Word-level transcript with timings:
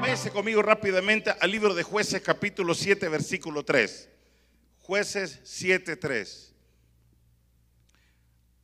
Váyase 0.00 0.30
conmigo 0.32 0.62
rápidamente 0.62 1.34
al 1.40 1.50
libro 1.50 1.74
de 1.74 1.82
jueces 1.82 2.22
capítulo 2.22 2.72
7 2.72 3.08
versículo 3.08 3.64
3. 3.64 4.08
Jueces 4.82 5.40
7, 5.42 5.96
3. 5.96 6.54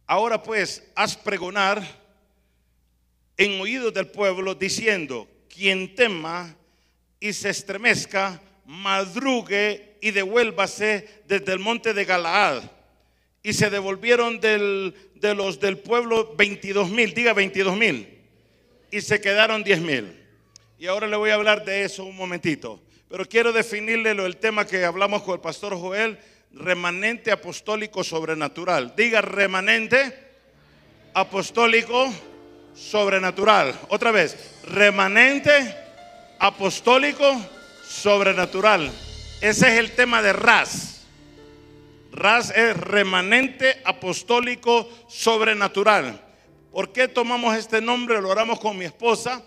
Ahora 0.06 0.40
pues, 0.42 0.84
haz 0.94 1.16
pregonar 1.16 1.82
en 3.36 3.60
oídos 3.60 3.92
del 3.92 4.06
pueblo 4.06 4.54
diciendo, 4.54 5.28
quien 5.48 5.96
tema 5.96 6.54
y 7.18 7.32
se 7.32 7.50
estremezca, 7.50 8.40
madrugue 8.64 9.98
y 10.00 10.12
devuélvase 10.12 11.24
desde 11.26 11.52
el 11.52 11.58
monte 11.58 11.92
de 11.92 12.04
Galaad. 12.04 12.62
Y 13.42 13.52
se 13.54 13.70
devolvieron 13.70 14.40
del, 14.40 14.94
de 15.16 15.34
los 15.34 15.58
del 15.60 15.78
pueblo 15.78 16.34
22 16.36 16.90
mil, 16.90 17.12
diga 17.14 17.32
22 17.32 17.76
mil, 17.76 18.18
y 18.90 19.00
se 19.00 19.20
quedaron 19.20 19.64
10 19.64 19.80
mil. 19.80 20.22
Y 20.78 20.86
ahora 20.86 21.06
le 21.06 21.16
voy 21.16 21.30
a 21.30 21.34
hablar 21.34 21.64
de 21.64 21.84
eso 21.84 22.04
un 22.04 22.16
momentito. 22.16 22.80
Pero 23.08 23.28
quiero 23.28 23.52
definirle 23.52 24.14
lo, 24.14 24.26
el 24.26 24.36
tema 24.36 24.66
que 24.66 24.84
hablamos 24.84 25.22
con 25.22 25.34
el 25.34 25.40
pastor 25.40 25.78
Joel, 25.78 26.18
remanente 26.52 27.30
apostólico 27.30 28.02
sobrenatural. 28.02 28.94
Diga 28.96 29.20
remanente 29.20 30.12
apostólico 31.14 32.12
sobrenatural. 32.74 33.78
Otra 33.88 34.10
vez, 34.10 34.36
remanente 34.64 35.52
apostólico 36.38 37.40
sobrenatural. 37.86 38.90
Ese 39.40 39.68
es 39.68 39.78
el 39.78 39.92
tema 39.92 40.22
de 40.22 40.32
RAS. 40.32 40.91
RAS 42.12 42.50
es 42.50 42.76
remanente 42.76 43.80
apostólico 43.84 44.88
sobrenatural. 45.08 46.20
¿Por 46.70 46.92
qué 46.92 47.08
tomamos 47.08 47.56
este 47.56 47.80
nombre? 47.80 48.20
Lo 48.20 48.28
oramos 48.28 48.60
con 48.60 48.76
mi 48.76 48.84
esposa 48.84 49.42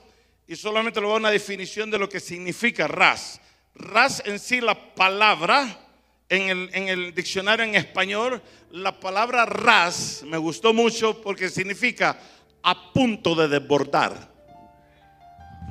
y 0.47 0.55
solamente 0.55 0.99
le 0.99 1.05
voy 1.05 1.15
a 1.15 1.19
una 1.19 1.31
definición 1.31 1.91
de 1.91 1.99
lo 1.99 2.09
que 2.09 2.19
significa 2.19 2.87
RAS. 2.87 3.39
RAS 3.75 4.23
en 4.25 4.39
sí, 4.39 4.61
la 4.61 4.95
palabra, 4.95 5.79
en 6.27 6.49
el, 6.49 6.69
en 6.73 6.87
el 6.89 7.13
diccionario 7.13 7.65
en 7.65 7.75
español, 7.75 8.41
la 8.71 8.99
palabra 8.99 9.45
RAS 9.45 10.23
me 10.25 10.37
gustó 10.37 10.73
mucho 10.73 11.21
porque 11.21 11.49
significa 11.49 12.17
a 12.63 12.91
punto 12.91 13.35
de 13.35 13.47
desbordar. 13.47 14.33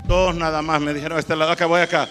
Dos 0.07 0.35
nada 0.35 0.63
más 0.63 0.81
me 0.81 0.95
dijeron, 0.95 1.19
este 1.19 1.35
lado 1.35 1.53
acá, 1.53 1.67
voy 1.67 1.81
acá. 1.81 2.09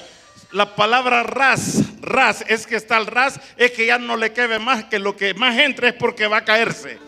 La 0.54 0.76
palabra 0.76 1.24
ras, 1.24 1.82
ras, 2.00 2.46
es 2.48 2.68
que 2.68 2.76
está 2.76 2.98
el 2.98 3.08
ras, 3.08 3.40
es 3.58 3.72
que 3.72 3.88
ya 3.88 3.98
no 3.98 4.16
le 4.16 4.34
quede 4.34 4.60
más, 4.60 4.84
que 4.84 5.00
lo 5.00 5.18
que 5.18 5.34
más 5.34 5.58
entre 5.58 5.90
es 5.90 5.94
porque 5.96 6.28
va 6.28 6.38
a 6.38 6.46
caerse. 6.46 7.00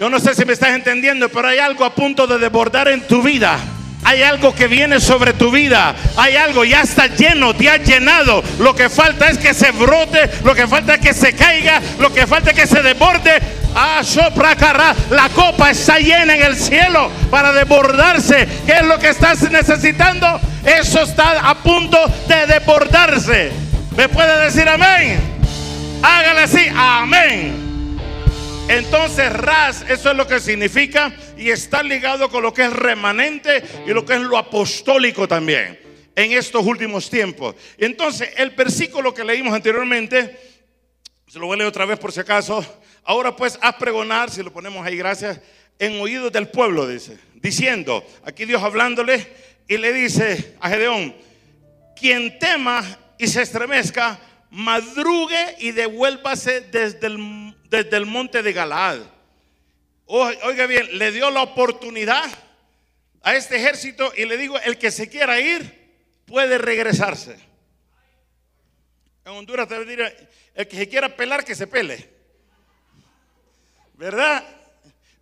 Yo 0.00 0.08
no 0.08 0.18
sé 0.18 0.34
si 0.34 0.46
me 0.46 0.54
estás 0.54 0.70
entendiendo, 0.70 1.28
pero 1.28 1.48
hay 1.48 1.58
algo 1.58 1.84
a 1.84 1.94
punto 1.94 2.26
de 2.26 2.38
desbordar 2.38 2.88
en 2.88 3.06
tu 3.06 3.22
vida. 3.22 3.58
Hay 4.06 4.22
algo 4.22 4.54
que 4.54 4.68
viene 4.68 5.00
sobre 5.00 5.32
tu 5.32 5.50
vida. 5.50 5.92
Hay 6.16 6.36
algo, 6.36 6.64
ya 6.64 6.82
está 6.82 7.08
lleno, 7.08 7.56
te 7.56 7.68
ha 7.68 7.76
llenado. 7.76 8.40
Lo 8.60 8.72
que 8.72 8.88
falta 8.88 9.28
es 9.28 9.36
que 9.36 9.52
se 9.52 9.72
brote, 9.72 10.30
lo 10.44 10.54
que 10.54 10.68
falta 10.68 10.94
es 10.94 11.00
que 11.00 11.12
se 11.12 11.32
caiga, 11.32 11.82
lo 11.98 12.14
que 12.14 12.24
falta 12.24 12.50
es 12.50 12.56
que 12.56 12.68
se 12.68 12.82
desborde. 12.82 13.32
Ah, 13.74 14.02
la 15.10 15.28
copa 15.30 15.72
está 15.72 15.98
llena 15.98 16.36
en 16.36 16.42
el 16.42 16.54
cielo 16.54 17.10
para 17.32 17.52
desbordarse. 17.52 18.46
¿Qué 18.64 18.74
es 18.74 18.84
lo 18.84 18.96
que 19.00 19.08
estás 19.08 19.42
necesitando? 19.50 20.40
Eso 20.64 21.02
está 21.02 21.40
a 21.40 21.56
punto 21.56 21.98
de 22.28 22.46
desbordarse. 22.46 23.50
¿Me 23.96 24.08
puede 24.08 24.44
decir 24.44 24.68
amén? 24.68 25.18
Hágale 26.00 26.42
así, 26.42 26.64
amén. 26.76 27.65
Entonces, 28.68 29.32
ras, 29.32 29.84
eso 29.88 30.10
es 30.10 30.16
lo 30.16 30.26
que 30.26 30.40
significa 30.40 31.14
y 31.36 31.50
está 31.50 31.84
ligado 31.84 32.28
con 32.28 32.42
lo 32.42 32.52
que 32.52 32.64
es 32.64 32.72
remanente 32.72 33.62
y 33.86 33.90
lo 33.90 34.04
que 34.04 34.14
es 34.14 34.20
lo 34.20 34.36
apostólico 34.36 35.28
también 35.28 35.78
en 36.16 36.32
estos 36.32 36.66
últimos 36.66 37.08
tiempos. 37.08 37.54
Entonces, 37.78 38.30
el 38.36 38.50
versículo 38.50 39.14
que 39.14 39.22
leímos 39.22 39.54
anteriormente, 39.54 40.36
se 41.28 41.38
lo 41.38 41.46
voy 41.46 41.54
a 41.54 41.58
leer 41.58 41.68
otra 41.68 41.84
vez 41.84 41.96
por 41.96 42.10
si 42.10 42.18
acaso. 42.18 42.64
Ahora 43.04 43.36
pues, 43.36 43.56
haz 43.62 43.76
pregonar, 43.76 44.30
si 44.30 44.42
lo 44.42 44.52
ponemos 44.52 44.84
ahí, 44.84 44.96
gracias, 44.96 45.40
en 45.78 46.00
oídos 46.00 46.32
del 46.32 46.48
pueblo, 46.48 46.88
dice, 46.88 47.18
diciendo, 47.34 48.04
aquí 48.24 48.46
Dios 48.46 48.64
hablándole 48.64 49.28
y 49.68 49.76
le 49.76 49.92
dice 49.92 50.56
a 50.58 50.68
Gedeón, 50.70 51.14
quien 51.94 52.36
tema 52.40 52.82
y 53.16 53.28
se 53.28 53.42
estremezca, 53.42 54.18
madrugue 54.50 55.54
y 55.60 55.70
devuélvase 55.70 56.62
desde 56.62 57.06
el, 57.06 57.45
desde 57.68 57.96
el 57.96 58.06
monte 58.06 58.42
de 58.42 58.52
Galaad. 58.52 59.00
Oiga 60.06 60.66
bien, 60.66 60.98
le 60.98 61.10
dio 61.10 61.30
la 61.30 61.42
oportunidad 61.42 62.24
a 63.22 63.34
este 63.34 63.56
ejército 63.56 64.12
y 64.16 64.24
le 64.24 64.36
digo, 64.36 64.58
el 64.60 64.78
que 64.78 64.90
se 64.90 65.08
quiera 65.08 65.40
ir 65.40 65.94
puede 66.26 66.58
regresarse. 66.58 67.36
En 69.24 69.32
Honduras 69.32 69.66
te 69.66 69.84
diría, 69.84 70.14
el 70.54 70.68
que 70.68 70.76
se 70.76 70.88
quiera 70.88 71.16
pelar, 71.16 71.44
que 71.44 71.56
se 71.56 71.66
pele. 71.66 72.08
¿Verdad? 73.94 74.44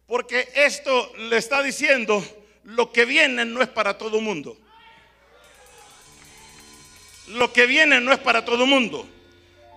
Porque 0.07 0.49
esto 0.55 1.13
le 1.17 1.39
está 1.39 1.63
diciendo, 1.63 2.23
lo 2.65 2.93
que 2.93 3.07
viene 3.07 3.47
no 3.47 3.63
es 3.63 3.69
para 3.69 3.97
todo 3.97 4.21
mundo. 4.21 4.59
Lo 7.29 7.53
que 7.53 7.65
viene 7.65 8.01
no 8.03 8.13
es 8.13 8.19
para 8.19 8.45
todo 8.45 8.67
mundo. 8.67 9.09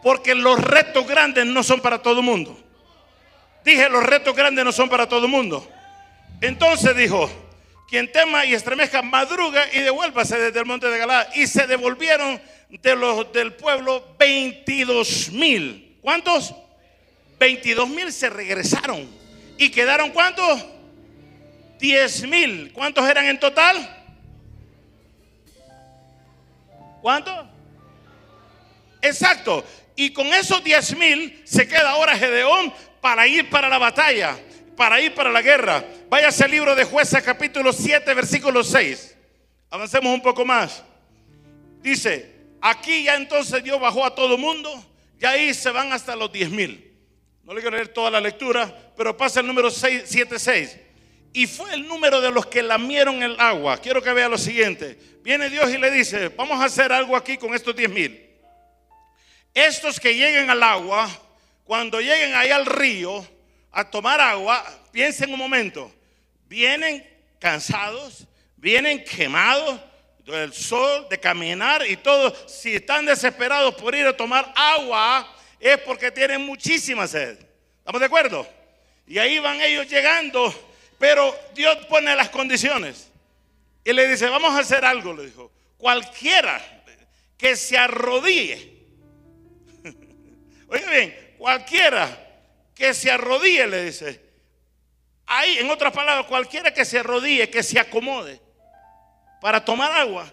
Porque 0.04 0.36
los 0.36 0.60
retos 0.60 1.08
grandes 1.08 1.46
no 1.46 1.64
son 1.64 1.82
para 1.82 2.02
todo 2.02 2.20
el 2.20 2.26
mundo. 2.26 2.58
Dije, 3.64 3.90
los 3.90 4.04
retos 4.04 4.36
grandes 4.36 4.64
no 4.64 4.72
son 4.72 4.90
para 4.90 5.08
todo 5.08 5.26
el 5.26 5.32
mundo. 5.32 5.68
Entonces 6.42 6.96
dijo, 6.96 7.30
quien 7.90 8.12
tema 8.12 8.46
y 8.46 8.54
estremezca, 8.54 9.02
madruga 9.02 9.64
y 9.74 9.80
devuélvase 9.80 10.38
desde 10.38 10.60
el 10.60 10.66
monte 10.66 10.88
de 10.88 10.98
Galá. 10.98 11.28
Y 11.36 11.48
se 11.48 11.68
devolvieron 11.68 12.42
de 12.70 12.96
los 12.96 13.32
del 13.34 13.54
pueblo 13.54 14.16
22 14.20 15.32
mil. 15.32 15.98
¿Cuántos? 16.02 16.54
22 17.40 17.90
mil 17.90 18.12
se 18.12 18.30
regresaron. 18.30 19.08
¿Y 19.58 19.70
quedaron 19.70 20.12
cuántos? 20.12 20.66
10 21.80 22.28
mil. 22.28 22.72
¿Cuántos 22.74 23.08
eran 23.08 23.26
en 23.26 23.40
total? 23.40 24.06
¿Cuántos? 27.02 27.46
Exacto. 29.02 29.64
Y 29.98 30.12
con 30.12 30.28
esos 30.28 30.64
10 30.64 30.96
mil 30.96 31.42
se 31.44 31.68
queda 31.68 31.90
ahora 31.90 32.16
Gedeón 32.16 32.72
para 33.02 33.28
ir 33.28 33.50
para 33.50 33.68
la 33.68 33.80
batalla, 33.80 34.38
para 34.76 35.02
ir 35.02 35.16
para 35.16 35.32
la 35.32 35.42
guerra. 35.42 35.84
Váyase 36.08 36.44
al 36.44 36.52
libro 36.52 36.76
de 36.76 36.84
jueces 36.84 37.24
capítulo 37.24 37.74
7, 37.74 38.14
versículo 38.14 38.64
6. 38.64 39.18
Avancemos 39.72 40.14
un 40.14 40.22
poco 40.22 40.46
más. 40.46 40.84
Dice, 41.82 42.32
aquí 42.62 43.06
ya 43.06 43.16
entonces 43.16 43.64
Dios 43.64 43.80
bajó 43.80 44.06
a 44.06 44.14
todo 44.14 44.38
mundo, 44.38 44.86
y 45.20 45.26
ahí 45.26 45.52
se 45.56 45.72
van 45.72 45.92
hasta 45.92 46.16
los 46.16 46.32
10 46.32 46.52
mil. 46.52 46.94
No 47.44 47.56
le 47.56 47.62
quiero 47.62 47.76
leer 47.76 47.88
toda 47.88 48.12
la 48.12 48.22
lectura, 48.22 48.94
pero 48.96 49.18
pasa 49.18 49.40
el 49.40 49.48
número 49.48 49.72
6, 49.72 50.04
7, 50.06 50.38
6. 50.38 50.78
Y 51.34 51.48
fue 51.48 51.74
el 51.74 51.88
número 51.88 52.22
de 52.22 52.30
los 52.32 52.46
que 52.46 52.62
lamieron 52.62 53.24
el 53.24 53.36
agua. 53.40 53.80
Quiero 53.80 54.04
que 54.04 54.14
vea 54.14 54.30
lo 54.30 54.38
siguiente. 54.38 54.96
Viene 55.24 55.50
Dios 55.50 55.72
y 55.72 55.80
le 55.80 55.90
dice, 55.90 56.30
vamos 56.30 56.62
a 56.62 56.66
hacer 56.66 56.92
algo 56.94 57.16
aquí 57.16 57.38
con 57.38 57.56
estos 57.56 57.76
10 57.76 57.90
mil. 57.90 58.27
Estos 59.58 60.00
que 60.00 60.14
lleguen 60.14 60.52
al 60.52 60.62
agua, 60.62 61.10
cuando 61.64 62.00
lleguen 62.00 62.36
ahí 62.36 62.52
al 62.52 62.64
río 62.64 63.28
a 63.72 63.90
tomar 63.90 64.22
agua, 64.22 64.64
piensen 64.92 65.34
un 65.34 65.40
momento, 65.40 65.92
vienen 66.48 67.04
cansados, 67.40 68.28
vienen 68.56 69.04
quemados 69.04 69.80
del 70.24 70.54
sol, 70.54 71.08
de 71.10 71.20
caminar 71.20 71.84
y 71.88 71.98
todo. 71.98 72.36
Si 72.48 72.76
están 72.76 73.08
desesperados 73.08 73.74
por 73.74 73.96
ir 73.96 74.06
a 74.06 74.16
tomar 74.16 74.54
agua, 74.56 75.28
es 75.60 75.80
porque 75.80 76.12
tienen 76.12 76.42
muchísima 76.46 77.08
sed. 77.08 77.40
¿Estamos 77.80 78.00
de 78.00 78.06
acuerdo? 78.06 78.48
Y 79.08 79.18
ahí 79.18 79.40
van 79.40 79.60
ellos 79.60 79.90
llegando, 79.90 80.54
pero 81.00 81.36
Dios 81.56 81.78
pone 81.88 82.16
las 82.16 82.30
condiciones. 82.30 83.10
Y 83.84 83.92
le 83.92 84.08
dice, 84.08 84.30
vamos 84.30 84.52
a 84.54 84.60
hacer 84.60 84.86
algo, 84.86 85.14
le 85.14 85.26
dijo. 85.26 85.52
Cualquiera 85.80 86.62
que 87.40 87.56
se 87.56 87.76
arrodille 87.76 88.77
Oiga 90.68 90.90
bien, 90.92 91.36
cualquiera 91.38 92.26
que 92.76 92.94
se 92.94 93.10
arrodille, 93.10 93.68
le 93.68 93.86
dice. 93.86 94.22
Ahí, 95.26 95.58
en 95.58 95.70
otras 95.70 95.94
palabras, 95.94 96.26
cualquiera 96.26 96.74
que 96.74 96.86
se 96.86 97.00
arrodille, 97.00 97.50
que 97.50 97.64
se 97.64 97.80
acomode 97.80 98.40
para 99.42 99.64
tomar 99.64 99.92
agua, 99.92 100.32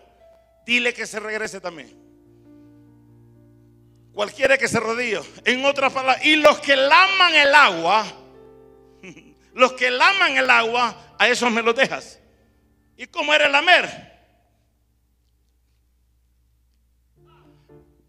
dile 0.66 0.92
que 0.92 1.06
se 1.06 1.20
regrese 1.20 1.60
también. 1.60 2.04
Cualquiera 4.12 4.56
que 4.56 4.68
se 4.68 4.76
arrodille. 4.76 5.20
En 5.44 5.64
otras 5.64 5.92
palabras, 5.92 6.24
y 6.24 6.36
los 6.36 6.60
que 6.60 6.76
laman 6.76 7.34
el 7.34 7.54
agua, 7.54 8.06
los 9.54 9.72
que 9.72 9.90
laman 9.90 10.36
el 10.36 10.50
agua, 10.50 11.16
a 11.18 11.28
esos 11.28 11.50
me 11.50 11.62
los 11.62 11.74
dejas. 11.74 12.20
¿Y 12.96 13.06
cómo 13.06 13.34
era 13.34 13.46
el 13.46 13.52
lamer? 13.52 14.14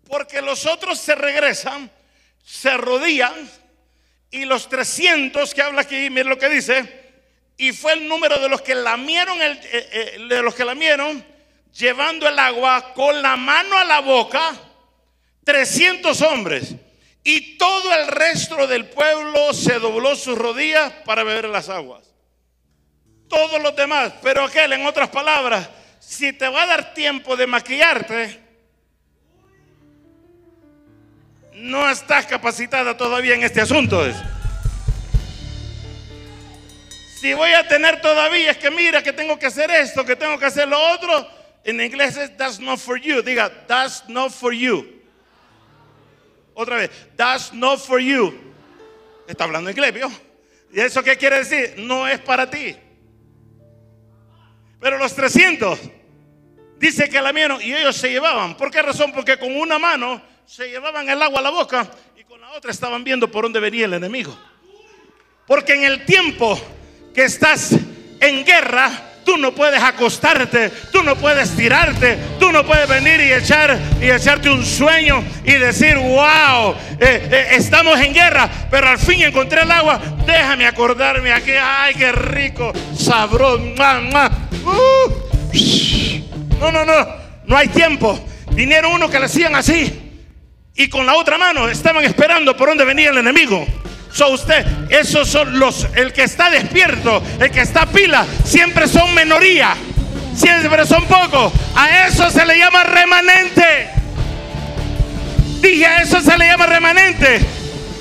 Porque 0.08 0.42
los 0.42 0.68
otros 0.68 1.00
se 1.00 1.16
regresan 1.16 1.90
se 2.46 2.70
arrodillan 2.70 3.34
y 4.30 4.46
los 4.46 4.70
300 4.70 5.54
que 5.54 5.62
habla 5.62 5.82
aquí, 5.82 6.10
miren 6.10 6.30
lo 6.30 6.38
que 6.38 6.48
dice, 6.48 7.04
y 7.58 7.72
fue 7.72 7.94
el 7.94 8.08
número 8.08 8.38
de 8.40 8.50
los 8.50 8.62
que 8.62 8.76
lamieron, 8.76 9.42
el, 9.42 9.54
eh, 9.54 9.90
eh, 9.92 10.26
de 10.30 10.42
los 10.44 10.54
que 10.54 10.64
lamieron, 10.64 11.26
llevando 11.74 12.28
el 12.28 12.38
agua 12.38 12.94
con 12.94 13.20
la 13.22 13.36
mano 13.36 13.78
a 13.78 13.84
la 13.84 14.00
boca, 14.02 14.54
300 15.44 16.22
hombres. 16.22 16.76
Y 17.24 17.58
todo 17.58 17.92
el 17.94 18.08
resto 18.08 18.68
del 18.68 18.86
pueblo 18.90 19.52
se 19.54 19.80
dobló 19.80 20.16
sus 20.16 20.38
rodillas 20.38 20.94
para 21.06 21.24
beber 21.24 21.50
las 21.50 21.70
aguas. 21.70 22.14
Todos 23.28 23.60
los 23.62 23.76
demás, 23.76 24.14
pero 24.22 24.44
aquel, 24.44 24.74
en 24.74 24.86
otras 24.86 25.10
palabras, 25.10 25.68
si 26.00 26.34
te 26.34 26.48
va 26.48 26.64
a 26.64 26.68
dar 26.68 26.94
tiempo 26.94 27.36
de 27.36 27.48
maquillarte, 27.48 28.45
no 31.56 31.90
estás 31.90 32.26
capacitada 32.26 32.98
todavía 32.98 33.36
en 33.36 33.44
este 33.44 33.62
asunto. 33.62 34.04
Si 37.20 37.34
voy 37.34 37.52
a 37.54 37.68
tener 37.68 38.02
todavía, 38.02 38.52
es 38.52 38.58
que 38.58 38.70
mira 38.70 39.02
que 39.02 39.14
tengo 39.14 39.40
que 39.40 39.48
hacer 39.48 39.72
esto, 39.72 40.06
que 40.06 40.16
tengo 40.16 40.38
que 40.38 40.46
hacer 40.46 40.68
lo 40.68 40.80
otro. 40.92 41.28
En 41.64 41.82
inglés 41.82 42.18
es 42.18 42.38
that's 42.38 42.60
not 42.60 42.78
for 42.78 43.00
you. 43.00 43.22
Diga, 43.24 43.50
that's 43.68 44.08
not 44.08 44.32
for 44.32 44.54
you. 44.54 44.86
Otra 46.54 46.78
vez, 46.78 46.92
that's 47.16 47.52
not 47.52 47.80
for 47.80 48.00
you. 48.00 48.34
Está 49.28 49.46
hablando 49.46 49.70
inglés, 49.70 49.94
¿vio? 49.94 50.12
¿Y 50.72 50.80
eso 50.80 51.02
qué 51.04 51.18
quiere 51.18 51.40
decir? 51.40 51.76
No 51.78 52.08
es 52.08 52.20
para 52.20 52.50
ti. 52.50 52.76
Pero 54.80 54.98
los 54.98 55.16
300 55.16 55.80
dice 56.78 57.10
que 57.10 57.20
la 57.22 57.34
mieron 57.34 57.62
y 57.62 57.74
ellos 57.74 57.96
se 57.96 58.10
llevaban. 58.12 58.56
¿Por 58.56 58.70
qué 58.70 58.82
razón? 58.82 59.12
Porque 59.12 59.40
con 59.40 59.56
una 59.56 59.80
mano 59.80 60.22
se 60.48 60.68
llevaban 60.70 61.10
el 61.10 61.22
agua 61.22 61.40
a 61.40 61.42
la 61.42 61.50
boca 61.50 61.88
y 62.16 62.24
con 62.24 62.40
la 62.40 62.52
otra 62.52 62.70
estaban 62.70 63.04
viendo 63.04 63.30
por 63.32 63.46
dónde 63.46 63.60
venía 63.60 63.86
el 63.86 63.94
enemigo. 63.94 64.38
Porque 65.48 65.74
en 65.74 65.84
el 65.84 66.06
tiempo 66.06 66.60
que 67.14 67.24
estás 67.24 67.72
en 68.20 68.46
guerra, 68.46 68.92
tú 69.26 69.38
no 69.38 69.54
puedes 69.54 69.82
acostarte, 69.82 70.70
tú 70.92 71.02
no 71.02 71.16
puedes 71.16 71.56
tirarte, 71.56 72.18
tú 72.40 72.52
no 72.52 72.64
puedes 72.64 72.88
venir 72.88 73.20
y 73.22 73.34
echar 73.34 73.80
echarte 74.00 74.50
un 74.50 74.64
sueño 74.64 75.24
y 75.44 75.54
decir, 75.54 75.98
wow, 75.98 76.76
eh, 77.00 77.28
eh, 77.32 77.48
estamos 77.52 78.00
en 78.00 78.14
guerra, 78.14 78.50
pero 78.70 78.88
al 78.88 79.00
fin 79.00 79.24
encontré 79.24 79.64
el 79.64 79.72
agua. 79.72 80.00
Déjame 80.28 80.68
acordarme 80.68 81.32
aquí, 81.32 81.52
ay, 81.60 81.96
qué 81.96 82.12
rico, 82.12 82.72
sabroso. 82.96 83.64
Uh. 84.64 85.12
no, 86.60 86.72
no, 86.72 86.86
no, 86.86 87.08
no 87.46 87.58
hay 87.58 87.68
tiempo. 87.70 88.20
Vinieron 88.52 88.94
uno 88.94 89.10
que 89.10 89.20
le 89.20 89.26
hacían 89.26 89.56
así 89.56 90.05
y 90.76 90.90
con 90.90 91.06
la 91.06 91.16
otra 91.16 91.38
mano 91.38 91.70
estaban 91.70 92.04
esperando 92.04 92.56
por 92.56 92.70
dónde 92.70 92.84
venía 92.84 93.10
el 93.10 93.18
enemigo. 93.18 93.66
So 94.12 94.30
usted, 94.30 94.66
esos 94.90 95.28
son 95.28 95.60
los, 95.60 95.88
el 95.96 96.14
que 96.14 96.24
está 96.24 96.50
despierto, 96.50 97.22
el 97.40 97.52
que 97.52 97.62
está 97.62 97.86
pila, 97.86 98.26
siempre 98.46 98.88
son 98.88 99.14
minoría, 99.14 99.76
siempre 100.36 100.86
son 100.86 101.06
pocos. 101.06 101.52
A 101.76 102.08
eso 102.08 102.30
se 102.30 102.46
le 102.46 102.58
llama 102.58 102.84
remanente. 102.84 103.90
Dije, 105.62 105.86
a 105.86 106.02
eso 106.02 106.22
se 106.22 106.38
le 106.38 106.46
llama 106.46 106.66
remanente. 106.66 107.40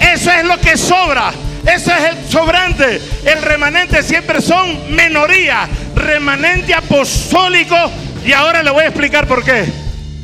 Eso 0.01 0.31
es 0.31 0.45
lo 0.45 0.59
que 0.61 0.77
sobra. 0.77 1.33
Eso 1.67 1.93
es 1.93 2.05
el 2.11 2.31
sobrante. 2.31 3.01
El 3.25 3.43
remanente 3.43 4.03
siempre 4.03 4.41
son 4.41 4.95
minoría. 4.95 5.69
Remanente 5.95 6.75
apostólico. 6.75 7.77
Y 8.25 8.33
ahora 8.33 8.63
le 8.63 8.71
voy 8.71 8.85
a 8.85 8.89
explicar 8.89 9.27
por 9.27 9.45
qué. 9.45 9.65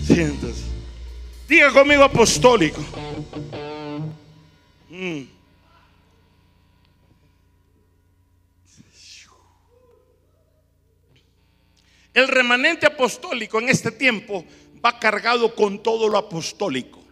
Siéntese. 0.06 0.49
Diga 1.50 1.72
conmigo 1.72 2.04
apostólico. 2.04 2.80
Mm. 4.88 5.22
El 12.14 12.28
remanente 12.28 12.86
apostólico 12.86 13.58
en 13.58 13.68
este 13.68 13.90
tiempo 13.90 14.44
va 14.84 14.96
cargado 15.00 15.52
con 15.52 15.82
todo 15.82 16.08
lo 16.08 16.18
apostólico. 16.18 17.02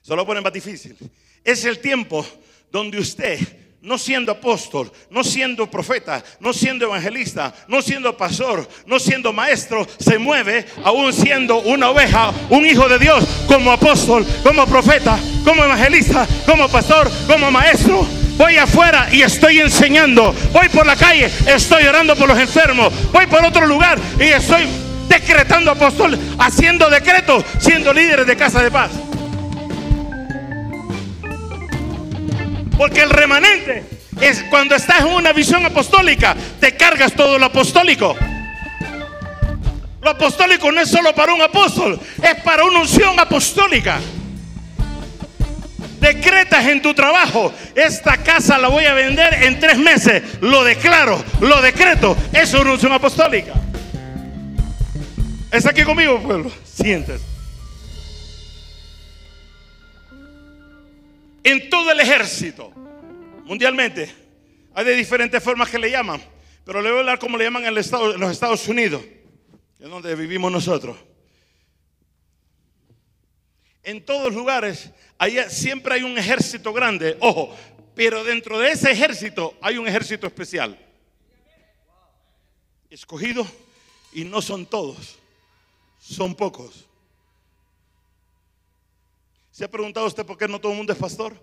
Solo 0.00 0.24
ponen 0.24 0.42
más 0.42 0.52
difícil. 0.54 0.96
Es 1.44 1.66
el 1.66 1.78
tiempo 1.78 2.26
donde 2.70 2.98
usted 2.98 3.63
no 3.84 3.98
siendo 3.98 4.32
apóstol, 4.32 4.90
no 5.10 5.22
siendo 5.22 5.70
profeta, 5.70 6.24
no 6.40 6.54
siendo 6.54 6.86
evangelista, 6.86 7.54
no 7.68 7.82
siendo 7.82 8.16
pastor, 8.16 8.66
no 8.86 8.98
siendo 8.98 9.30
maestro, 9.30 9.86
se 9.98 10.18
mueve 10.18 10.64
aún 10.82 11.12
siendo 11.12 11.58
una 11.60 11.90
oveja, 11.90 12.32
un 12.48 12.64
hijo 12.64 12.88
de 12.88 12.98
Dios, 12.98 13.22
como 13.46 13.70
apóstol, 13.70 14.26
como 14.42 14.66
profeta, 14.66 15.18
como 15.44 15.62
evangelista, 15.62 16.26
como 16.46 16.66
pastor, 16.68 17.10
como 17.26 17.50
maestro. 17.50 18.06
Voy 18.38 18.56
afuera 18.56 19.08
y 19.12 19.20
estoy 19.20 19.60
enseñando. 19.60 20.34
Voy 20.52 20.68
por 20.70 20.86
la 20.86 20.96
calle, 20.96 21.30
estoy 21.46 21.84
orando 21.84 22.16
por 22.16 22.26
los 22.26 22.38
enfermos. 22.38 22.90
Voy 23.12 23.26
por 23.26 23.44
otro 23.44 23.66
lugar 23.66 23.98
y 24.18 24.24
estoy 24.24 24.66
decretando 25.08 25.70
apóstol, 25.70 26.18
haciendo 26.38 26.88
decretos, 26.88 27.44
siendo 27.58 27.92
líderes 27.92 28.26
de 28.26 28.34
casa 28.34 28.62
de 28.62 28.70
paz. 28.70 28.90
Porque 32.76 33.02
el 33.02 33.10
remanente 33.10 33.84
es 34.20 34.42
cuando 34.44 34.74
estás 34.74 35.00
en 35.00 35.06
una 35.06 35.32
visión 35.32 35.64
apostólica, 35.64 36.34
te 36.60 36.76
cargas 36.76 37.12
todo 37.12 37.38
lo 37.38 37.46
apostólico. 37.46 38.16
Lo 40.02 40.10
apostólico 40.10 40.70
no 40.70 40.80
es 40.80 40.90
solo 40.90 41.14
para 41.14 41.32
un 41.32 41.40
apóstol, 41.40 41.98
es 42.22 42.42
para 42.42 42.64
una 42.64 42.80
unción 42.80 43.18
apostólica. 43.18 43.98
Decretas 46.00 46.66
en 46.66 46.82
tu 46.82 46.92
trabajo, 46.92 47.52
esta 47.74 48.18
casa 48.18 48.58
la 48.58 48.68
voy 48.68 48.84
a 48.84 48.92
vender 48.92 49.42
en 49.44 49.58
tres 49.58 49.78
meses. 49.78 50.22
Lo 50.42 50.62
declaro, 50.62 51.24
lo 51.40 51.62
decreto. 51.62 52.14
Eso 52.32 52.58
es 52.58 52.62
una 52.62 52.72
unción 52.72 52.92
apostólica. 52.92 53.54
¿Es 55.50 55.64
aquí 55.64 55.82
conmigo, 55.82 56.20
pueblo? 56.20 56.50
Sientes. 56.64 57.33
En 61.44 61.68
todo 61.68 61.92
el 61.92 62.00
ejército, 62.00 62.70
mundialmente. 63.44 64.12
Hay 64.74 64.84
de 64.84 64.96
diferentes 64.96 65.40
formas 65.42 65.70
que 65.70 65.78
le 65.78 65.90
llaman, 65.90 66.20
pero 66.64 66.82
le 66.82 66.88
voy 66.88 66.96
a 66.96 67.00
hablar 67.00 67.18
como 67.18 67.36
le 67.36 67.44
llaman 67.44 67.64
en, 67.66 67.74
los 67.74 68.32
Estados 68.32 68.66
Unidos, 68.66 69.02
que 69.76 69.84
es 69.84 69.88
donde 69.88 70.16
vivimos 70.16 70.50
nosotros. 70.50 70.96
En 73.84 74.04
todos 74.04 74.34
lugares, 74.34 74.90
siempre 75.48 75.94
hay 75.94 76.02
un 76.02 76.16
ejército 76.16 76.72
grande, 76.72 77.16
ojo, 77.20 77.54
pero 77.94 78.24
dentro 78.24 78.58
de 78.58 78.72
ese 78.72 78.90
ejército 78.90 79.56
hay 79.60 79.76
un 79.76 79.86
ejército 79.86 80.26
especial. 80.26 80.76
Escogido 82.88 83.46
y 84.12 84.24
no 84.24 84.40
son 84.40 84.64
todos, 84.64 85.18
son 86.00 86.34
pocos. 86.34 86.83
¿Se 89.54 89.62
ha 89.62 89.70
preguntado 89.70 90.08
usted 90.08 90.26
por 90.26 90.36
qué 90.36 90.48
no 90.48 90.60
todo 90.60 90.72
el 90.72 90.78
mundo 90.78 90.92
es 90.92 90.98
pastor? 90.98 91.40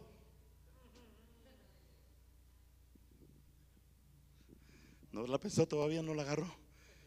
No 5.13 5.25
la 5.25 5.37
pensó 5.37 5.65
todavía, 5.65 6.01
no 6.01 6.13
la 6.13 6.23
agarró. 6.23 6.53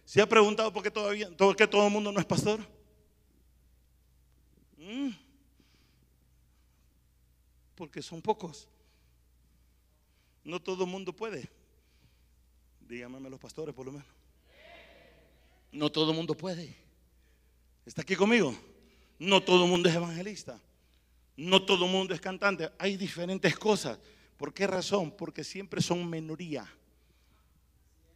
¿Se 0.06 0.22
ha 0.22 0.26
preguntado 0.26 0.72
por 0.72 0.82
qué 0.82 0.90
todavía, 0.90 1.30
por 1.36 1.54
qué 1.56 1.66
todo 1.66 1.86
el 1.86 1.92
mundo 1.92 2.10
no 2.10 2.18
es 2.18 2.24
pastor? 2.24 2.58
Mm. 4.78 5.10
Porque 7.74 8.00
son 8.00 8.22
pocos. 8.22 8.66
No 10.42 10.58
todo 10.58 10.84
el 10.84 10.90
mundo 10.90 11.14
puede. 11.14 11.50
Díganme 12.80 13.28
los 13.28 13.38
pastores 13.38 13.74
por 13.74 13.84
lo 13.84 13.92
menos. 13.92 14.08
No 15.70 15.92
todo 15.92 16.12
el 16.12 16.16
mundo 16.16 16.34
puede. 16.34 16.74
¿Está 17.84 18.00
aquí 18.00 18.16
conmigo? 18.16 18.56
No 19.18 19.42
todo 19.44 19.64
el 19.64 19.70
mundo 19.70 19.90
es 19.90 19.94
evangelista. 19.94 20.58
No 21.36 21.64
todo 21.64 21.86
el 21.86 21.90
mundo 21.90 22.14
es 22.14 22.20
cantante. 22.20 22.70
Hay 22.78 22.96
diferentes 22.96 23.56
cosas. 23.56 23.98
¿Por 24.36 24.52
qué 24.52 24.66
razón? 24.66 25.10
Porque 25.12 25.44
siempre 25.44 25.80
son 25.80 26.08
minoría. 26.08 26.66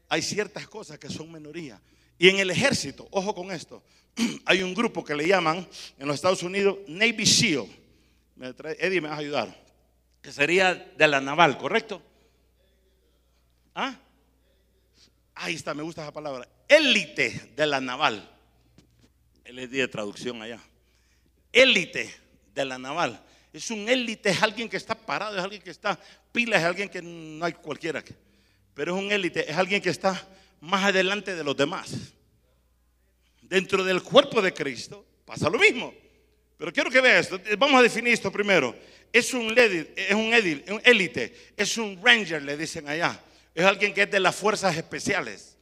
Hay 0.09 0.23
ciertas 0.23 0.69
cosas 0.69 0.99
que 0.99 1.09
son 1.09 1.31
minoría. 1.31 1.81
Y 2.19 2.29
en 2.29 2.39
el 2.39 2.51
ejército, 2.51 3.07
ojo 3.11 3.35
con 3.35 3.51
esto, 3.51 3.83
hay 4.45 4.63
un 4.63 4.75
grupo 4.75 5.05
que 5.05 5.15
le 5.15 5.27
llaman 5.27 5.67
en 5.99 6.07
los 6.07 6.17
Estados 6.17 6.43
Unidos 6.43 6.79
Navy 6.89 7.27
SEAL. 7.27 7.67
Eddie 8.79 9.01
me 9.01 9.09
va 9.09 9.15
a 9.15 9.19
ayudar. 9.19 9.65
Que 10.23 10.33
sería 10.33 10.75
de 10.75 11.09
la 11.09 11.21
naval, 11.21 11.59
¿correcto? 11.59 12.03
¿Ah? 13.75 13.97
Ahí 15.35 15.55
está, 15.55 15.75
me 15.75 15.83
gusta 15.83 16.03
esa 16.03 16.13
palabra. 16.13 16.49
Élite 16.69 17.53
de 17.55 17.67
la 17.67 17.81
naval. 17.81 18.29
Él 19.45 19.61
es 19.61 19.71
de 19.71 19.87
traducción 19.89 20.43
allá. 20.43 20.61
Élite 21.53 22.28
de 22.59 22.65
la 22.65 22.79
naval. 22.79 23.23
Es 23.53 23.71
un 23.71 23.88
élite, 23.88 24.31
es 24.31 24.43
alguien 24.43 24.69
que 24.69 24.77
está 24.77 24.95
parado, 24.95 25.37
es 25.37 25.43
alguien 25.43 25.62
que 25.62 25.71
está 25.71 25.99
pila, 26.33 26.59
es 26.59 26.65
alguien 26.65 26.88
que 26.88 27.00
no 27.00 27.45
hay 27.45 27.53
cualquiera. 27.55 28.05
Pero 28.75 28.95
es 28.95 29.03
un 29.03 29.11
élite, 29.11 29.50
es 29.50 29.57
alguien 29.57 29.81
que 29.81 29.91
está 29.91 30.29
más 30.61 30.85
adelante 30.85 31.35
de 31.35 31.45
los 31.45 31.57
demás. 31.57 31.93
Dentro 33.43 33.83
del 33.83 34.03
cuerpo 34.03 34.43
de 34.43 34.53
Cristo 34.53 35.05
pasa 35.25 35.49
lo 35.49 35.59
mismo. 35.59 35.95
Pero 36.59 36.73
quiero 36.73 36.91
que 36.91 37.00
veas 37.00 37.27
esto. 37.27 37.41
Vamos 37.57 37.79
a 37.79 37.83
definir 37.83 38.12
esto 38.12 38.31
primero. 38.31 38.75
es 39.12 39.33
un 39.33 39.57
edil, 39.59 39.88
es 39.97 40.15
un 40.15 40.81
élite, 40.85 41.53
es 41.57 41.79
un 41.79 41.99
ranger, 42.03 42.43
le 42.43 42.57
dicen 42.57 42.88
allá. 42.88 43.19
Es 43.55 43.65
alguien 43.65 43.95
que 43.95 44.03
es 44.03 44.11
de 44.11 44.21
las 44.21 44.37
fuerzas 44.37 44.77
especiales. 44.77 45.57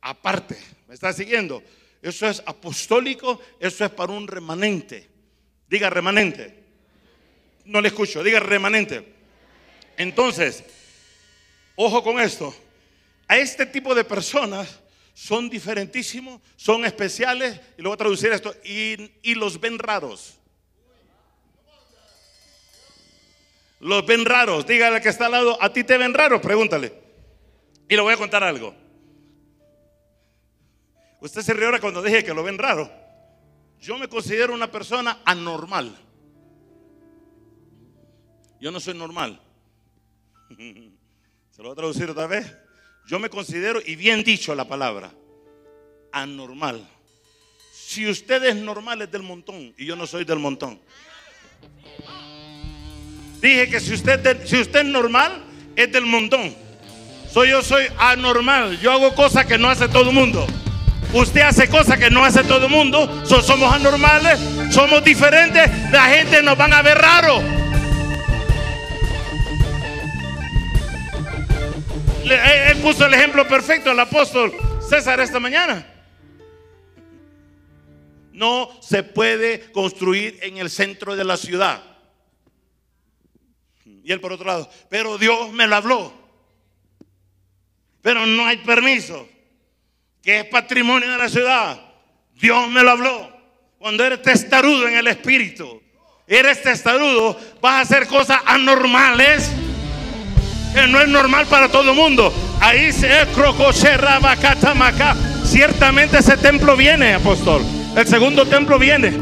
Aparte, 0.00 0.56
¿me 0.86 0.94
está 0.94 1.12
siguiendo? 1.12 1.62
Eso 2.02 2.28
es 2.28 2.42
apostólico, 2.46 3.40
eso 3.58 3.84
es 3.84 3.90
para 3.90 4.12
un 4.12 4.28
remanente. 4.28 5.17
Diga 5.68 5.90
remanente. 5.90 6.64
No 7.64 7.80
le 7.80 7.88
escucho, 7.88 8.22
diga 8.22 8.40
remanente. 8.40 9.04
Entonces, 9.96 10.64
ojo 11.76 12.02
con 12.02 12.18
esto. 12.20 12.54
A 13.26 13.36
este 13.36 13.66
tipo 13.66 13.94
de 13.94 14.04
personas 14.04 14.80
son 15.12 15.50
diferentísimos, 15.50 16.40
son 16.56 16.84
especiales, 16.84 17.60
y 17.76 17.82
lo 17.82 17.90
voy 17.90 17.94
a 17.94 17.98
traducir 17.98 18.32
esto, 18.32 18.54
y, 18.64 19.34
los 19.34 19.60
ven 19.60 19.78
raros. 19.78 20.38
Los 23.80 24.06
ven 24.06 24.24
raros. 24.24 24.66
Dígale 24.66 25.00
que 25.00 25.08
está 25.08 25.26
al 25.26 25.32
lado, 25.32 25.62
¿a 25.62 25.72
ti 25.72 25.84
te 25.84 25.98
ven 25.98 26.14
raros? 26.14 26.40
Pregúntale. 26.40 26.92
Y 27.88 27.96
le 27.96 28.00
voy 28.00 28.14
a 28.14 28.16
contar 28.16 28.42
algo. 28.42 28.74
Usted 31.20 31.42
se 31.42 31.52
rió 31.52 31.68
cuando 31.80 32.00
dije 32.00 32.24
que 32.24 32.32
lo 32.32 32.42
ven 32.42 32.58
raro. 32.58 32.90
Yo 33.80 33.96
me 33.98 34.08
considero 34.08 34.54
una 34.54 34.70
persona 34.70 35.18
anormal. 35.24 35.96
Yo 38.60 38.70
no 38.70 38.80
soy 38.80 38.94
normal. 38.94 39.40
Se 40.48 41.62
lo 41.62 41.64
voy 41.64 41.72
a 41.72 41.76
traducir 41.76 42.10
otra 42.10 42.26
vez. 42.26 42.56
Yo 43.06 43.18
me 43.18 43.30
considero, 43.30 43.80
y 43.84 43.96
bien 43.96 44.22
dicho 44.22 44.54
la 44.54 44.66
palabra, 44.66 45.12
anormal. 46.12 46.86
Si 47.72 48.06
usted 48.06 48.44
es 48.44 48.56
normal 48.56 49.00
es 49.00 49.10
del 49.10 49.22
montón 49.22 49.74
y 49.78 49.86
yo 49.86 49.96
no 49.96 50.06
soy 50.06 50.24
del 50.24 50.38
montón. 50.38 50.78
Dije 53.40 53.70
que 53.70 53.80
si 53.80 53.94
usted, 53.94 54.46
si 54.46 54.60
usted 54.60 54.80
es 54.80 54.86
normal 54.86 55.42
es 55.74 55.90
del 55.90 56.04
montón. 56.04 56.54
Soy 57.32 57.50
yo 57.50 57.62
soy 57.62 57.86
anormal. 57.96 58.78
Yo 58.80 58.92
hago 58.92 59.14
cosas 59.14 59.46
que 59.46 59.56
no 59.56 59.70
hace 59.70 59.88
todo 59.88 60.10
el 60.10 60.14
mundo. 60.14 60.46
Usted 61.12 61.40
hace 61.40 61.68
cosas 61.68 61.98
que 61.98 62.10
no 62.10 62.24
hace 62.24 62.44
todo 62.44 62.66
el 62.66 62.72
mundo. 62.72 63.24
somos 63.26 63.72
anormales, 63.72 64.38
somos 64.70 65.02
diferentes. 65.02 65.70
La 65.90 66.04
gente 66.04 66.42
nos 66.42 66.56
van 66.56 66.72
a 66.72 66.82
ver 66.82 66.98
raro. 66.98 67.40
Él 72.24 72.76
puso 72.82 73.06
el 73.06 73.14
ejemplo 73.14 73.48
perfecto, 73.48 73.90
el 73.90 74.00
apóstol 74.00 74.52
César 74.86 75.20
esta 75.20 75.40
mañana. 75.40 75.86
No 78.32 78.70
se 78.82 79.02
puede 79.02 79.72
construir 79.72 80.38
en 80.42 80.58
el 80.58 80.70
centro 80.70 81.16
de 81.16 81.24
la 81.24 81.36
ciudad. 81.36 81.82
Y 83.84 84.12
él 84.12 84.20
por 84.20 84.32
otro 84.32 84.46
lado, 84.46 84.70
pero 84.88 85.18
Dios 85.18 85.52
me 85.52 85.66
lo 85.66 85.76
habló. 85.76 86.12
Pero 88.00 88.24
no 88.26 88.46
hay 88.46 88.58
permiso. 88.58 89.28
Que 90.28 90.40
es 90.40 90.44
patrimonio 90.44 91.10
de 91.10 91.16
la 91.16 91.30
ciudad. 91.30 91.80
Dios 92.34 92.68
me 92.68 92.82
lo 92.82 92.90
habló. 92.90 93.34
Cuando 93.78 94.04
eres 94.04 94.20
testarudo 94.20 94.86
en 94.86 94.96
el 94.96 95.06
espíritu, 95.06 95.80
eres 96.26 96.62
testarudo, 96.62 97.34
vas 97.62 97.76
a 97.76 97.80
hacer 97.80 98.06
cosas 98.06 98.38
anormales 98.44 99.50
que 100.74 100.86
no 100.88 101.00
es 101.00 101.08
normal 101.08 101.46
para 101.46 101.70
todo 101.70 101.92
el 101.92 101.96
mundo. 101.96 102.30
Ahí 102.60 102.92
se 102.92 103.08
Ciertamente 105.46 106.18
ese 106.18 106.36
templo 106.36 106.76
viene, 106.76 107.14
apóstol. 107.14 107.64
El 107.96 108.06
segundo 108.06 108.44
templo 108.44 108.78
viene. 108.78 109.14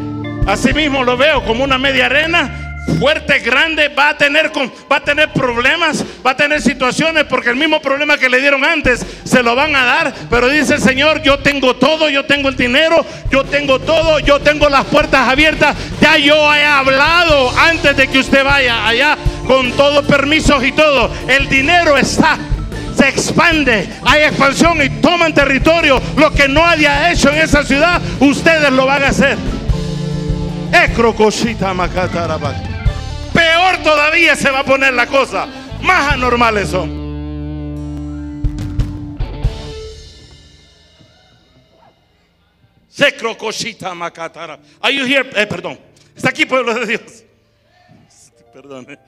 Así 0.45 0.75
mismo 0.75 1.05
lo 1.05 1.17
veo 1.17 1.45
como 1.45 1.63
una 1.63 1.79
media 1.79 2.07
arena 2.07 2.66
fuerte, 2.99 3.41
grande, 3.41 3.89
va 3.89 4.11
a 4.11 4.17
tener 4.17 4.51
va 4.91 4.97
a 4.97 5.01
tener 5.01 5.33
problemas, 5.33 6.05
va 6.25 6.31
a 6.33 6.37
tener 6.37 6.61
situaciones 6.63 7.25
porque 7.25 7.51
el 7.51 7.57
mismo 7.57 7.81
problema 7.81 8.17
que 8.17 8.29
le 8.29 8.41
dieron 8.41 8.65
antes 8.65 9.05
se 9.25 9.43
lo 9.43 9.55
van 9.55 9.75
a 9.75 9.85
dar, 9.85 10.15
pero 10.31 10.49
dice 10.49 10.75
el 10.75 10.81
Señor, 10.81 11.23
yo 11.23 11.39
tengo 11.39 11.77
todo, 11.77 12.09
yo 12.09 12.25
tengo 12.25 12.49
el 12.49 12.57
dinero, 12.57 13.05
yo 13.31 13.45
tengo 13.45 13.79
todo, 13.81 14.21
yo 14.21 14.41
tengo 14.41 14.69
las 14.69 14.85
puertas 14.85 15.29
abiertas, 15.29 15.77
ya 16.01 16.17
yo 16.17 16.55
he 16.55 16.65
hablado 16.65 17.51
antes 17.59 17.97
de 17.97 18.09
que 18.09 18.21
usted 18.21 18.45
vaya 18.45 18.87
allá 18.87 19.17
con 19.47 19.73
todos 19.73 20.05
permisos 20.07 20.65
y 20.65 20.73
todo. 20.73 21.11
El 21.29 21.49
dinero 21.49 21.97
está 21.97 22.39
se 22.97 23.09
expande, 23.09 23.89
hay 24.05 24.23
expansión 24.23 24.83
y 24.83 24.89
toman 25.01 25.35
territorio. 25.35 26.01
Lo 26.17 26.33
que 26.33 26.49
no 26.49 26.65
haya 26.65 27.13
hecho 27.13 27.29
en 27.29 27.37
esa 27.37 27.63
ciudad, 27.63 28.01
ustedes 28.21 28.73
lo 28.73 28.87
van 28.87 29.03
a 29.05 29.09
hacer. 29.09 29.37
Peor 32.11 32.76
todavía 33.87 34.35
se 34.35 34.51
va 34.51 34.61
a 34.61 34.65
poner 34.65 34.93
la 34.95 35.07
cosa. 35.07 35.47
Más 35.81 36.15
anormales 36.15 36.71
son. 36.71 37.07
Secro 42.89 43.39
cosita 43.39 43.95
macatara. 43.95 44.59
Are 44.81 44.93
you 44.93 45.05
here? 45.05 45.31
Eh, 45.41 45.47
perdón. 45.47 45.79
Está 46.17 46.31
aquí, 46.31 46.47
pueblo 46.47 46.75
de 46.75 46.87
Dios. 46.87 47.25
Perdón. 48.53 48.87
Eh. 48.89 48.99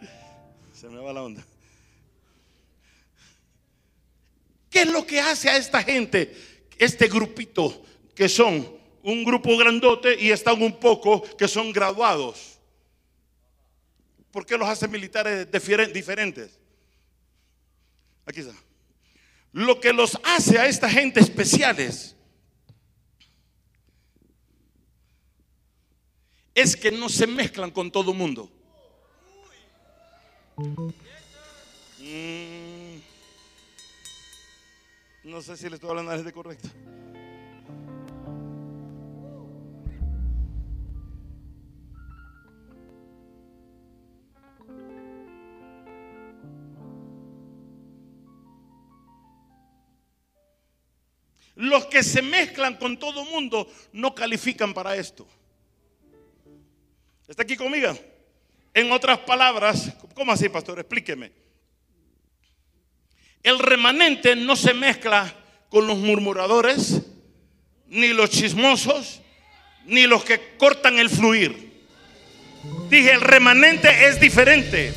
Se 0.73 0.88
me 0.88 1.00
va 1.00 1.12
la 1.12 1.23
onda. 1.23 1.42
¿Qué 4.70 4.82
es 4.82 4.88
lo 4.88 5.04
que 5.06 5.18
hace 5.20 5.49
a 5.49 5.56
esta 5.56 5.82
gente? 5.82 6.37
Este 6.78 7.08
grupito 7.08 7.82
que 8.14 8.28
son 8.28 8.68
un 9.02 9.25
grupo 9.25 9.56
grandote 9.56 10.16
y 10.20 10.30
están 10.30 10.62
un 10.62 10.78
poco 10.78 11.23
que 11.37 11.49
son 11.49 11.73
graduados. 11.73 12.58
¿Por 14.30 14.44
qué 14.44 14.56
los 14.58 14.68
hace 14.68 14.87
militares 14.88 15.49
diferentes? 15.92 16.58
Aquí 18.26 18.40
está. 18.40 18.54
Lo 19.52 19.80
que 19.80 19.92
los 19.92 20.18
hace 20.23 20.58
a 20.58 20.66
esta 20.66 20.88
gente 20.88 21.20
especiales 21.20 22.14
es 26.54 26.76
que 26.76 26.90
no 26.90 27.08
se 27.08 27.26
mezclan 27.26 27.70
con 27.70 27.90
todo 27.90 28.11
el 28.12 28.18
mundo. 28.18 28.50
Mm. 30.56 30.88
no 35.25 35.42
sé 35.42 35.56
si 35.56 35.68
le 35.68 35.76
estoy 35.76 35.90
hablando 35.90 36.23
de 36.23 36.32
correcto. 36.32 36.68
Los 51.59 51.87
que 51.87 52.05
se 52.05 52.23
mezclan 52.23 52.77
con 52.77 52.97
todo 52.97 53.25
mundo 53.25 53.69
no 53.93 54.15
califican 54.15 54.73
para 54.73 54.95
esto. 54.95 55.27
¿Está 57.27 57.43
aquí 57.43 57.57
conmigo? 57.57 57.99
En 58.73 58.93
otras 58.93 59.19
palabras, 59.19 59.93
¿cómo 60.15 60.31
así, 60.31 60.49
pastor? 60.49 60.79
Explíqueme. 60.79 61.33
El 63.43 63.59
remanente 63.59 64.37
no 64.37 64.55
se 64.55 64.73
mezcla 64.73 65.35
con 65.69 65.88
los 65.88 65.99
murmuradores, 65.99 67.03
ni 67.88 68.12
los 68.12 68.31
chismosos, 68.31 69.21
ni 69.85 70.07
los 70.07 70.23
que 70.23 70.57
cortan 70.59 71.00
el 71.00 71.11
fluir. 71.11 71.87
Dije, 72.88 73.11
el 73.11 73.21
remanente 73.21 74.07
es 74.07 74.21
diferente. 74.21 74.95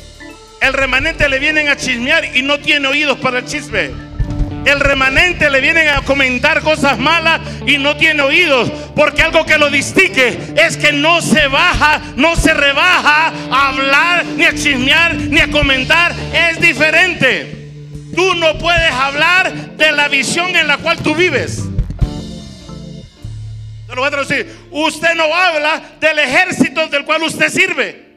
El 0.60 0.74
remanente 0.74 1.28
le 1.28 1.40
vienen 1.40 1.66
a 1.66 1.76
chismear 1.76 2.36
y 2.36 2.42
no 2.42 2.60
tiene 2.60 2.86
oídos 2.86 3.18
para 3.18 3.40
el 3.40 3.46
chisme. 3.46 4.11
El 4.64 4.80
remanente 4.80 5.50
le 5.50 5.60
vienen 5.60 5.88
a 5.88 6.02
comentar 6.02 6.60
cosas 6.62 6.98
malas 6.98 7.40
y 7.66 7.78
no 7.78 7.96
tiene 7.96 8.22
oídos. 8.22 8.70
Porque 8.94 9.22
algo 9.22 9.44
que 9.44 9.58
lo 9.58 9.70
distingue 9.70 10.38
es 10.56 10.76
que 10.76 10.92
no 10.92 11.20
se 11.20 11.48
baja, 11.48 12.00
no 12.16 12.36
se 12.36 12.54
rebaja 12.54 13.32
a 13.50 13.68
hablar, 13.68 14.24
ni 14.24 14.44
a 14.44 14.54
chismear, 14.54 15.14
ni 15.14 15.40
a 15.40 15.50
comentar. 15.50 16.14
Es 16.32 16.60
diferente. 16.60 17.62
Tú 18.14 18.34
no 18.34 18.58
puedes 18.58 18.92
hablar 18.92 19.52
de 19.52 19.92
la 19.92 20.08
visión 20.08 20.54
en 20.54 20.68
la 20.68 20.78
cual 20.78 20.98
tú 20.98 21.14
vives. 21.14 21.62
Te 23.86 23.94
lo 23.96 24.02
voy 24.02 24.08
a 24.08 24.10
traducir. 24.10 24.46
Usted 24.70 25.14
no 25.16 25.34
habla 25.34 25.82
del 26.00 26.18
ejército 26.18 26.86
del 26.88 27.04
cual 27.04 27.22
usted 27.24 27.48
sirve. 27.48 28.11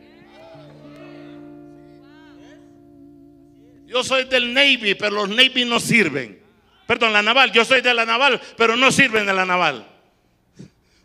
Yo 3.95 4.03
soy 4.03 4.25
del 4.25 4.53
Navy, 4.53 4.93
pero 4.95 5.25
los 5.25 5.29
Navy 5.29 5.63
no 5.63 5.79
sirven. 5.79 6.37
Perdón, 6.85 7.13
la 7.13 7.21
naval. 7.21 7.53
Yo 7.53 7.63
soy 7.63 7.79
de 7.79 7.93
la 7.93 8.05
naval, 8.05 8.41
pero 8.57 8.75
no 8.75 8.91
sirven 8.91 9.25
de 9.25 9.31
la 9.31 9.45
naval. 9.45 9.87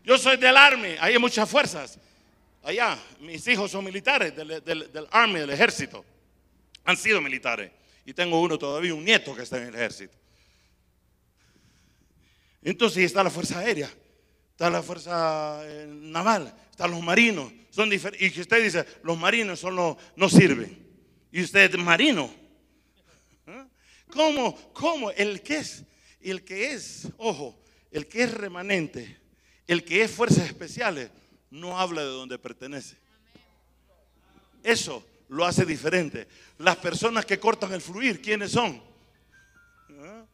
Yo 0.03 0.19
soy 0.19 0.37
del 0.39 0.57
Army. 0.57 0.97
Hay 0.99 1.17
muchas 1.17 1.49
fuerzas. 1.49 2.01
Allá, 2.65 2.99
mis 3.21 3.47
hijos 3.47 3.71
son 3.71 3.85
militares 3.85 4.35
del, 4.35 4.65
del, 4.65 5.07
Army, 5.13 5.39
del 5.39 5.51
ejército. 5.51 6.05
Han 6.85 6.97
sido 6.97 7.21
militares. 7.21 7.71
Y 8.05 8.13
tengo 8.13 8.41
uno 8.41 8.59
todavía, 8.59 8.93
un 8.93 9.05
nieto 9.05 9.37
que 9.37 9.43
está 9.43 9.59
en 9.59 9.69
el 9.69 9.75
ejército. 9.77 10.17
Entonces 12.61 13.05
está 13.05 13.23
la 13.23 13.31
Fuerza 13.31 13.61
Aérea. 13.61 13.89
está 14.51 14.69
la 14.69 14.83
fuerza 14.83 15.61
eh, 15.63 15.87
naval, 15.89 16.53
están 16.69 16.91
los 16.91 17.01
marinos, 17.03 17.53
son. 17.71 17.89
Y 17.93 18.41
usted 18.41 18.65
dice, 18.65 18.85
los 19.05 19.17
marinos 19.17 19.61
son 19.61 19.77
no 19.77 20.29
sirven. 20.29 20.77
Y 21.31 21.41
usted 21.41 21.73
es 21.73 21.79
marino. 21.79 22.40
¿Cómo? 24.13 24.57
¿Cómo? 24.73 25.11
El 25.11 25.43
que 25.43 25.59
es, 25.59 25.85
el 26.21 26.45
que 26.45 26.73
es, 26.73 27.09
ojo, 27.17 27.59
el 27.91 28.07
que 28.07 28.23
es 28.23 28.35
remanente, 28.35 29.19
el 29.67 29.85
que 29.85 30.03
es 30.03 30.11
fuerzas 30.11 30.47
especiales, 30.47 31.11
no 31.51 31.79
habla 31.79 32.03
de 32.03 32.09
donde 32.09 32.39
pertenece. 32.39 32.97
Eso 34.63 35.05
lo 35.29 35.45
hace 35.45 35.65
diferente. 35.65 36.27
Las 36.59 36.77
personas 36.77 37.25
que 37.25 37.39
cortan 37.39 37.73
el 37.73 37.81
fluir, 37.81 38.21
¿quiénes 38.21 38.53
son? 38.53 38.83
¿Ah? 40.03 40.25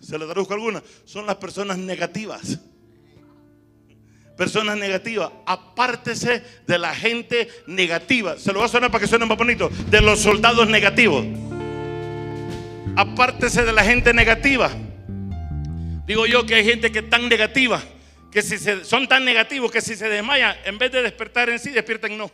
¿Se 0.00 0.18
le 0.18 0.24
traduzco 0.24 0.54
alguna? 0.54 0.82
Son 1.04 1.26
las 1.26 1.36
personas 1.36 1.78
negativas. 1.78 2.58
Personas 4.36 4.78
negativas. 4.78 5.30
Apártese 5.44 6.42
de 6.66 6.78
la 6.78 6.94
gente 6.94 7.48
negativa. 7.66 8.38
Se 8.38 8.52
lo 8.52 8.60
voy 8.60 8.66
a 8.66 8.68
sonar 8.68 8.90
para 8.90 9.02
que 9.02 9.08
suene 9.08 9.26
más 9.26 9.36
bonito. 9.36 9.68
De 9.90 10.00
los 10.00 10.20
soldados 10.20 10.68
negativos. 10.68 11.26
Apártese 12.96 13.64
de 13.64 13.72
la 13.72 13.84
gente 13.84 14.12
negativa. 14.12 14.70
Digo 16.06 16.26
yo 16.26 16.44
que 16.44 16.56
hay 16.56 16.64
gente 16.64 16.90
que 16.90 17.00
es 17.00 17.10
tan 17.10 17.28
negativa, 17.28 17.82
que 18.30 18.42
si 18.42 18.58
se, 18.58 18.84
son 18.84 19.06
tan 19.06 19.24
negativos 19.24 19.70
que 19.70 19.80
si 19.80 19.94
se 19.94 20.08
desmayan, 20.08 20.56
en 20.64 20.78
vez 20.78 20.90
de 20.90 21.02
despertar 21.02 21.48
en 21.50 21.58
sí, 21.58 21.70
despiertan 21.70 22.18
no. 22.18 22.30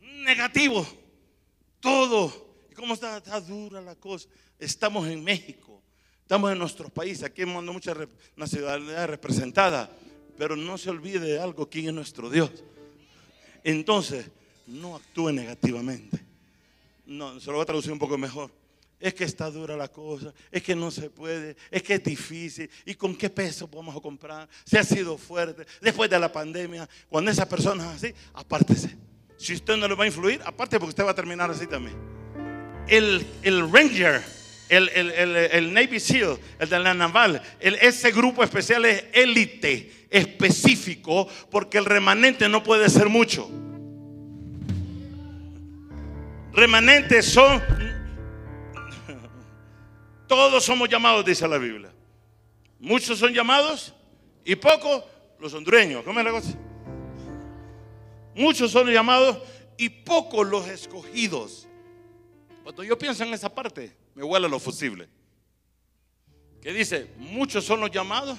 Negativo. 0.00 0.86
Todo. 1.80 2.54
¿Y 2.70 2.74
cómo 2.74 2.94
está? 2.94 3.16
Está 3.16 3.40
dura 3.40 3.80
la 3.80 3.94
cosa. 3.94 4.28
Estamos 4.58 5.08
en 5.08 5.24
México. 5.24 5.82
Estamos 6.20 6.52
en 6.52 6.58
nuestro 6.58 6.90
país. 6.90 7.22
Aquí 7.22 7.42
hemos 7.42 7.64
mucha 7.64 7.96
nacionalidad 8.36 9.08
representada. 9.08 9.90
Pero 10.36 10.56
no 10.56 10.76
se 10.76 10.90
olvide 10.90 11.20
de 11.20 11.40
algo. 11.40 11.70
¿Quién 11.70 11.86
es 11.86 11.94
nuestro 11.94 12.28
Dios? 12.28 12.50
Entonces, 13.64 14.30
no 14.68 14.96
actúe 14.96 15.32
negativamente. 15.32 16.18
No, 17.06 17.40
se 17.40 17.46
lo 17.46 17.54
voy 17.54 17.62
a 17.62 17.66
traducir 17.66 17.90
un 17.90 17.98
poco 17.98 18.18
mejor. 18.18 18.50
Es 19.00 19.14
que 19.14 19.24
está 19.24 19.48
dura 19.50 19.76
la 19.76 19.88
cosa, 19.88 20.34
es 20.50 20.62
que 20.62 20.74
no 20.74 20.90
se 20.90 21.08
puede, 21.08 21.56
es 21.70 21.82
que 21.82 21.94
es 21.94 22.02
difícil. 22.04 22.68
¿Y 22.84 22.94
con 22.94 23.14
qué 23.14 23.30
peso 23.30 23.68
vamos 23.68 23.96
a 23.96 24.00
comprar? 24.00 24.48
Se 24.64 24.78
ha 24.78 24.84
sido 24.84 25.16
fuerte. 25.16 25.64
Después 25.80 26.10
de 26.10 26.18
la 26.18 26.30
pandemia, 26.30 26.88
cuando 27.08 27.30
esa 27.30 27.48
persona 27.48 27.84
es 27.94 28.04
así, 28.04 28.14
apártese. 28.34 28.96
Si 29.36 29.54
usted 29.54 29.76
no 29.76 29.86
le 29.86 29.94
va 29.94 30.04
a 30.04 30.08
influir, 30.08 30.40
aparte 30.44 30.78
porque 30.78 30.90
usted 30.90 31.04
va 31.04 31.12
a 31.12 31.14
terminar 31.14 31.48
así 31.48 31.68
también. 31.68 31.96
El, 32.88 33.24
el 33.42 33.72
Ranger, 33.72 34.20
el, 34.68 34.88
el, 34.88 35.72
Navy 35.72 36.00
SEAL, 36.00 36.36
el 36.58 36.68
de 36.68 36.78
la 36.80 36.92
naval, 36.92 37.40
ese 37.60 38.10
grupo 38.10 38.42
especial 38.42 38.84
es 38.84 39.04
élite, 39.12 40.08
específico, 40.10 41.28
porque 41.50 41.78
el 41.78 41.84
remanente 41.84 42.48
no 42.48 42.64
puede 42.64 42.88
ser 42.88 43.08
mucho. 43.08 43.48
Remanentes 46.58 47.24
son 47.26 47.62
todos 50.26 50.64
somos 50.64 50.88
llamados, 50.88 51.24
dice 51.24 51.46
la 51.46 51.56
Biblia. 51.56 51.92
Muchos 52.80 53.20
son 53.20 53.32
llamados 53.32 53.94
y 54.44 54.56
pocos 54.56 55.04
los 55.38 55.54
hondureños. 55.54 56.02
¿Cómo 56.02 56.18
es 56.18 56.24
la 56.24 56.32
cosa? 56.32 56.58
Muchos 58.34 58.72
son 58.72 58.88
llamados 58.88 59.38
y 59.76 59.88
pocos 59.88 60.48
los 60.48 60.66
escogidos. 60.66 61.68
Cuando 62.64 62.82
yo 62.82 62.98
pienso 62.98 63.22
en 63.22 63.32
esa 63.34 63.54
parte, 63.54 63.96
me 64.16 64.24
huele 64.24 64.48
lo 64.48 64.58
fusible. 64.58 65.08
Que 66.60 66.72
dice, 66.72 67.08
muchos 67.18 67.64
son 67.64 67.78
los 67.78 67.92
llamados 67.92 68.36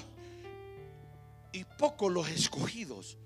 y 1.54 1.64
pocos 1.64 2.12
los 2.12 2.28
escogidos. 2.28 3.16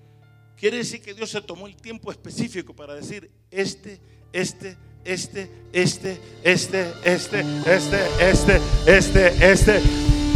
Quiere 0.56 0.76
decir 0.76 1.02
que 1.02 1.14
Dios 1.14 1.30
se 1.30 1.42
tomó 1.42 1.66
el 1.66 1.74
tiempo 1.74 2.12
específico 2.12 2.76
para 2.76 2.94
decir, 2.94 3.28
este, 3.50 4.00
este, 4.34 4.76
este, 5.04 5.48
este, 5.72 6.20
este, 6.42 6.92
este, 7.04 7.44
este, 7.64 8.04
este, 8.18 8.60
este, 8.86 9.52
este. 9.52 9.80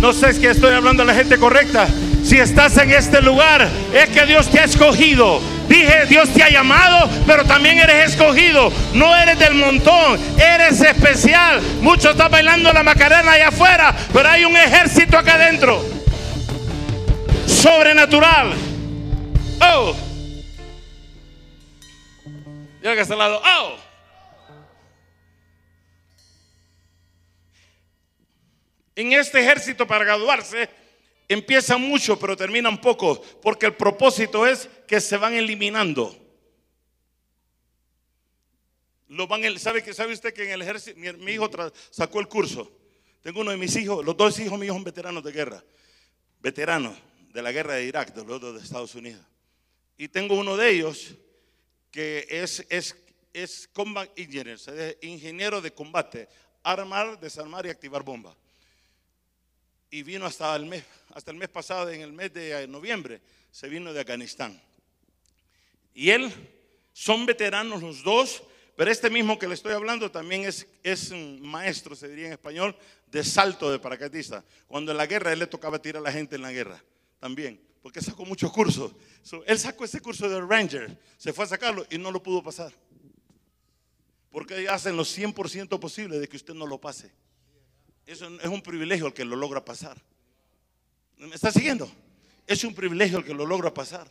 No 0.00 0.12
sé 0.12 0.32
si 0.34 0.46
estoy 0.46 0.72
hablando 0.72 1.02
a 1.02 1.06
la 1.06 1.14
gente 1.14 1.36
correcta. 1.36 1.88
Si 2.22 2.36
estás 2.36 2.76
en 2.78 2.92
este 2.92 3.20
lugar, 3.20 3.68
es 3.92 4.08
que 4.10 4.24
Dios 4.24 4.48
te 4.48 4.60
ha 4.60 4.64
escogido. 4.64 5.40
Dije, 5.68 6.06
Dios 6.08 6.28
te 6.28 6.44
ha 6.44 6.48
llamado, 6.48 7.10
pero 7.26 7.44
también 7.44 7.78
eres 7.80 8.12
escogido. 8.12 8.72
No 8.94 9.14
eres 9.16 9.36
del 9.40 9.54
montón, 9.54 10.16
eres 10.38 10.80
especial. 10.80 11.60
Muchos 11.80 12.12
están 12.12 12.30
bailando 12.30 12.72
la 12.72 12.84
macarena 12.84 13.32
allá 13.32 13.48
afuera, 13.48 13.94
pero 14.12 14.28
hay 14.28 14.44
un 14.44 14.56
ejército 14.56 15.18
acá 15.18 15.34
adentro. 15.34 15.84
Sobrenatural. 17.46 18.52
Oh. 19.60 20.07
Llega 22.80 22.94
que 22.94 23.00
está 23.00 23.14
al 23.14 23.18
lado. 23.18 23.42
Oh. 23.44 23.76
En 28.94 29.12
este 29.12 29.40
ejército 29.40 29.86
para 29.86 30.04
graduarse 30.04 30.68
empiezan 31.28 31.80
mucho, 31.80 32.18
pero 32.18 32.36
terminan 32.36 32.80
pocos, 32.80 33.20
porque 33.42 33.66
el 33.66 33.74
propósito 33.74 34.46
es 34.46 34.68
que 34.86 35.00
se 35.00 35.16
van 35.16 35.34
eliminando. 35.34 36.16
Lo 39.08 39.28
¿sabe, 39.58 39.82
que, 39.82 39.94
¿Sabe 39.94 40.12
usted 40.12 40.34
que 40.34 40.44
en 40.44 40.50
el 40.50 40.62
ejército, 40.62 40.98
mi, 40.98 41.32
hijo 41.32 41.48
sacó 41.90 42.20
el 42.20 42.28
curso? 42.28 42.70
Tengo 43.22 43.40
uno 43.40 43.50
de 43.50 43.56
mis 43.56 43.74
hijos, 43.76 44.04
los 44.04 44.16
dos 44.16 44.38
hijos 44.38 44.58
míos 44.58 44.74
son 44.74 44.84
veteranos 44.84 45.22
de 45.22 45.32
guerra, 45.32 45.64
veteranos 46.40 46.96
de 47.32 47.42
la 47.42 47.52
guerra 47.52 47.74
de 47.74 47.84
Irak, 47.84 48.14
de 48.14 48.24
los 48.24 48.54
de 48.54 48.60
Estados 48.60 48.94
Unidos. 48.94 49.24
Y 49.96 50.08
tengo 50.08 50.34
uno 50.34 50.56
de 50.56 50.70
ellos 50.70 51.14
que 51.90 52.26
es, 52.28 52.66
es, 52.68 52.96
es 53.32 53.68
combat 53.72 54.10
engineer, 54.16 54.58
ingeniero 55.02 55.60
de 55.60 55.72
combate, 55.72 56.28
armar, 56.62 57.18
desarmar 57.20 57.66
y 57.66 57.70
activar 57.70 58.02
bombas 58.02 58.36
y 59.90 60.02
vino 60.02 60.26
hasta 60.26 60.54
el 60.56 60.66
mes, 60.66 60.84
hasta 61.14 61.30
el 61.30 61.36
mes 61.36 61.48
pasado, 61.48 61.90
en 61.90 62.02
el 62.02 62.12
mes 62.12 62.32
de 62.32 62.66
noviembre, 62.68 63.20
se 63.50 63.68
vino 63.68 63.92
de 63.92 64.00
Afganistán. 64.00 64.60
Y 65.94 66.10
él, 66.10 66.32
son 66.92 67.26
veteranos 67.26 67.82
los 67.82 68.02
dos, 68.02 68.42
pero 68.76 68.90
este 68.90 69.10
mismo 69.10 69.38
que 69.38 69.48
le 69.48 69.54
estoy 69.54 69.72
hablando 69.72 70.10
también 70.10 70.44
es, 70.44 70.66
es 70.82 71.10
un 71.10 71.40
maestro, 71.40 71.96
se 71.96 72.08
diría 72.08 72.26
en 72.26 72.32
español, 72.32 72.76
de 73.06 73.24
salto 73.24 73.70
de 73.70 73.78
paracaidista. 73.78 74.44
Cuando 74.66 74.92
en 74.92 74.98
la 74.98 75.06
guerra 75.06 75.32
él 75.32 75.38
le 75.38 75.46
tocaba 75.46 75.80
tirar 75.80 76.00
a 76.00 76.04
la 76.04 76.12
gente 76.12 76.36
en 76.36 76.42
la 76.42 76.52
guerra, 76.52 76.82
también, 77.18 77.60
porque 77.82 78.00
sacó 78.00 78.24
muchos 78.24 78.52
cursos. 78.52 78.92
él 79.46 79.58
sacó 79.58 79.84
ese 79.84 80.00
curso 80.00 80.28
de 80.28 80.40
Ranger, 80.40 80.98
se 81.16 81.32
fue 81.32 81.44
a 81.44 81.48
sacarlo 81.48 81.86
y 81.90 81.98
no 81.98 82.10
lo 82.10 82.22
pudo 82.22 82.42
pasar. 82.42 82.72
Porque 84.30 84.68
hacen 84.68 84.96
lo 84.96 85.04
100% 85.04 85.78
posible 85.78 86.18
de 86.18 86.28
que 86.28 86.36
usted 86.36 86.54
no 86.54 86.66
lo 86.66 86.80
pase. 86.80 87.10
Eso 88.06 88.28
es 88.40 88.48
un 88.48 88.62
privilegio 88.62 89.06
el 89.06 89.14
que 89.14 89.24
lo 89.24 89.36
logra 89.36 89.64
pasar. 89.64 90.00
¿Me 91.18 91.34
está 91.34 91.50
siguiendo? 91.50 91.90
Es 92.46 92.64
un 92.64 92.74
privilegio 92.74 93.18
el 93.18 93.24
que 93.24 93.34
lo 93.34 93.44
logra 93.44 93.72
pasar. 93.72 94.10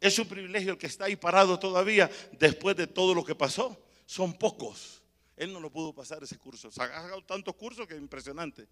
Es 0.00 0.18
un 0.18 0.26
privilegio 0.26 0.72
el 0.72 0.78
que 0.78 0.86
está 0.86 1.06
ahí 1.06 1.16
parado 1.16 1.58
todavía 1.58 2.10
después 2.32 2.76
de 2.76 2.86
todo 2.86 3.14
lo 3.14 3.24
que 3.24 3.34
pasó. 3.34 3.82
Son 4.06 4.36
pocos. 4.36 5.02
Él 5.36 5.52
no 5.52 5.60
lo 5.60 5.70
pudo 5.70 5.94
pasar 5.94 6.22
ese 6.22 6.38
curso. 6.38 6.68
ha 6.68 6.72
sacado 6.72 7.22
tantos 7.22 7.54
cursos 7.54 7.86
que 7.86 7.94
es 7.94 8.00
impresionante. 8.00 8.68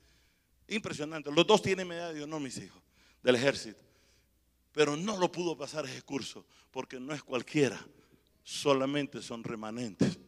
Impresionante. 0.69 1.31
Los 1.33 1.47
dos 1.47 1.63
tienen 1.63 1.89
medalla 1.89 2.13
de 2.13 2.23
honor, 2.23 2.41
mis 2.41 2.59
hijos, 2.59 2.83
del 3.23 3.37
ejército. 3.37 3.83
Pero 4.73 4.97
no 4.97 5.19
lo 5.19 5.31
pudo 5.31 5.57
pasar 5.57 5.85
ese 5.85 6.03
curso 6.03 6.47
porque 6.71 6.99
no 6.99 7.15
es 7.15 7.23
cualquiera. 7.23 7.79
Solamente 8.43 9.23
son 9.23 9.45
remanentes. 9.45 10.19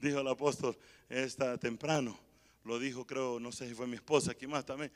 Dijo 0.00 0.20
el 0.20 0.28
apóstol, 0.28 0.76
está 1.08 1.56
temprano. 1.56 2.18
Lo 2.64 2.78
dijo, 2.78 3.06
creo, 3.06 3.38
no 3.38 3.52
sé 3.52 3.68
si 3.68 3.74
fue 3.74 3.86
mi 3.86 3.94
esposa, 3.94 4.32
aquí 4.32 4.46
más 4.46 4.66
también. 4.66 4.90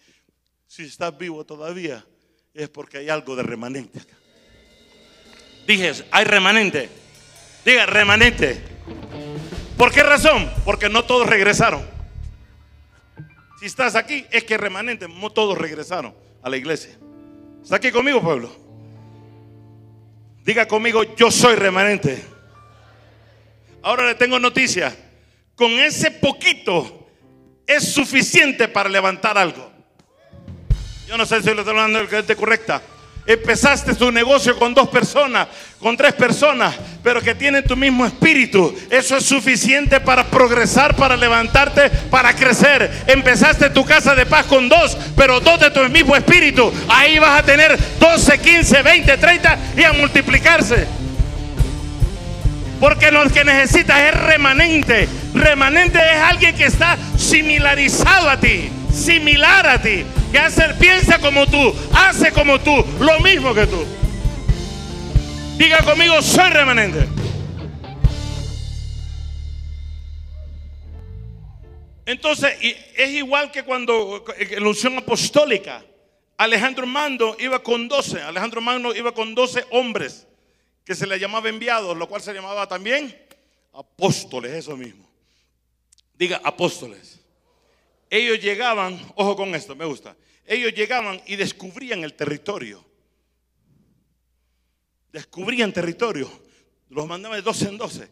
Si 0.66 0.82
estás 0.84 1.16
vivo 1.16 1.46
todavía, 1.46 2.04
es 2.52 2.68
porque 2.68 2.98
hay 2.98 3.08
algo 3.08 3.36
de 3.36 3.42
remanente. 3.42 4.00
Dije, 5.66 5.92
hay 6.10 6.24
remanente. 6.24 6.88
Diga, 7.64 7.86
remanente. 7.86 8.62
¿Por 9.76 9.92
qué 9.92 10.02
razón? 10.02 10.50
Porque 10.64 10.88
no 10.88 11.04
todos 11.04 11.26
regresaron. 11.26 11.86
Si 13.60 13.66
estás 13.66 13.94
aquí, 13.94 14.26
es 14.30 14.44
que 14.44 14.56
remanente, 14.56 15.08
no 15.08 15.30
todos 15.30 15.56
regresaron 15.56 16.27
a 16.42 16.51
la 16.51 16.57
iglesia. 16.57 16.96
¿Está 17.62 17.77
aquí 17.77 17.90
conmigo, 17.90 18.20
pueblo? 18.22 18.51
Diga 20.44 20.66
conmigo, 20.66 21.03
yo 21.16 21.31
soy 21.31 21.57
remanente. 21.57 22.24
Ahora 23.83 24.07
le 24.07 24.14
tengo 24.14 24.38
noticia 24.38 24.96
con 25.55 25.72
ese 25.72 26.12
poquito 26.12 27.09
es 27.66 27.92
suficiente 27.92 28.68
para 28.68 28.88
levantar 28.88 29.37
algo. 29.37 29.70
Yo 31.07 31.18
no 31.18 31.27
sé 31.27 31.42
si 31.42 31.53
lo 31.53 31.61
estoy 31.61 31.70
hablando 31.70 31.98
de 31.98 32.05
la 32.05 32.11
gente 32.11 32.37
correcta. 32.37 32.81
Empezaste 33.28 33.94
tu 33.94 34.10
negocio 34.10 34.58
con 34.58 34.72
dos 34.72 34.88
personas, 34.88 35.48
con 35.78 35.98
tres 35.98 36.14
personas, 36.14 36.74
pero 37.02 37.20
que 37.20 37.34
tienen 37.34 37.62
tu 37.62 37.76
mismo 37.76 38.06
espíritu. 38.06 38.74
Eso 38.88 39.18
es 39.18 39.26
suficiente 39.26 40.00
para 40.00 40.24
progresar, 40.24 40.96
para 40.96 41.14
levantarte, 41.14 41.90
para 42.10 42.34
crecer. 42.34 42.90
Empezaste 43.06 43.68
tu 43.68 43.84
casa 43.84 44.14
de 44.14 44.24
paz 44.24 44.46
con 44.46 44.70
dos, 44.70 44.96
pero 45.14 45.40
dos 45.40 45.60
de 45.60 45.70
tu 45.70 45.86
mismo 45.90 46.16
espíritu. 46.16 46.72
Ahí 46.88 47.18
vas 47.18 47.40
a 47.40 47.42
tener 47.42 47.78
12, 48.00 48.38
15, 48.38 48.82
20, 48.82 49.18
30 49.18 49.58
y 49.76 49.84
a 49.84 49.92
multiplicarse. 49.92 50.86
Porque 52.80 53.10
lo 53.10 53.28
que 53.28 53.44
necesitas 53.44 54.00
es 54.00 54.14
remanente. 54.22 55.06
Remanente 55.34 55.98
es 55.98 56.22
alguien 56.22 56.56
que 56.56 56.64
está 56.64 56.96
similarizado 57.18 58.30
a 58.30 58.40
ti, 58.40 58.70
similar 58.98 59.66
a 59.66 59.80
ti 59.80 60.04
que 60.30 60.38
hace, 60.38 60.74
piensa 60.74 61.18
como 61.18 61.46
tú, 61.46 61.74
hace 61.94 62.32
como 62.32 62.58
tú, 62.61 62.84
lo 63.00 63.20
mismo 63.20 63.54
que 63.54 63.66
tú. 63.66 63.84
Diga 65.56 65.82
conmigo, 65.82 66.20
soy 66.20 66.50
remanente. 66.50 67.08
Entonces, 72.04 72.54
es 72.61 73.11
igual 73.11 73.50
que 73.50 73.62
cuando 73.62 74.24
en 74.38 74.62
la 74.62 74.68
unción 74.68 74.96
apostólica, 74.96 75.84
Alejandro 76.37 76.87
Mando 76.87 77.37
iba 77.38 77.62
con 77.62 77.88
12, 77.88 78.22
Alejandro 78.22 78.61
Mando 78.61 78.94
iba 78.94 79.12
con 79.12 79.34
12 79.34 79.66
hombres 79.70 80.26
que 80.84 80.94
se 80.94 81.06
le 81.06 81.18
llamaba 81.18 81.48
enviados, 81.48 81.96
lo 81.96 82.08
cual 82.08 82.22
se 82.22 82.32
llamaba 82.32 82.66
también 82.66 83.14
apóstoles, 83.74 84.52
eso 84.52 84.76
mismo. 84.76 85.06
Diga 86.14 86.40
apóstoles 86.42 87.17
ellos 88.10 88.40
llegaban, 88.40 89.00
ojo 89.14 89.36
con 89.36 89.54
esto, 89.54 89.74
me 89.74 89.84
gusta, 89.84 90.16
ellos 90.46 90.72
llegaban 90.72 91.20
y 91.26 91.36
descubrían 91.36 92.04
el 92.04 92.14
territorio. 92.14 92.84
Descubrían 95.12 95.72
territorio. 95.72 96.30
Los 96.88 97.06
mandaban 97.06 97.38
de 97.38 97.42
12 97.42 97.68
en 97.68 97.78
12. 97.78 98.08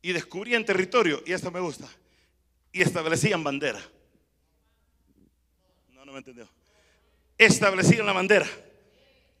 Y 0.00 0.12
descubrían 0.12 0.64
territorio, 0.64 1.22
y 1.26 1.32
esto 1.32 1.50
me 1.50 1.60
gusta. 1.60 1.88
Y 2.72 2.82
establecían 2.82 3.42
bandera. 3.44 3.80
No, 5.90 6.04
no 6.04 6.12
me 6.12 6.18
entendió. 6.18 6.48
Establecían 7.36 8.06
la 8.06 8.12
bandera. 8.12 8.46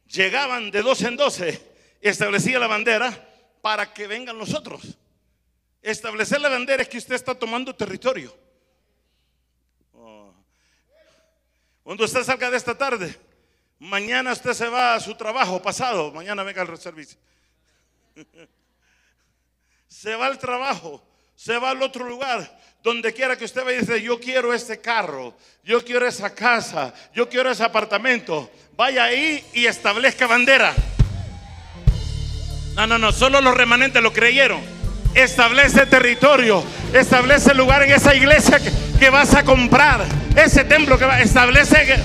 Llegaban 0.08 0.70
de 0.70 0.82
12 0.82 1.08
en 1.08 1.16
12, 1.16 1.62
establecían 2.00 2.60
la 2.60 2.66
bandera 2.66 3.28
para 3.60 3.92
que 3.92 4.06
vengan 4.06 4.38
los 4.38 4.54
otros. 4.54 4.98
Establecer 5.82 6.40
la 6.40 6.48
bandera 6.48 6.82
es 6.82 6.88
que 6.88 6.98
usted 6.98 7.14
está 7.14 7.34
tomando 7.34 7.74
territorio. 7.74 8.34
Cuando 11.88 12.04
usted 12.04 12.22
salga 12.22 12.50
de 12.50 12.58
esta 12.58 12.76
tarde, 12.76 13.16
mañana 13.78 14.32
usted 14.32 14.52
se 14.52 14.68
va 14.68 14.94
a 14.94 15.00
su 15.00 15.14
trabajo, 15.14 15.62
pasado, 15.62 16.12
mañana 16.12 16.42
venga 16.42 16.60
al 16.60 16.76
servicio. 16.76 17.18
se 19.88 20.14
va 20.14 20.26
al 20.26 20.38
trabajo, 20.38 21.02
se 21.34 21.56
va 21.56 21.70
al 21.70 21.80
otro 21.80 22.06
lugar, 22.06 22.60
donde 22.82 23.14
quiera 23.14 23.38
que 23.38 23.46
usted 23.46 23.64
vaya 23.64 23.78
y 23.78 23.80
dice, 23.80 24.02
yo 24.02 24.20
quiero 24.20 24.52
este 24.52 24.82
carro, 24.82 25.34
yo 25.64 25.82
quiero 25.82 26.06
esa 26.06 26.34
casa, 26.34 26.92
yo 27.14 27.26
quiero 27.26 27.50
ese 27.50 27.64
apartamento. 27.64 28.50
Vaya 28.76 29.04
ahí 29.04 29.42
y 29.54 29.64
establezca 29.64 30.26
bandera. 30.26 30.74
No, 32.74 32.86
no, 32.86 32.98
no, 32.98 33.12
solo 33.12 33.40
los 33.40 33.56
remanentes 33.56 34.02
lo 34.02 34.12
creyeron. 34.12 34.77
Establece 35.14 35.86
territorio, 35.86 36.62
establece 36.92 37.54
lugar 37.54 37.82
en 37.82 37.92
esa 37.92 38.14
iglesia 38.14 38.58
que, 38.58 38.70
que 38.98 39.10
vas 39.10 39.34
a 39.34 39.42
comprar, 39.42 40.04
ese 40.36 40.64
templo 40.64 40.98
que 40.98 41.04
va, 41.04 41.20
establece 41.20 41.98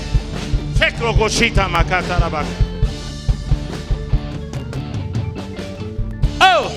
Oh, 6.40 6.70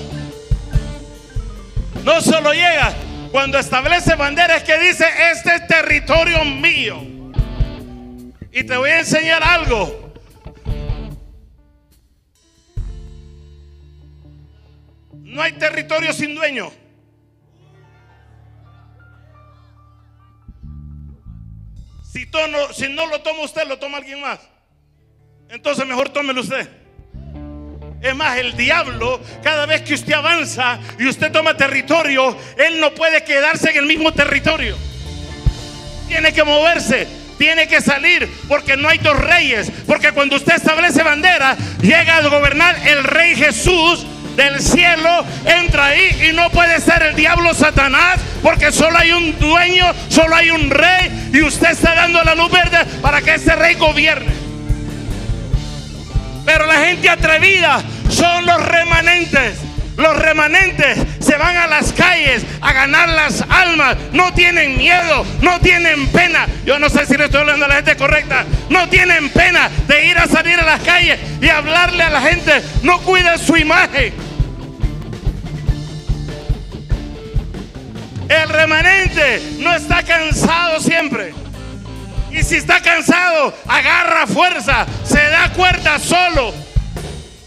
no 2.04 2.20
solo 2.20 2.52
llega 2.52 2.92
cuando 3.30 3.58
establece 3.58 4.14
banderas 4.14 4.62
que 4.62 4.78
dice 4.78 5.06
este 5.32 5.56
es 5.56 5.66
territorio 5.66 6.44
mío. 6.44 7.02
Y 8.52 8.64
te 8.64 8.76
voy 8.76 8.90
a 8.90 9.00
enseñar 9.00 9.42
algo. 9.42 10.07
No 15.28 15.42
hay 15.42 15.52
territorio 15.52 16.12
sin 16.14 16.34
dueño. 16.34 16.72
Si, 22.10 22.88
no 22.88 23.06
lo 23.06 23.20
toma 23.20 23.42
usted, 23.42 23.68
lo 23.68 23.78
toma 23.78 23.98
alguien 23.98 24.22
más. 24.22 24.40
Entonces 25.50 25.86
mejor 25.86 26.08
tómelo 26.08 26.40
usted. 26.40 26.66
Es 28.00 28.14
más, 28.16 28.38
el 28.38 28.56
diablo, 28.56 29.20
cada 29.42 29.66
vez 29.66 29.82
que 29.82 29.94
usted 29.94 30.14
avanza 30.14 30.80
y 30.98 31.06
usted 31.06 31.30
toma 31.30 31.56
territorio, 31.56 32.34
él 32.56 32.80
no 32.80 32.94
puede 32.94 33.22
quedarse 33.22 33.70
en 33.70 33.76
el 33.76 33.86
mismo 33.86 34.12
territorio. 34.14 34.76
Tiene 36.06 36.32
que 36.32 36.42
moverse, 36.42 37.06
tiene 37.36 37.68
que 37.68 37.82
salir, 37.82 38.30
porque 38.48 38.78
no 38.78 38.88
hay 38.88 38.98
dos 38.98 39.18
reyes. 39.18 39.70
Porque 39.86 40.12
cuando 40.12 40.36
usted 40.36 40.54
establece 40.54 41.02
bandera, 41.02 41.54
llega 41.82 42.16
a 42.16 42.28
gobernar 42.28 42.76
el 42.88 43.04
rey 43.04 43.36
Jesús 43.36 44.06
del 44.38 44.60
cielo, 44.60 45.24
entra 45.44 45.86
ahí 45.86 46.28
y 46.30 46.32
no 46.32 46.48
puede 46.50 46.80
ser 46.80 47.02
el 47.02 47.16
diablo 47.16 47.52
Satanás, 47.54 48.20
porque 48.40 48.70
solo 48.70 48.96
hay 48.96 49.10
un 49.10 49.36
dueño, 49.36 49.92
solo 50.08 50.34
hay 50.36 50.50
un 50.50 50.70
rey 50.70 51.30
y 51.32 51.42
usted 51.42 51.72
está 51.72 51.96
dando 51.96 52.22
la 52.22 52.36
luz 52.36 52.50
verde 52.52 52.78
para 53.02 53.20
que 53.20 53.34
ese 53.34 53.56
rey 53.56 53.74
gobierne. 53.74 54.32
Pero 56.46 56.66
la 56.66 56.76
gente 56.84 57.10
atrevida 57.10 57.82
son 58.08 58.46
los 58.46 58.64
remanentes. 58.64 59.58
Los 59.96 60.16
remanentes 60.16 60.96
se 61.18 61.36
van 61.36 61.56
a 61.56 61.66
las 61.66 61.92
calles 61.92 62.44
a 62.60 62.72
ganar 62.72 63.08
las 63.08 63.44
almas. 63.48 63.96
No 64.12 64.32
tienen 64.32 64.78
miedo, 64.78 65.26
no 65.42 65.58
tienen 65.58 66.06
pena. 66.12 66.46
Yo 66.64 66.78
no 66.78 66.88
sé 66.88 67.04
si 67.04 67.16
le 67.16 67.24
estoy 67.24 67.40
hablando 67.40 67.64
a 67.64 67.68
la 67.68 67.74
gente 67.74 67.96
correcta. 67.96 68.44
No 68.70 68.88
tienen 68.88 69.28
pena 69.30 69.68
de 69.88 70.06
ir 70.06 70.16
a 70.16 70.28
salir 70.28 70.60
a 70.60 70.64
las 70.64 70.80
calles 70.82 71.18
y 71.42 71.48
hablarle 71.48 72.04
a 72.04 72.10
la 72.10 72.20
gente. 72.20 72.62
No 72.84 73.00
cuiden 73.00 73.36
su 73.40 73.56
imagen. 73.56 74.27
El 78.28 78.48
remanente 78.48 79.42
no 79.58 79.74
está 79.74 80.02
cansado 80.02 80.80
siempre. 80.80 81.32
Y 82.30 82.42
si 82.42 82.56
está 82.56 82.80
cansado, 82.82 83.54
agarra 83.66 84.26
fuerza, 84.26 84.86
se 85.02 85.20
da 85.20 85.50
cuerda 85.54 85.98
solo 85.98 86.52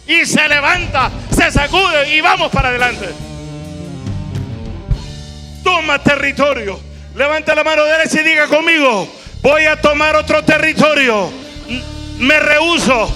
y 0.08 0.26
se 0.26 0.48
levanta, 0.48 1.12
se 1.36 1.52
sacude 1.52 2.15
y 2.15 2.22
vamos 2.22 2.52
para 2.52 2.70
adelante. 2.70 3.10
Toma 5.63 6.00
territorio. 6.00 6.80
Levanta 7.15 7.54
la 7.54 7.63
mano 7.63 7.84
derecha 7.84 8.22
y 8.22 8.24
diga 8.24 8.48
conmigo, 8.48 9.08
voy 9.41 9.65
a 9.65 9.80
tomar 9.80 10.15
otro 10.15 10.44
territorio. 10.44 11.30
Me 12.17 12.39
rehuso 12.39 13.13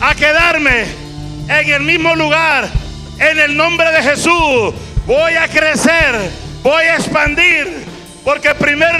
a 0.00 0.14
quedarme 0.14 0.84
en 1.48 1.70
el 1.70 1.82
mismo 1.82 2.14
lugar. 2.14 2.68
En 3.18 3.38
el 3.38 3.54
nombre 3.54 3.90
de 3.92 4.02
Jesús 4.02 4.72
voy 5.06 5.34
a 5.34 5.46
crecer 5.48 6.39
Voy 6.62 6.82
a 6.82 6.96
expandir 6.96 7.66
porque 8.22 8.54
primer, 8.54 8.94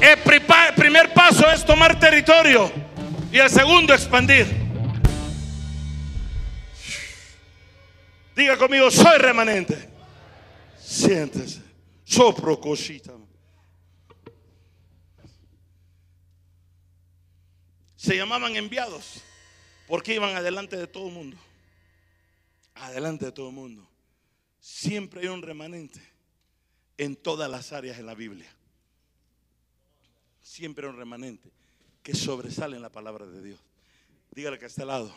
el 0.00 0.74
primer 0.74 1.14
paso 1.14 1.48
es 1.50 1.64
tomar 1.64 2.00
territorio 2.00 2.70
y 3.30 3.38
el 3.38 3.48
segundo 3.48 3.94
expandir. 3.94 4.46
Diga 8.34 8.56
conmigo, 8.56 8.90
soy 8.90 9.18
remanente. 9.18 9.88
Siéntese. 10.80 11.62
Sopro 12.04 12.60
cosita. 12.60 13.12
Se 17.94 18.16
llamaban 18.16 18.56
enviados 18.56 19.22
porque 19.86 20.14
iban 20.14 20.34
adelante 20.34 20.76
de 20.76 20.88
todo 20.88 21.06
el 21.06 21.14
mundo. 21.14 21.36
Adelante 22.74 23.26
de 23.26 23.32
todo 23.32 23.50
el 23.50 23.54
mundo. 23.54 23.91
Siempre 24.62 25.22
hay 25.22 25.26
un 25.26 25.42
remanente 25.42 26.00
en 26.96 27.16
todas 27.16 27.50
las 27.50 27.72
áreas 27.72 27.96
de 27.96 28.04
la 28.04 28.14
Biblia. 28.14 28.48
Siempre 30.40 30.86
hay 30.86 30.92
un 30.92 30.96
remanente 30.96 31.50
que 32.00 32.14
sobresale 32.14 32.76
en 32.76 32.82
la 32.82 32.92
palabra 32.92 33.26
de 33.26 33.42
Dios. 33.42 33.58
Dígale 34.30 34.60
que 34.60 34.66
a 34.66 34.68
este 34.68 34.84
lado, 34.84 35.12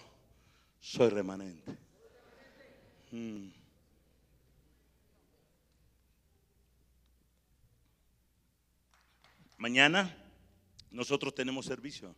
soy 0.81 1.09
remanente. 1.09 1.77
Mm. 3.11 3.49
Mañana 9.57 10.17
nosotros 10.89 11.35
tenemos 11.35 11.67
servicio. 11.67 12.15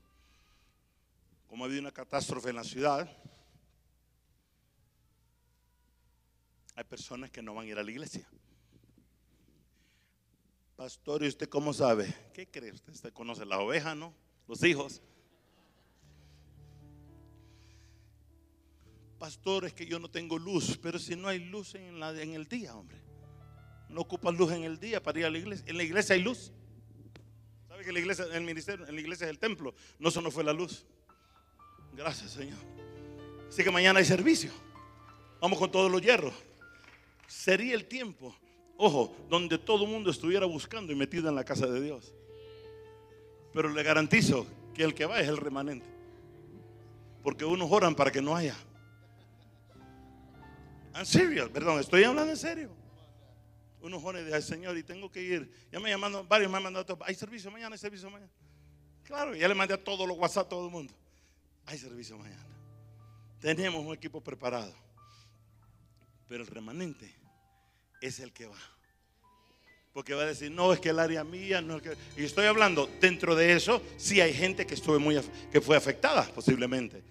Como 1.46 1.66
ha 1.66 1.68
habido 1.68 1.82
una 1.82 1.92
catástrofe 1.92 2.52
en 2.52 2.56
la 2.56 2.64
ciudad, 2.64 3.12
Hay 6.78 6.84
personas 6.84 7.32
que 7.32 7.42
no 7.42 7.56
van 7.56 7.66
a 7.66 7.70
ir 7.70 7.80
a 7.80 7.84
la 7.84 7.90
iglesia. 7.90 8.30
Pastor, 10.76 11.24
¿y 11.24 11.28
usted 11.28 11.50
cómo 11.50 11.74
sabe? 11.74 12.14
¿Qué 12.36 12.48
cree 12.48 12.72
usted? 12.72 12.94
Usted 12.94 13.12
conoce 13.14 13.48
la 13.48 13.58
oveja, 13.58 13.96
¿no? 13.96 14.14
Los 14.48 14.64
hijos. 14.64 15.02
Pastor, 19.18 19.66
es 19.66 19.74
que 19.74 19.88
yo 19.88 19.98
no 19.98 20.08
tengo 20.08 20.38
luz, 20.38 20.78
pero 20.78 21.00
si 21.00 21.16
no 21.16 21.28
hay 21.28 21.40
luz 21.40 21.74
en, 21.74 22.00
la, 22.00 22.12
en 22.22 22.36
el 22.36 22.48
día, 22.48 22.76
hombre. 22.76 23.00
No 23.90 24.02
ocupas 24.02 24.36
luz 24.36 24.52
en 24.52 24.64
el 24.64 24.80
día 24.80 25.02
para 25.02 25.18
ir 25.18 25.26
a 25.26 25.32
la 25.32 25.40
iglesia. 25.40 25.66
En 25.68 25.78
la 25.78 25.84
iglesia 25.84 26.14
hay 26.14 26.22
luz. 26.22 26.52
¿Sabe 27.68 27.84
que 27.86 27.92
la 27.92 28.00
iglesia, 28.00 28.26
el 28.32 28.44
ministerio, 28.44 28.88
en 28.88 28.94
la 28.94 29.02
iglesia 29.02 29.26
es 29.26 29.32
el 29.32 29.40
templo? 29.40 29.74
No, 29.98 30.10
eso 30.10 30.22
no 30.22 30.30
fue 30.30 30.44
la 30.44 30.54
luz. 30.54 30.86
Gracias, 31.94 32.34
Señor. 32.34 32.60
Así 33.50 33.64
que 33.64 33.72
mañana 33.72 33.98
hay 33.98 34.06
servicio. 34.06 34.52
Vamos 35.42 35.58
con 35.58 35.72
todos 35.72 35.92
los 35.92 36.04
hierros. 36.04 36.36
Sería 37.28 37.76
el 37.76 37.86
tiempo, 37.86 38.34
ojo, 38.78 39.14
donde 39.30 39.58
todo 39.58 39.84
el 39.84 39.92
mundo 39.92 40.10
estuviera 40.10 40.46
buscando 40.46 40.94
y 40.94 40.96
metido 40.96 41.28
en 41.28 41.36
la 41.36 41.44
casa 41.44 41.68
de 41.68 41.82
Dios. 41.82 42.14
Pero 43.54 43.70
le 43.70 43.84
garantizo 43.84 44.48
que 44.74 44.84
el 44.84 44.96
que 44.96 45.06
va 45.06 45.20
es 45.20 45.28
el 45.28 45.38
remanente. 45.38 45.86
Porque 47.22 47.44
unos 47.44 47.70
oran 47.70 47.94
para 47.94 48.12
que 48.12 48.22
no 48.22 48.36
haya. 48.36 48.56
En 50.96 51.06
serio, 51.06 51.52
perdón, 51.52 51.80
estoy 51.80 52.06
hablando 52.06 52.32
en 52.32 52.38
serio. 52.38 52.72
Unos 53.82 54.02
jóvenes 54.02 54.34
al 54.34 54.42
Señor 54.42 54.78
y 54.78 54.84
tengo 54.84 55.12
que 55.12 55.22
ir. 55.22 55.52
Ya 55.72 55.80
me 55.80 55.90
llamando, 55.90 56.24
varios 56.24 56.50
me 56.50 56.58
han 56.58 56.64
mandado, 56.64 56.98
hay 57.02 57.14
servicio 57.14 57.52
mañana, 57.52 57.74
hay 57.74 57.80
servicio 57.80 58.10
mañana. 58.10 58.32
Claro, 59.04 59.36
ya 59.36 59.48
le 59.48 59.54
mandé 59.54 59.74
a 59.74 59.84
todos 59.84 60.08
los 60.08 60.18
WhatsApp 60.18 60.48
a 60.48 60.50
todo 60.50 60.66
el 60.66 60.72
mundo. 60.72 60.94
Hay 61.66 61.78
servicio 61.78 62.18
mañana. 62.18 62.46
Tenemos 63.40 63.86
un 63.86 63.94
equipo 63.94 64.22
preparado. 64.22 64.74
Pero 66.28 66.44
el 66.44 66.48
remanente 66.48 67.14
es 68.02 68.20
el 68.20 68.34
que 68.34 68.48
va. 68.48 68.58
Porque 69.94 70.14
va 70.14 70.24
a 70.24 70.28
decir, 70.28 70.52
no, 70.52 70.74
es 70.74 70.80
que 70.80 70.90
el 70.90 71.00
área 71.00 71.24
mía, 71.24 71.62
no 71.62 71.78
es 71.78 71.82
que... 71.82 71.98
Y 72.18 72.26
estoy 72.26 72.46
hablando, 72.46 72.88
dentro 73.02 73.36
de 73.36 73.54
eso, 73.54 73.82
sí 73.98 74.22
hay 74.22 74.34
gente 74.34 74.68
que, 74.68 74.76
estuve 74.76 75.00
muy, 75.00 75.20
que 75.52 75.60
fue 75.60 75.76
afectada 75.76 76.24
posiblemente. 76.36 77.02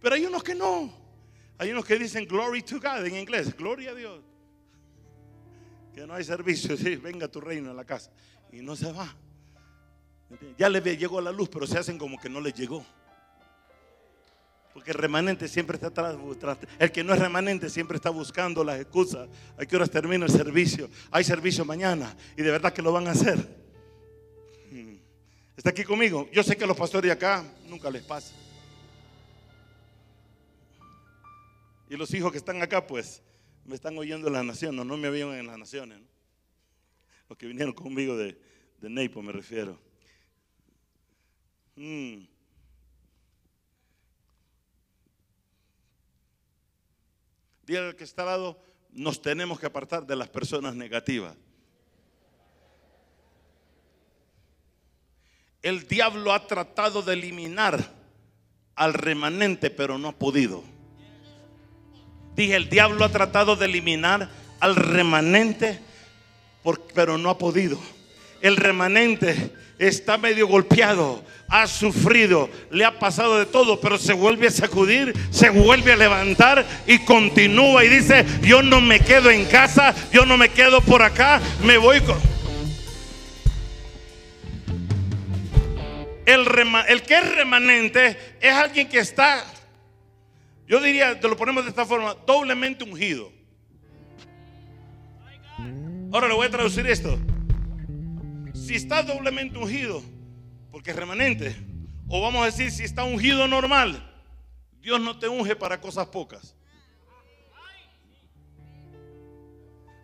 Pero 0.00 0.14
hay 0.14 0.26
unos 0.26 0.42
que 0.42 0.54
no. 0.54 0.92
Hay 1.56 1.70
unos 1.70 1.86
que 1.86 1.98
dicen 1.98 2.26
glory 2.26 2.62
to 2.62 2.80
God 2.80 3.06
en 3.06 3.16
inglés, 3.16 3.56
gloria 3.56 3.92
a 3.92 3.94
Dios. 3.94 4.22
Que 5.94 6.06
no 6.06 6.14
hay 6.14 6.24
servicio, 6.24 6.76
sí, 6.76 6.96
venga 6.96 7.28
tu 7.28 7.40
reino 7.40 7.70
en 7.70 7.76
la 7.76 7.84
casa. 7.84 8.10
Y 8.52 8.60
no 8.60 8.76
se 8.76 8.92
va. 8.92 9.16
Ya 10.58 10.68
le 10.68 10.80
llegó 10.96 11.20
la 11.20 11.32
luz, 11.32 11.48
pero 11.48 11.66
se 11.66 11.78
hacen 11.78 11.96
como 11.96 12.20
que 12.20 12.28
no 12.28 12.40
les 12.40 12.54
llegó. 12.54 12.84
Porque 14.74 14.90
el 14.90 14.98
remanente 14.98 15.46
siempre 15.46 15.76
está 15.76 15.86
atrás. 15.86 16.16
El 16.80 16.90
que 16.90 17.04
no 17.04 17.14
es 17.14 17.20
remanente 17.20 17.70
siempre 17.70 17.96
está 17.96 18.10
buscando 18.10 18.64
las 18.64 18.80
excusas. 18.80 19.28
¿A 19.56 19.64
qué 19.64 19.76
horas 19.76 19.88
termina 19.88 20.26
el 20.26 20.32
servicio? 20.32 20.90
Hay 21.12 21.22
servicio 21.22 21.64
mañana. 21.64 22.14
Y 22.36 22.42
de 22.42 22.50
verdad 22.50 22.72
que 22.72 22.82
lo 22.82 22.92
van 22.92 23.06
a 23.06 23.12
hacer. 23.12 23.38
Hmm. 24.72 24.96
¿Está 25.56 25.70
aquí 25.70 25.84
conmigo? 25.84 26.28
Yo 26.32 26.42
sé 26.42 26.56
que 26.56 26.64
a 26.64 26.66
los 26.66 26.76
pastores 26.76 27.08
de 27.08 27.12
acá 27.12 27.44
nunca 27.68 27.88
les 27.88 28.02
pasa. 28.02 28.34
Y 31.88 31.96
los 31.96 32.12
hijos 32.12 32.32
que 32.32 32.38
están 32.38 32.60
acá, 32.60 32.84
pues, 32.84 33.22
me 33.64 33.76
están 33.76 33.96
oyendo 33.96 34.26
en 34.26 34.32
las 34.32 34.44
naciones. 34.44 34.76
No, 34.76 34.84
no 34.84 34.96
me 34.96 35.08
oyen 35.08 35.34
en 35.34 35.46
las 35.46 35.56
naciones. 35.56 36.00
Los 37.28 37.38
que 37.38 37.46
vinieron 37.46 37.74
conmigo 37.74 38.16
de, 38.16 38.36
de 38.80 38.90
Neipo, 38.90 39.22
me 39.22 39.30
refiero. 39.30 39.78
Hmm. 41.76 42.33
Día 47.66 47.80
al 47.80 47.96
que 47.96 48.04
está 48.04 48.22
al 48.22 48.28
lado, 48.28 48.58
nos 48.90 49.22
tenemos 49.22 49.58
que 49.58 49.66
apartar 49.66 50.06
de 50.06 50.16
las 50.16 50.28
personas 50.28 50.74
negativas. 50.74 51.34
El 55.62 55.88
diablo 55.88 56.32
ha 56.32 56.46
tratado 56.46 57.02
de 57.02 57.14
eliminar 57.14 57.90
al 58.74 58.92
remanente, 58.92 59.70
pero 59.70 59.96
no 59.98 60.08
ha 60.08 60.12
podido. 60.12 60.62
Dije, 62.36 62.56
el 62.56 62.68
diablo 62.68 63.04
ha 63.04 63.08
tratado 63.08 63.56
de 63.56 63.64
eliminar 63.64 64.28
al 64.60 64.76
remanente, 64.76 65.80
pero 66.94 67.16
no 67.16 67.30
ha 67.30 67.38
podido. 67.38 67.78
El 68.44 68.58
remanente 68.58 69.52
está 69.78 70.18
medio 70.18 70.46
golpeado, 70.46 71.24
ha 71.48 71.66
sufrido, 71.66 72.50
le 72.70 72.84
ha 72.84 72.98
pasado 72.98 73.38
de 73.38 73.46
todo, 73.46 73.80
pero 73.80 73.96
se 73.96 74.12
vuelve 74.12 74.48
a 74.48 74.50
sacudir, 74.50 75.14
se 75.30 75.48
vuelve 75.48 75.94
a 75.94 75.96
levantar 75.96 76.66
y 76.86 76.98
continúa 76.98 77.82
y 77.86 77.88
dice, 77.88 78.26
yo 78.42 78.62
no 78.62 78.82
me 78.82 79.00
quedo 79.00 79.30
en 79.30 79.46
casa, 79.46 79.94
yo 80.12 80.26
no 80.26 80.36
me 80.36 80.50
quedo 80.50 80.82
por 80.82 81.02
acá, 81.02 81.40
me 81.62 81.78
voy 81.78 82.02
con... 82.02 82.18
El, 86.26 86.44
que 87.00 87.14
es 87.16 87.34
remanente 87.34 88.36
es 88.42 88.52
alguien 88.52 88.90
que 88.90 88.98
está, 88.98 89.42
yo 90.68 90.82
diría, 90.82 91.18
te 91.18 91.28
lo 91.28 91.36
ponemos 91.38 91.64
de 91.64 91.70
esta 91.70 91.86
forma, 91.86 92.14
doblemente 92.26 92.84
ungido. 92.84 93.32
Ahora 96.12 96.28
le 96.28 96.34
voy 96.34 96.46
a 96.46 96.50
traducir 96.50 96.86
esto 96.86 97.18
si 98.64 98.74
está 98.74 99.02
doblemente 99.02 99.58
ungido, 99.58 100.02
porque 100.70 100.90
es 100.90 100.96
remanente, 100.96 101.54
o 102.08 102.20
vamos 102.22 102.42
a 102.42 102.46
decir 102.46 102.70
si 102.70 102.82
está 102.82 103.04
ungido 103.04 103.46
normal, 103.46 104.10
Dios 104.80 105.00
no 105.00 105.18
te 105.18 105.28
unge 105.28 105.54
para 105.54 105.80
cosas 105.80 106.06
pocas. 106.06 106.54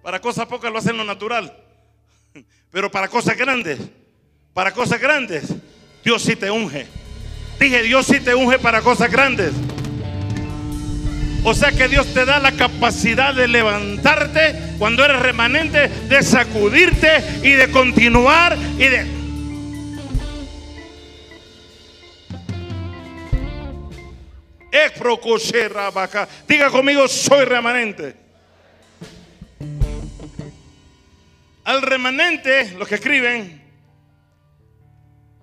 Para 0.03 0.21
cosas 0.21 0.47
pocas 0.47 0.71
lo 0.71 0.79
hacen 0.79 0.97
lo 0.97 1.05
natural, 1.05 1.57
pero 2.71 2.91
para 2.91 3.09
cosas 3.09 3.37
grandes, 3.37 3.79
para 4.53 4.73
cosas 4.73 5.01
grandes, 5.01 5.55
Dios 6.05 6.23
sí 6.23 6.37
te 6.37 6.51
unge. 6.51 6.87
Dije, 7.59 7.83
Dios 7.83 8.07
sí 8.07 8.21
te 8.21 8.35
unge 8.35 8.59
para 8.59 8.81
cosas 8.81 9.11
grandes. 9.11 9.53
O 11.43 11.55
sea 11.55 11.73
que 11.73 11.89
Dios 11.89 12.13
te 12.13 12.27
da 12.27 12.39
la 12.39 12.53
capacidad 12.53 13.35
de 13.35 13.49
levantarte 13.49 14.75
cuando 14.79 15.05
eres 15.05 15.21
remanente, 15.21 15.89
de 15.89 16.23
sacudirte 16.23 17.41
y 17.43 17.53
de 17.53 17.71
continuar 17.71 18.57
y 18.77 18.85
de... 18.85 19.21
Diga 26.47 26.71
conmigo, 26.71 27.09
soy 27.09 27.45
remanente. 27.45 28.17
Al 31.65 31.83
remanente, 31.83 32.73
los 32.73 32.87
que 32.87 32.97
escriben, 32.97 33.63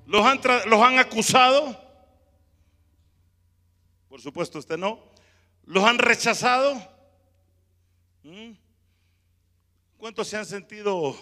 los 0.06 0.26
han, 0.26 0.40
los 0.68 0.82
han 0.82 1.00
acusado. 1.00 1.84
Por 4.08 4.22
supuesto, 4.22 4.60
usted 4.60 4.78
no 4.78 5.07
¿Los 5.68 5.84
han 5.84 6.00
rechazado? 6.00 6.76
¿Mm? 8.24 8.52
¿Cuántos 9.98 10.30
se 10.30 10.38
han 10.38 10.46
sentido 10.46 11.14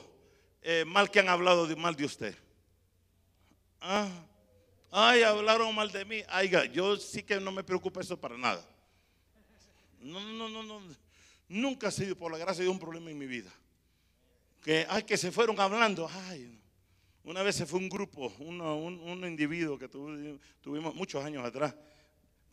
eh, 0.62 0.86
mal 0.86 1.10
que 1.10 1.20
han 1.20 1.30
hablado 1.30 1.66
de, 1.66 1.76
mal 1.76 1.96
de 1.96 2.06
usted? 2.06 2.36
Ah, 3.82 4.08
ay, 4.92 5.24
hablaron 5.24 5.74
mal 5.74 5.92
de 5.92 6.06
mí. 6.06 6.22
Aiga, 6.28 6.66
yo 6.66 6.96
sí 6.98 7.24
que 7.24 7.40
no 7.40 7.52
me 7.52 7.64
preocupa 7.64 8.02
eso 8.02 8.22
para 8.22 8.38
nada. 8.38 8.64
No, 10.00 10.20
no, 10.34 10.48
no, 10.48 10.62
no. 10.62 10.80
Nunca 11.50 11.88
ha 11.88 11.92
sido 11.92 12.16
por 12.16 12.32
la 12.32 12.38
gracia 12.38 12.64
de 12.64 12.70
un 12.70 12.78
problema 12.78 13.10
en 13.10 13.18
mi 13.18 13.26
vida. 13.26 13.52
Que, 14.62 14.86
ay, 14.88 15.02
que 15.04 15.18
se 15.18 15.32
fueron 15.32 15.60
hablando. 15.60 16.08
Ay, 16.28 16.60
una 17.24 17.42
vez 17.42 17.56
se 17.56 17.66
fue 17.66 17.80
un 17.80 17.90
grupo, 17.90 18.32
un, 18.38 19.26
individuo 19.26 19.80
que 19.80 19.88
tuvimos 19.88 20.94
muchos 20.94 21.26
años 21.26 21.44
atrás 21.44 21.74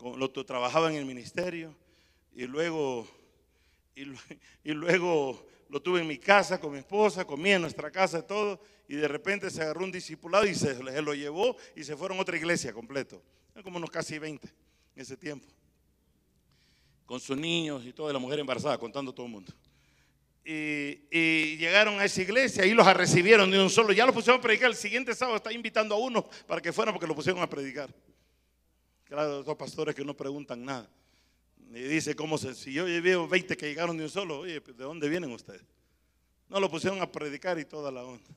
lo, 0.03 0.31
trabajaba 0.31 0.91
en 0.91 0.97
el 0.97 1.05
ministerio 1.05 1.75
y 2.35 2.47
luego, 2.47 3.07
y, 3.95 4.73
luego 4.73 5.47
lo 5.69 5.81
tuve 5.81 6.01
en 6.01 6.07
mi 6.07 6.19
casa 6.19 6.61
con 6.61 6.73
mi 6.73 6.79
esposa, 6.79 7.25
comía 7.25 7.57
en 7.57 7.63
nuestra 7.63 7.91
casa 7.91 8.27
todo, 8.27 8.61
y 8.89 8.97
de 8.97 9.09
repente 9.09 9.51
se 9.51 9.63
agarró 9.63 9.85
un 9.85 9.93
discipulado 9.93 10.47
y 10.47 10.55
se, 10.55 10.75
lo 10.83 11.15
llevó 11.15 11.57
y 11.75 11.85
se 11.85 11.97
fueron 11.97 12.19
a 12.19 12.23
otra 12.23 12.37
iglesia 12.37 12.73
completo. 12.73 13.23
Como 13.63 13.77
unos 13.77 13.91
casi 13.91 14.19
20 14.19 14.49
en 14.97 15.03
ese 15.03 15.17
tiempo. 15.17 15.47
Con 17.07 17.21
sus 17.21 17.37
niños 17.37 17.85
y 17.85 17.93
toda 17.93 18.13
la 18.13 18.19
mujer 18.19 18.39
embarazada, 18.39 18.79
contando 18.79 19.13
todo 19.13 19.27
el 19.27 19.33
mundo. 19.33 19.53
Y, 20.45 21.57
llegaron 21.57 22.01
a 22.01 22.05
esa 22.05 22.23
iglesia 22.23 22.67
y 22.67 22.73
los 22.73 22.87
recibieron 22.95 23.51
de 23.51 23.61
un 23.61 23.71
solo. 23.71 23.93
Ya 23.93 24.05
los 24.05 24.15
pusieron 24.15 24.41
a 24.41 24.43
predicar. 24.43 24.71
El 24.71 24.77
siguiente 24.77 25.15
sábado 25.15 25.37
está 25.37 25.53
invitando 25.53 25.95
a 25.95 25.99
uno 25.99 26.29
para 26.47 26.61
que 26.61 26.73
fueran 26.73 26.95
porque 26.95 27.07
lo 27.07 27.15
pusieron 27.15 27.43
a 27.43 27.49
predicar. 27.49 27.95
Claro, 29.05 29.43
dos 29.43 29.57
pastores 29.57 29.95
que 29.95 30.05
no 30.05 30.17
preguntan 30.17 30.65
nada. 30.65 30.91
Y 31.75 31.83
dice, 31.85 32.15
¿cómo 32.15 32.37
se? 32.37 32.55
Si 32.55 32.71
yo 32.71 32.85
veo 32.85 33.27
20 33.27 33.57
que 33.57 33.67
llegaron 33.67 33.97
de 33.97 34.05
un 34.05 34.11
solo, 34.11 34.41
oye, 34.41 34.61
pues, 34.61 34.77
¿de 34.77 34.85
dónde 34.85 35.09
vienen 35.09 35.33
ustedes? 35.33 35.65
No 36.49 36.61
lo 36.61 36.71
pusieron 36.71 37.01
a 37.01 37.11
predicar 37.11 37.59
y 37.59 37.65
toda 37.65 37.91
la 37.91 38.05
onda. 38.05 38.29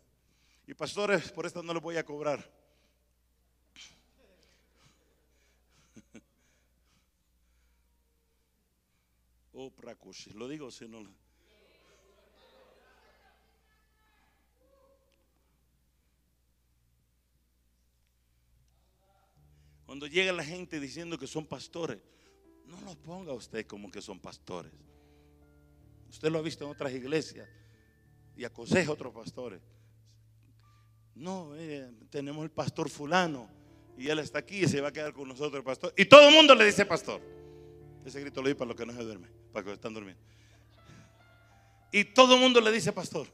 Y 0.66 0.74
pastores, 0.74 1.32
por 1.34 1.46
esto 1.46 1.62
no 1.62 1.74
les 1.74 1.84
voy 1.84 1.98
a 1.98 2.06
cobrar. 2.06 2.50
Oh, 9.58 9.72
prakushi. 9.72 10.32
Lo 10.32 10.50
digo 10.50 10.70
si 10.70 10.86
no. 10.86 11.08
Cuando 19.86 20.08
llega 20.08 20.34
la 20.34 20.44
gente 20.44 20.78
diciendo 20.82 21.18
que 21.18 21.26
son 21.26 21.46
pastores, 21.46 22.00
No 22.68 22.82
los 22.82 22.96
ponga 22.98 23.34
usted 23.34 23.66
como 23.66 23.92
que 23.92 24.02
son 24.02 24.20
pastores. 24.20 24.72
Usted 26.10 26.30
lo 26.30 26.40
ha 26.40 26.42
visto 26.42 26.66
en 26.66 26.72
otras 26.72 26.94
iglesias 26.94 27.48
y 28.36 28.44
aconseja 28.44 28.90
a 28.90 28.94
otros 28.94 29.14
pastores. 29.14 29.62
No, 31.14 31.54
tenemos 32.10 32.44
el 32.44 32.52
pastor 32.52 32.90
fulano 32.90 33.50
y 33.98 34.10
él 34.10 34.20
está 34.20 34.40
aquí 34.40 34.64
y 34.64 34.68
se 34.68 34.82
va 34.82 34.90
a 34.90 34.94
quedar 34.94 35.14
con 35.14 35.28
nosotros 35.28 35.56
el 35.56 35.64
pastor. 35.64 35.94
Y 35.98 36.06
todo 36.06 36.28
el 36.28 36.34
mundo 36.34 36.54
le 36.56 36.66
dice 36.66 36.86
pastor. 36.86 37.22
Ese 38.06 38.22
grito 38.22 38.42
lo 38.42 38.48
di 38.48 38.54
para 38.54 38.68
los 38.68 38.78
que 38.78 38.86
no 38.86 38.94
se 38.94 39.04
duermen, 39.04 39.32
para 39.52 39.66
los 39.66 39.72
que 39.72 39.76
están 39.76 39.94
durmiendo. 39.94 40.22
Y 41.92 42.04
todo 42.04 42.36
el 42.36 42.42
mundo 42.42 42.60
le 42.60 42.72
dice 42.72 42.92
pastor. 42.92 43.28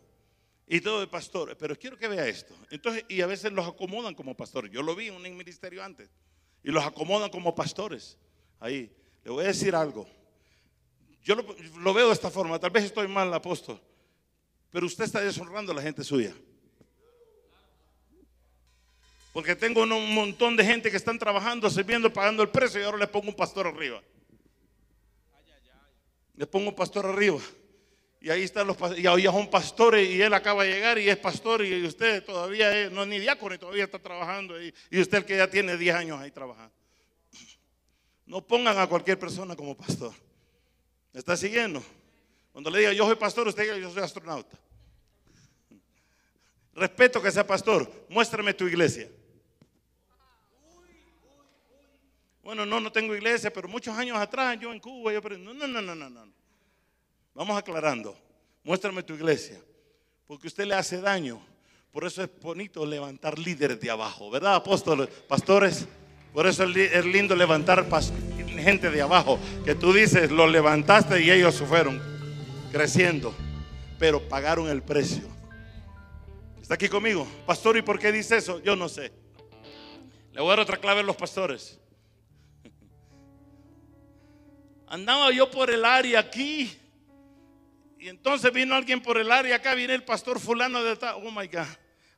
Y 0.67 0.79
todo 0.79 1.01
el 1.01 1.09
pastor. 1.09 1.57
Pero 1.57 1.75
quiero 1.75 1.97
que 1.97 2.07
vea 2.07 2.27
esto. 2.27 2.55
Entonces, 2.69 3.03
y 3.09 3.21
a 3.21 3.27
veces 3.27 3.51
los 3.51 3.67
acomodan 3.67 4.13
como 4.13 4.35
pastores. 4.37 4.71
Yo 4.71 4.81
lo 4.81 4.95
vi 4.95 5.07
en 5.07 5.15
un 5.15 5.23
ministerio 5.35 5.83
antes. 5.83 6.09
Y 6.63 6.71
los 6.71 6.85
acomodan 6.85 7.29
como 7.29 7.55
pastores. 7.55 8.17
Ahí. 8.59 8.95
Le 9.23 9.31
voy 9.31 9.43
a 9.43 9.47
decir 9.47 9.75
algo. 9.75 10.07
Yo 11.23 11.35
lo, 11.35 11.93
veo 11.93 12.07
de 12.07 12.13
esta 12.13 12.31
forma. 12.31 12.59
Tal 12.59 12.71
vez 12.71 12.85
estoy 12.85 13.07
mal, 13.07 13.31
apóstol. 13.33 13.79
Pero 14.71 14.85
usted 14.85 15.03
está 15.03 15.21
deshonrando 15.21 15.71
a 15.71 15.75
la 15.75 15.81
gente 15.81 16.03
suya. 16.03 16.33
Porque 19.33 19.55
tengo 19.55 19.83
un 19.83 20.13
montón 20.13 20.57
de 20.57 20.65
gente 20.65 20.89
que 20.89 20.97
están 20.97 21.19
trabajando, 21.19 21.69
sirviendo, 21.69 22.11
pagando 22.11 22.43
el 22.43 22.49
precio 22.49 22.81
y 22.81 22.83
ahora 22.83 22.97
le 22.97 23.07
pongo 23.07 23.29
un 23.29 23.35
pastor 23.35 23.67
arriba. 23.67 24.01
Le 26.35 26.47
pongo 26.47 26.69
un 26.69 26.75
pastor 26.75 27.05
arriba. 27.05 27.39
Y 28.19 28.29
ahí 28.29 28.43
están 28.43 28.67
los 28.67 28.77
y 28.97 29.07
ahí 29.07 29.23
son 29.23 29.49
pastores 29.49 30.07
y 30.07 30.21
él 30.21 30.33
acaba 30.33 30.63
de 30.63 30.73
llegar 30.73 30.99
y 30.99 31.09
es 31.09 31.17
pastor 31.17 31.65
y 31.65 31.83
usted 31.83 32.23
todavía 32.23 32.89
no 32.91 33.01
es 33.01 33.07
ni 33.07 33.19
diácono 33.19 33.55
y 33.55 33.57
todavía 33.57 33.85
está 33.85 33.97
trabajando 33.97 34.61
y, 34.61 34.71
y 34.91 35.01
usted 35.01 35.25
que 35.25 35.37
ya 35.37 35.49
tiene 35.49 35.75
10 35.75 35.95
años 35.95 36.19
ahí 36.19 36.29
trabajando. 36.29 36.80
No 38.31 38.39
pongan 38.39 38.79
a 38.79 38.87
cualquier 38.87 39.19
persona 39.19 39.57
como 39.57 39.75
pastor. 39.75 40.13
¿Me 41.11 41.19
está 41.19 41.35
siguiendo? 41.35 41.83
Cuando 42.53 42.69
le 42.69 42.79
diga 42.79 42.93
yo 42.93 43.05
soy 43.05 43.17
pastor, 43.17 43.45
usted 43.45 43.63
diga 43.63 43.77
yo 43.77 43.91
soy 43.91 44.01
astronauta. 44.01 44.57
Respeto 46.73 47.21
que 47.21 47.29
sea 47.29 47.45
pastor. 47.45 47.91
Muéstrame 48.07 48.53
tu 48.53 48.65
iglesia. 48.69 49.11
Bueno, 52.41 52.65
no, 52.65 52.79
no 52.79 52.89
tengo 52.89 53.13
iglesia, 53.13 53.51
pero 53.51 53.67
muchos 53.67 53.97
años 53.97 54.17
atrás 54.17 54.57
yo 54.57 54.71
en 54.71 54.79
Cuba, 54.79 55.11
yo 55.11 55.19
aprendí. 55.19 55.43
No, 55.43 55.53
no, 55.53 55.67
no, 55.67 55.81
no, 55.81 55.93
no, 55.93 56.09
no. 56.09 56.33
Vamos 57.33 57.57
aclarando. 57.57 58.17
Muéstrame 58.63 59.03
tu 59.03 59.13
iglesia. 59.13 59.61
Porque 60.25 60.47
usted 60.47 60.63
le 60.63 60.75
hace 60.75 61.01
daño. 61.01 61.45
Por 61.91 62.05
eso 62.05 62.23
es 62.23 62.29
bonito 62.39 62.85
levantar 62.85 63.37
líderes 63.37 63.77
de 63.81 63.91
abajo, 63.91 64.31
¿verdad, 64.31 64.55
apóstoles, 64.55 65.09
pastores? 65.27 65.85
Por 66.33 66.47
eso 66.47 66.63
es 66.63 67.05
lindo 67.05 67.35
levantar 67.35 67.85
gente 68.61 68.89
de 68.89 69.01
abajo. 69.01 69.39
Que 69.65 69.75
tú 69.75 69.93
dices, 69.93 70.31
lo 70.31 70.47
levantaste 70.47 71.21
y 71.21 71.31
ellos 71.31 71.61
fueron 71.61 72.01
creciendo. 72.71 73.35
Pero 73.99 74.27
pagaron 74.27 74.69
el 74.69 74.81
precio. 74.81 75.23
¿Está 76.61 76.75
aquí 76.75 76.87
conmigo? 76.87 77.27
Pastor, 77.45 77.77
¿y 77.77 77.81
por 77.81 77.99
qué 77.99 78.11
dice 78.11 78.37
eso? 78.37 78.61
Yo 78.61 78.75
no 78.75 78.87
sé. 78.87 79.11
Le 80.31 80.39
voy 80.39 80.47
a 80.47 80.51
dar 80.51 80.59
otra 80.61 80.77
clave 80.77 81.01
a 81.01 81.03
los 81.03 81.15
pastores. 81.15 81.79
Andaba 84.87 85.31
yo 85.31 85.51
por 85.51 85.69
el 85.69 85.83
área 85.83 86.19
aquí. 86.19 86.77
Y 87.99 88.07
entonces 88.07 88.51
vino 88.51 88.73
alguien 88.73 89.01
por 89.01 89.19
el 89.19 89.31
área 89.31 89.57
acá, 89.57 89.75
viene 89.75 89.93
el 89.93 90.03
pastor 90.03 90.39
fulano 90.39 90.83
de 90.83 90.95
tal. 90.95 91.15
Oh 91.17 91.31
my 91.31 91.47
God. 91.47 91.67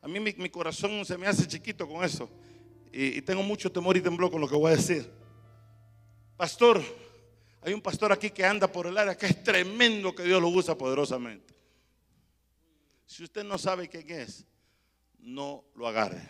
A 0.01 0.07
mí 0.07 0.19
mi, 0.19 0.49
corazón 0.49 1.03
se 1.05 1.17
me 1.17 1.27
hace 1.27 1.47
chiquito 1.47 1.87
con 1.87 2.05
eso. 2.05 2.29
Y, 2.95 3.23
tengo 3.23 3.41
mucho 3.41 3.71
temor 3.71 3.97
y 3.97 4.01
temblor 4.01 4.29
con 4.29 4.39
lo 4.39 4.47
que 4.47 4.55
voy 4.55 4.71
a 4.71 4.75
decir. 4.75 5.09
Pastor, 6.37 6.79
hay 7.61 7.73
un 7.73 7.81
pastor 7.81 8.11
aquí 8.11 8.29
que 8.29 8.45
anda 8.45 8.71
por 8.71 8.85
el 8.85 8.95
área 8.95 9.17
que 9.17 9.25
es 9.25 9.43
tremendo 9.43 10.13
que 10.13 10.21
Dios 10.21 10.39
lo 10.39 10.49
usa 10.49 10.77
poderosamente. 10.77 11.55
Si 13.07 13.23
usted 13.23 13.43
no 13.43 13.57
sabe 13.57 13.89
quién 13.89 14.09
es, 14.11 14.45
no 15.17 15.65
lo 15.75 15.87
agarre. 15.87 16.21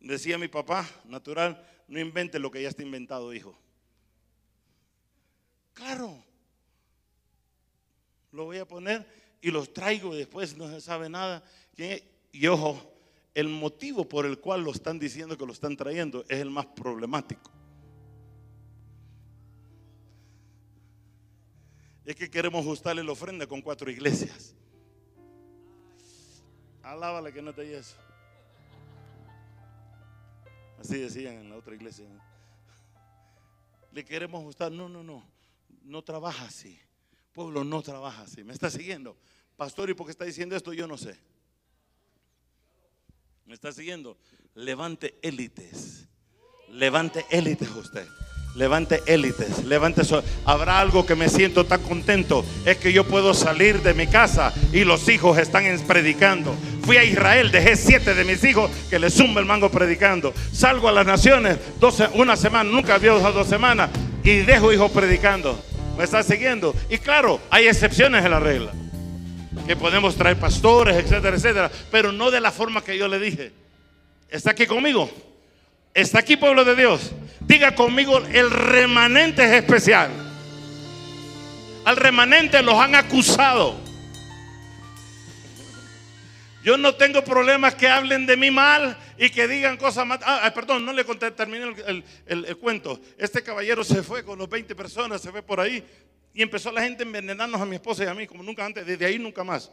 Decía 0.00 0.36
mi 0.36 0.48
papá, 0.48 0.88
natural, 1.04 1.64
no 1.86 2.00
invente 2.00 2.40
lo 2.40 2.50
que 2.50 2.62
ya 2.62 2.70
está 2.70 2.82
inventado, 2.82 3.32
hijo. 3.32 3.56
Claro. 5.74 6.24
Lo 8.32 8.46
voy 8.46 8.58
a 8.58 8.66
poner 8.66 9.06
y 9.40 9.52
los 9.52 9.72
traigo 9.72 10.12
después, 10.12 10.56
no 10.56 10.68
se 10.68 10.80
sabe 10.80 11.08
nada. 11.08 11.44
Y 12.32 12.46
ojo, 12.48 12.97
el 13.38 13.48
motivo 13.48 14.08
por 14.08 14.26
el 14.26 14.40
cual 14.40 14.64
lo 14.64 14.72
están 14.72 14.98
diciendo 14.98 15.38
que 15.38 15.46
lo 15.46 15.52
están 15.52 15.76
trayendo 15.76 16.24
es 16.28 16.40
el 16.40 16.50
más 16.50 16.66
problemático. 16.66 17.52
Es 22.04 22.16
que 22.16 22.28
queremos 22.28 22.62
ajustarle 22.62 23.04
la 23.04 23.12
ofrenda 23.12 23.46
con 23.46 23.62
cuatro 23.62 23.88
iglesias. 23.92 24.56
Alábale 26.82 27.32
que 27.32 27.40
no 27.40 27.54
te 27.54 27.78
eso. 27.78 27.94
Así 30.80 30.98
decían 30.98 31.34
en 31.34 31.50
la 31.50 31.58
otra 31.58 31.76
iglesia. 31.76 32.08
Le 33.92 34.04
queremos 34.04 34.40
ajustar. 34.40 34.72
No, 34.72 34.88
no, 34.88 35.04
no 35.04 35.24
no 35.84 36.02
trabaja 36.02 36.46
así. 36.46 36.76
Pueblo 37.32 37.62
no 37.62 37.82
trabaja 37.82 38.22
así. 38.22 38.42
¿Me 38.42 38.52
está 38.52 38.68
siguiendo? 38.68 39.16
Pastor, 39.56 39.90
¿y 39.90 39.94
por 39.94 40.06
qué 40.06 40.10
está 40.10 40.24
diciendo 40.24 40.56
esto? 40.56 40.72
Yo 40.72 40.88
no 40.88 40.98
sé. 40.98 41.20
¿Me 43.48 43.54
está 43.54 43.72
siguiendo? 43.72 44.18
Levante 44.54 45.14
élites. 45.22 46.06
Levante 46.68 47.24
élites 47.30 47.70
usted. 47.70 48.06
Levante 48.54 49.02
élites, 49.06 49.64
levante. 49.64 50.02
Habrá 50.44 50.80
algo 50.80 51.06
que 51.06 51.14
me 51.14 51.30
siento 51.30 51.64
tan 51.64 51.80
contento. 51.80 52.44
Es 52.66 52.76
que 52.76 52.92
yo 52.92 53.04
puedo 53.04 53.32
salir 53.32 53.80
de 53.80 53.94
mi 53.94 54.06
casa 54.06 54.52
y 54.70 54.84
los 54.84 55.08
hijos 55.08 55.38
están 55.38 55.64
predicando. 55.86 56.54
Fui 56.82 56.98
a 56.98 57.04
Israel, 57.04 57.50
dejé 57.50 57.76
siete 57.76 58.12
de 58.12 58.24
mis 58.26 58.44
hijos 58.44 58.70
que 58.90 58.98
les 58.98 59.14
zumba 59.14 59.40
el 59.40 59.46
mango 59.46 59.70
predicando. 59.70 60.34
Salgo 60.52 60.86
a 60.90 60.92
las 60.92 61.06
naciones, 61.06 61.56
una 62.16 62.36
semana, 62.36 62.68
nunca 62.68 62.96
había 62.96 63.12
dos 63.12 63.46
semanas 63.46 63.88
y 64.24 64.40
dejo 64.40 64.74
hijos 64.74 64.92
predicando. 64.92 65.58
¿Me 65.96 66.04
está 66.04 66.22
siguiendo? 66.22 66.74
Y 66.90 66.98
claro, 66.98 67.40
hay 67.48 67.66
excepciones 67.66 68.22
en 68.26 68.30
la 68.30 68.40
regla. 68.40 68.74
Que 69.68 69.76
podemos 69.76 70.16
traer 70.16 70.38
pastores, 70.38 70.96
etcétera, 70.96 71.36
etcétera. 71.36 71.70
Pero 71.90 72.10
no 72.10 72.30
de 72.30 72.40
la 72.40 72.50
forma 72.50 72.82
que 72.82 72.96
yo 72.96 73.06
le 73.06 73.18
dije. 73.18 73.52
¿Está 74.30 74.52
aquí 74.52 74.66
conmigo? 74.66 75.10
¿Está 75.92 76.20
aquí 76.20 76.38
pueblo 76.38 76.64
de 76.64 76.74
Dios? 76.74 77.12
Diga 77.40 77.74
conmigo, 77.74 78.16
el 78.16 78.50
remanente 78.50 79.44
es 79.44 79.50
especial. 79.52 80.10
Al 81.84 81.96
remanente 81.96 82.62
los 82.62 82.76
han 82.76 82.94
acusado. 82.94 83.76
Yo 86.64 86.78
no 86.78 86.94
tengo 86.94 87.22
problemas 87.22 87.74
que 87.74 87.88
hablen 87.88 88.24
de 88.24 88.38
mí 88.38 88.50
mal 88.50 88.96
y 89.18 89.28
que 89.28 89.46
digan 89.46 89.76
cosas 89.76 90.06
más. 90.06 90.20
Ah, 90.24 90.50
perdón, 90.54 90.86
no 90.86 90.94
le 90.94 91.04
conté, 91.04 91.30
terminé 91.32 91.74
el, 92.26 92.56
cuento. 92.56 92.98
Este 93.18 93.42
caballero 93.42 93.84
se 93.84 94.02
fue 94.02 94.24
con 94.24 94.38
los 94.38 94.48
20 94.48 94.74
personas, 94.74 95.20
se 95.20 95.30
fue 95.30 95.42
por 95.42 95.60
ahí 95.60 95.84
y 96.34 96.42
empezó 96.42 96.70
la 96.70 96.82
gente 96.82 97.02
a 97.02 97.06
envenenarnos 97.06 97.60
a 97.60 97.66
mi 97.66 97.76
esposa 97.76 98.04
y 98.04 98.06
a 98.06 98.14
mí, 98.14 98.26
como 98.26 98.42
nunca 98.42 98.64
antes, 98.64 98.86
desde 98.86 99.04
ahí 99.04 99.18
nunca 99.18 99.44
más. 99.44 99.70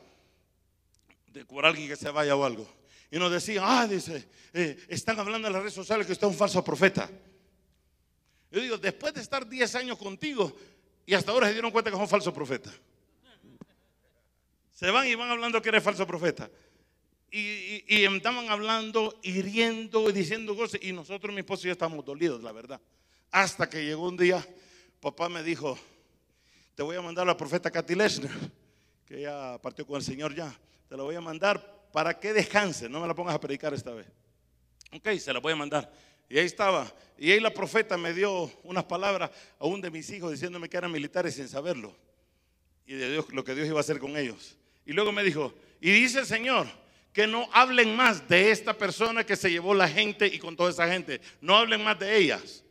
De, 1.27 1.45
por 1.45 1.65
alguien 1.65 1.87
que 1.87 1.95
se 1.95 2.09
vaya 2.09 2.35
o 2.35 2.43
algo. 2.43 2.67
Y 3.11 3.19
nos 3.19 3.31
decía, 3.31 3.61
ah, 3.63 3.87
dice, 3.87 4.27
eh, 4.53 4.77
están 4.89 5.19
hablando 5.19 5.47
en 5.47 5.53
las 5.53 5.61
redes 5.61 5.75
sociales 5.75 6.05
que 6.05 6.13
usted 6.13 6.27
es 6.27 6.33
un 6.33 6.37
falso 6.37 6.63
profeta. 6.63 7.09
Yo 8.51 8.61
digo, 8.61 8.77
después 8.77 9.13
de 9.13 9.21
estar 9.21 9.47
10 9.47 9.75
años 9.75 9.97
contigo 9.97 10.55
y 11.05 11.13
hasta 11.13 11.31
ahora 11.31 11.47
se 11.47 11.53
dieron 11.53 11.71
cuenta 11.71 11.89
que 11.89 11.95
es 11.95 12.01
un 12.01 12.07
falso 12.07 12.33
profeta. 12.33 12.71
Se 14.71 14.89
van 14.91 15.07
y 15.07 15.15
van 15.15 15.29
hablando 15.29 15.61
que 15.61 15.69
eres 15.69 15.83
falso 15.83 16.05
profeta 16.05 16.49
y, 17.35 18.05
estaban 18.05 18.49
hablando, 18.49 19.19
hiriendo 19.21 20.09
y 20.09 20.13
diciendo 20.13 20.55
cosas. 20.55 20.79
Y 20.81 20.93
nosotros, 20.93 21.33
mi 21.33 21.41
esposo 21.41 21.63
y 21.63 21.65
yo, 21.67 21.73
estamos 21.73 22.05
dolidos, 22.05 22.41
la 22.41 22.51
verdad. 22.51 22.79
Hasta 23.31 23.69
que 23.69 23.83
llegó 23.83 24.07
un 24.07 24.15
día, 24.17 24.45
papá 25.01 25.27
me 25.27 25.43
dijo: 25.43 25.77
Te 26.75 26.83
voy 26.83 26.97
a 26.97 27.01
mandar 27.01 27.23
a 27.23 27.27
la 27.27 27.37
profeta 27.37 27.71
Katy 27.71 27.95
Leshner, 27.95 28.31
que 29.05 29.21
ya 29.21 29.57
partió 29.61 29.87
con 29.87 29.95
el 29.95 30.03
Señor 30.03 30.35
ya. 30.35 30.53
Te 30.89 30.97
la 30.97 31.03
voy 31.03 31.15
a 31.15 31.21
mandar 31.21 31.87
para 31.93 32.19
que 32.19 32.33
descanse, 32.33 32.89
no 32.89 32.99
me 32.99 33.07
la 33.07 33.15
pongas 33.15 33.33
a 33.33 33.39
predicar 33.39 33.73
esta 33.73 33.91
vez. 33.91 34.07
Ok, 34.91 35.09
se 35.17 35.31
la 35.31 35.39
voy 35.39 35.53
a 35.53 35.55
mandar. 35.55 35.89
Y 36.27 36.37
ahí 36.37 36.45
estaba. 36.45 36.91
Y 37.17 37.31
ahí 37.31 37.39
la 37.39 37.53
profeta 37.53 37.97
me 37.97 38.13
dio 38.13 38.51
unas 38.63 38.83
palabras 38.83 39.31
a 39.57 39.65
un 39.65 39.79
de 39.79 39.89
mis 39.89 40.09
hijos 40.09 40.31
diciéndome 40.31 40.67
que 40.67 40.75
eran 40.75 40.91
militares 40.91 41.35
sin 41.35 41.47
saberlo. 41.47 41.95
Y 42.85 42.95
de 42.95 43.09
Dios, 43.09 43.25
lo 43.29 43.43
que 43.45 43.55
Dios 43.55 43.67
iba 43.67 43.77
a 43.77 43.81
hacer 43.81 43.99
con 43.99 44.17
ellos. 44.17 44.57
Y 44.85 44.91
luego 44.91 45.13
me 45.13 45.23
dijo, 45.23 45.53
y 45.79 45.91
dice 45.91 46.19
el 46.19 46.25
Señor, 46.25 46.67
que 47.13 47.25
no 47.25 47.47
hablen 47.53 47.95
más 47.95 48.27
de 48.27 48.51
esta 48.51 48.77
persona 48.77 49.25
que 49.25 49.37
se 49.37 49.49
llevó 49.49 49.73
la 49.73 49.87
gente 49.87 50.27
y 50.27 50.39
con 50.39 50.57
toda 50.57 50.71
esa 50.71 50.89
gente. 50.89 51.21
No 51.39 51.55
hablen 51.55 51.81
más 51.81 51.97
de 51.97 52.17
ellas. 52.17 52.63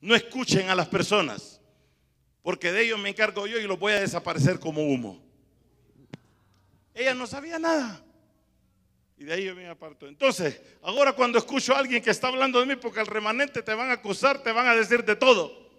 No 0.00 0.16
escuchen 0.16 0.68
a 0.68 0.74
las 0.74 0.88
personas. 0.88 1.55
Porque 2.46 2.70
de 2.70 2.82
ellos 2.82 3.00
me 3.00 3.08
encargo 3.08 3.48
yo 3.48 3.58
y 3.58 3.66
los 3.66 3.76
voy 3.76 3.92
a 3.92 3.98
desaparecer 3.98 4.60
como 4.60 4.80
humo. 4.80 5.20
Ella 6.94 7.12
no 7.12 7.26
sabía 7.26 7.58
nada. 7.58 8.00
Y 9.18 9.24
de 9.24 9.32
ahí 9.32 9.44
yo 9.46 9.56
me 9.56 9.66
aparto. 9.66 10.06
Entonces, 10.06 10.62
ahora 10.80 11.12
cuando 11.12 11.38
escucho 11.38 11.74
a 11.74 11.80
alguien 11.80 12.00
que 12.00 12.10
está 12.10 12.28
hablando 12.28 12.60
de 12.60 12.66
mí, 12.66 12.76
porque 12.76 13.00
el 13.00 13.08
remanente 13.08 13.64
te 13.64 13.74
van 13.74 13.90
a 13.90 13.94
acusar, 13.94 14.44
te 14.44 14.52
van 14.52 14.68
a 14.68 14.76
decir 14.76 15.04
de 15.04 15.16
todo. 15.16 15.72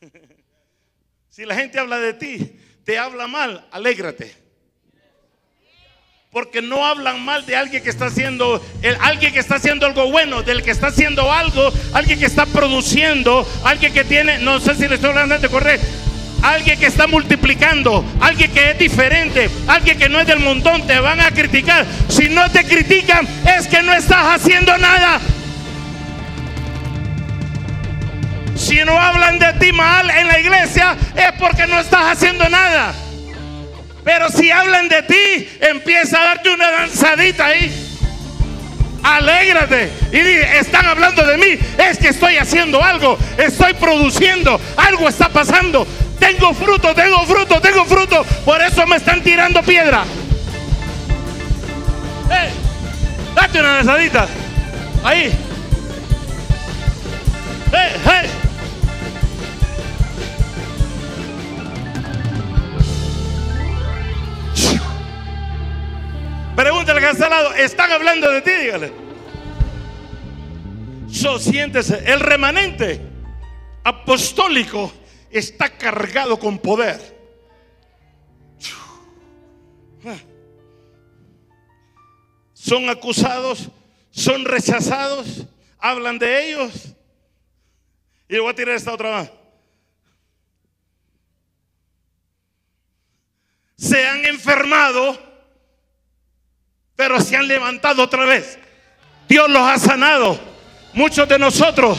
si 1.28 1.44
la 1.44 1.56
gente 1.56 1.80
habla 1.80 1.98
de 1.98 2.14
ti, 2.14 2.56
te 2.84 2.96
habla 2.96 3.26
mal, 3.26 3.66
alégrate. 3.72 4.43
Porque 6.34 6.60
no 6.60 6.84
hablan 6.84 7.24
mal 7.24 7.46
de 7.46 7.54
alguien 7.54 7.80
que 7.80 7.90
está 7.90 8.06
haciendo, 8.06 8.60
alguien 9.00 9.32
que 9.32 9.38
está 9.38 9.54
haciendo 9.54 9.86
algo 9.86 10.10
bueno, 10.10 10.42
del 10.42 10.64
que 10.64 10.72
está 10.72 10.88
haciendo 10.88 11.32
algo, 11.32 11.72
alguien 11.92 12.18
que 12.18 12.26
está 12.26 12.44
produciendo, 12.44 13.48
alguien 13.62 13.92
que 13.92 14.02
tiene, 14.02 14.38
no 14.38 14.58
sé 14.58 14.74
si 14.74 14.88
le 14.88 14.96
estoy 14.96 15.10
hablando 15.10 15.38
de 15.38 15.48
correr, 15.48 15.78
alguien 16.42 16.76
que 16.76 16.86
está 16.86 17.06
multiplicando, 17.06 18.04
alguien 18.20 18.50
que 18.50 18.72
es 18.72 18.78
diferente, 18.80 19.48
alguien 19.68 19.96
que 19.96 20.08
no 20.08 20.18
es 20.18 20.26
del 20.26 20.40
montón, 20.40 20.84
te 20.88 20.98
van 20.98 21.20
a 21.20 21.30
criticar. 21.30 21.86
Si 22.08 22.28
no 22.28 22.50
te 22.50 22.64
critican, 22.64 23.28
es 23.56 23.68
que 23.68 23.80
no 23.84 23.92
estás 23.92 24.34
haciendo 24.40 24.76
nada. 24.76 25.20
Si 28.56 28.84
no 28.84 29.00
hablan 29.00 29.38
de 29.38 29.52
ti 29.60 29.70
mal 29.70 30.10
en 30.10 30.26
la 30.26 30.40
iglesia, 30.40 30.96
es 31.14 31.30
porque 31.38 31.68
no 31.68 31.78
estás 31.78 32.16
haciendo 32.16 32.48
nada. 32.48 32.92
Pero 34.04 34.28
si 34.30 34.50
hablan 34.50 34.88
de 34.88 35.02
ti, 35.02 35.48
empieza 35.60 36.20
a 36.20 36.24
darte 36.26 36.50
una 36.50 36.70
danzadita 36.70 37.46
ahí. 37.46 37.90
Alégrate 39.02 39.90
y 40.12 40.18
di, 40.18 40.32
están 40.58 40.86
hablando 40.86 41.22
de 41.26 41.36
mí, 41.36 41.58
es 41.76 41.98
que 41.98 42.08
estoy 42.08 42.38
haciendo 42.38 42.82
algo, 42.82 43.18
estoy 43.36 43.74
produciendo, 43.74 44.58
algo 44.76 45.08
está 45.08 45.28
pasando. 45.28 45.86
Tengo 46.18 46.54
fruto, 46.54 46.94
tengo 46.94 47.26
fruto, 47.26 47.60
tengo 47.60 47.84
fruto. 47.84 48.24
Por 48.44 48.62
eso 48.62 48.86
me 48.86 48.96
están 48.96 49.22
tirando 49.22 49.62
piedra. 49.62 50.04
¡Eh! 52.30 52.50
Date 53.34 53.60
una 53.60 53.76
besadita. 53.78 54.26
Ahí. 55.02 55.32
¡Eh! 57.72 57.96
¡Eh! 58.06 58.43
Están 67.56 67.92
hablando 67.92 68.30
de 68.30 68.40
ti, 68.40 68.50
dígale. 68.50 68.92
So, 71.10 71.38
siéntese. 71.38 72.02
El 72.10 72.20
remanente 72.20 73.00
apostólico 73.84 74.92
está 75.30 75.68
cargado 75.68 76.38
con 76.38 76.58
poder. 76.58 77.14
Son 82.52 82.88
acusados, 82.88 83.68
son 84.10 84.44
rechazados, 84.44 85.46
hablan 85.78 86.18
de 86.18 86.48
ellos. 86.50 86.94
Y 88.28 88.34
le 88.34 88.40
voy 88.40 88.50
a 88.50 88.54
tirar 88.54 88.74
esta 88.74 88.94
otra 88.94 89.10
más. 89.10 89.30
Se 93.76 94.06
han 94.06 94.24
enfermado, 94.24 95.33
pero 96.96 97.20
se 97.20 97.36
han 97.36 97.48
levantado 97.48 98.02
otra 98.02 98.24
vez. 98.24 98.58
Dios 99.28 99.48
los 99.50 99.62
ha 99.62 99.78
sanado. 99.78 100.38
Muchos 100.92 101.28
de 101.28 101.38
nosotros 101.38 101.98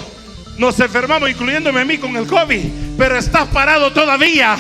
nos 0.58 0.80
enfermamos, 0.80 1.30
incluyéndome 1.30 1.82
a 1.82 1.86
mí 1.86 1.98
con 1.98 2.16
el 2.16 2.26
COVID, 2.28 2.64
pero 2.98 3.18
estás 3.18 3.48
parado 3.50 3.92
todavía. 3.92 4.58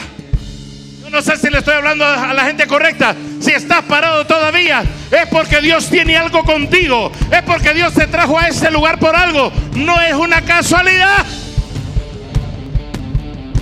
Yo 1.01 1.09
no 1.09 1.21
sé 1.21 1.37
si 1.37 1.49
le 1.49 1.59
estoy 1.59 1.75
hablando 1.75 2.05
a 2.05 2.33
la 2.33 2.45
gente 2.45 2.67
correcta. 2.67 3.15
Si 3.39 3.51
estás 3.51 3.83
parado 3.83 4.25
todavía, 4.25 4.83
es 5.11 5.27
porque 5.29 5.61
Dios 5.61 5.89
tiene 5.89 6.17
algo 6.17 6.43
contigo. 6.43 7.11
Es 7.31 7.43
porque 7.43 7.73
Dios 7.73 7.93
te 7.93 8.07
trajo 8.07 8.37
a 8.37 8.47
este 8.47 8.71
lugar 8.71 8.99
por 8.99 9.15
algo. 9.15 9.51
No 9.75 10.01
es 10.01 10.15
una 10.15 10.41
casualidad. 10.41 11.25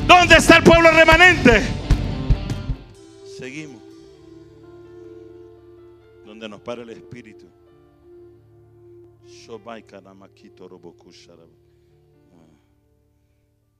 ¿Dónde 0.07 0.37
está 0.37 0.57
el 0.57 0.63
pueblo 0.63 0.89
remanente? 0.91 1.82
Donde 6.43 6.57
nos 6.57 6.65
para 6.65 6.81
el 6.81 6.89
Espíritu. 6.89 7.49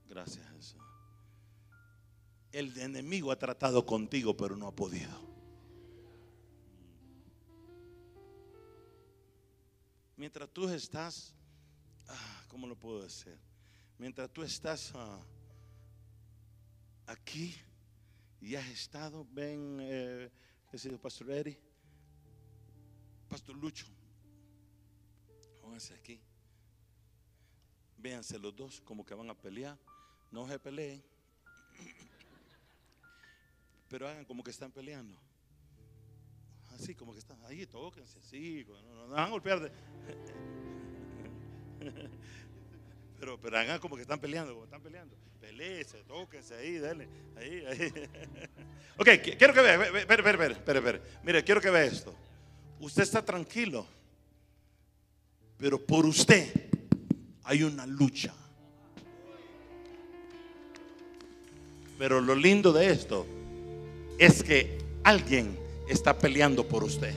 Gracias 0.08 0.50
Jesús. 0.52 0.82
El 2.54 2.78
enemigo 2.80 3.34
ha 3.34 3.36
tratado 3.38 3.86
contigo, 3.86 4.38
pero 4.38 4.56
no 4.56 4.68
ha 4.68 4.72
podido. 4.74 5.12
Mientras 10.16 10.50
tú 10.52 10.70
estás, 10.70 11.36
ah, 12.08 12.46
¿cómo 12.48 12.66
lo 12.66 12.80
puedo 12.80 13.04
decir? 13.04 13.38
Mientras 13.98 14.32
tú 14.32 14.42
estás 14.42 14.94
ah, 14.96 15.20
aquí 17.08 17.58
y 18.40 18.56
has 18.56 18.68
estado, 18.70 19.28
ven, 19.34 19.80
eh, 19.82 20.32
¿qué 20.72 20.78
se 20.78 20.98
Pastor 20.98 21.30
Eri? 21.30 21.73
Pastor 23.34 23.56
Lucho, 23.56 23.88
pónganse 25.60 25.96
aquí. 25.96 26.22
Véanse 27.98 28.38
los 28.38 28.56
dos 28.56 28.80
como 28.82 29.04
que 29.04 29.16
van 29.16 29.28
a 29.28 29.34
pelear. 29.34 29.76
No 30.30 30.48
se 30.48 30.60
peleen. 30.60 31.04
Pero 33.90 34.08
hagan 34.08 34.24
como 34.26 34.44
que 34.44 34.52
están 34.52 34.72
peleando. 34.72 35.18
Así 36.76 36.94
como 36.94 37.12
que 37.12 37.18
están 37.18 37.44
ahí, 37.46 37.66
tóquense 37.66 38.20
así. 38.20 38.68
No, 38.68 39.08
van 39.08 39.26
a 39.26 39.30
golpear. 39.30 39.72
Pero, 43.20 43.42
pero 43.42 43.58
hagan 43.58 43.80
como 43.80 43.96
que 43.96 44.04
están 44.04 44.20
peleando, 44.20 44.54
como 44.54 44.66
están 44.66 44.84
peleando. 44.84 45.18
Peleense, 45.42 46.04
tóquense 46.04 46.54
ahí, 46.54 46.78
dale. 46.78 47.10
Ahí, 47.36 47.66
ahí. 47.66 47.92
Ok, 49.00 49.08
quiero 49.40 49.56
que 49.56 49.62
vea. 49.62 49.84
Espera, 49.86 50.30
espera, 50.30 50.54
espera. 50.54 51.02
Mire, 51.24 51.44
quiero 51.44 51.60
que 51.60 51.72
vea 51.72 51.86
esto. 51.86 52.16
Usted 52.84 53.04
está 53.04 53.24
tranquilo. 53.24 53.88
Pero 55.58 55.80
por 55.80 56.06
usted 56.06 56.52
hay 57.46 57.64
una 57.64 57.88
lucha. 57.88 58.34
Pero 61.98 62.20
lo 62.20 62.36
lindo 62.36 62.74
de 62.74 62.92
esto 62.92 63.26
es 64.20 64.44
que 64.44 64.80
alguien 65.06 65.58
está 65.88 66.18
peleando 66.18 66.68
por 66.68 66.84
usted. 66.84 67.14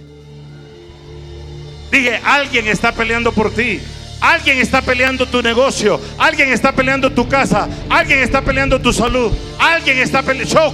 Dije, 1.91 2.21
alguien 2.23 2.69
está 2.69 2.93
peleando 2.93 3.33
por 3.33 3.53
ti. 3.53 3.81
Alguien 4.21 4.59
está 4.59 4.83
peleando 4.83 5.27
tu 5.27 5.43
negocio. 5.43 6.01
Alguien 6.17 6.53
está 6.53 6.71
peleando 6.71 7.13
tu 7.13 7.29
casa. 7.29 7.69
Alguien 7.91 8.21
está 8.21 8.41
peleando 8.41 8.81
tu 8.81 8.93
salud. 8.93 9.33
Alguien 9.59 9.99
está 9.99 10.23
peleando. 10.23 10.73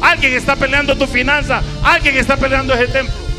Alguien 0.00 0.34
está 0.34 0.54
peleando 0.54 0.96
tu 0.96 1.06
finanza. 1.08 1.64
Alguien 1.82 2.16
está 2.16 2.36
peleando 2.36 2.74
ese 2.74 2.86
templo. 2.92 3.29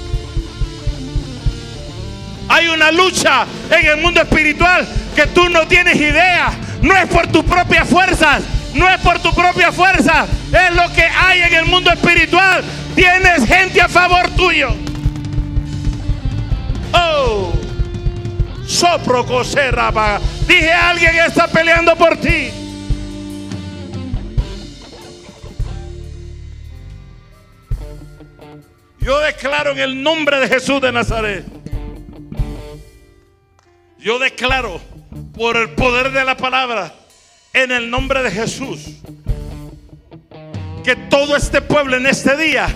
Hay 2.52 2.68
una 2.68 2.91
lucha 2.91 3.45
en 3.70 3.86
el 3.86 3.97
mundo 3.97 4.22
espiritual 4.22 4.88
que 5.16 5.28
tú 5.28 5.49
no 5.49 5.68
tienes 5.68 5.95
idea. 5.95 6.52
No 6.82 6.95
es 6.95 7.08
por 7.08 7.28
tus 7.28 7.45
propias 7.45 7.88
fuerzas 7.88 8.43
no 8.74 8.89
es 8.89 8.99
por 9.02 9.20
tu 9.20 9.34
propia 9.34 9.72
fuerza, 9.72 10.26
es 10.26 10.76
lo 10.76 10.91
que 10.93 11.04
hay 11.04 11.41
en 11.41 11.54
el 11.54 11.66
mundo 11.66 11.91
espiritual. 11.91 12.64
Tienes 12.95 13.45
gente 13.45 13.82
a 13.82 13.88
favor 13.88 14.30
tuyo. 14.32 14.70
Oh, 16.93 17.54
sopro 18.66 19.26
coserraba. 19.26 20.20
Dije 20.47 20.72
alguien 20.72 21.16
está 21.16 21.47
peleando 21.47 21.95
por 21.95 22.18
ti. 22.18 22.52
Yo 28.99 29.20
declaro 29.20 29.72
en 29.72 29.80
el 29.80 30.04
nombre 30.04 30.39
de 30.39 30.47
Jesús 30.47 30.80
de 30.80 30.91
Nazaret. 30.91 31.61
Yo 34.02 34.18
declaro 34.18 34.82
por 35.38 35.56
el 35.58 35.70
poder 35.72 36.12
de 36.12 36.26
la 36.26 36.36
palabra 36.36 36.91
en 37.54 37.72
el 37.72 37.91
nombre 37.91 38.24
de 38.24 38.32
Jesús. 38.32 38.80
Que 40.84 40.95
todo 40.95 41.36
este 41.36 41.62
pueblo 41.62 41.97
en 41.97 42.08
este 42.08 42.36
día 42.36 42.68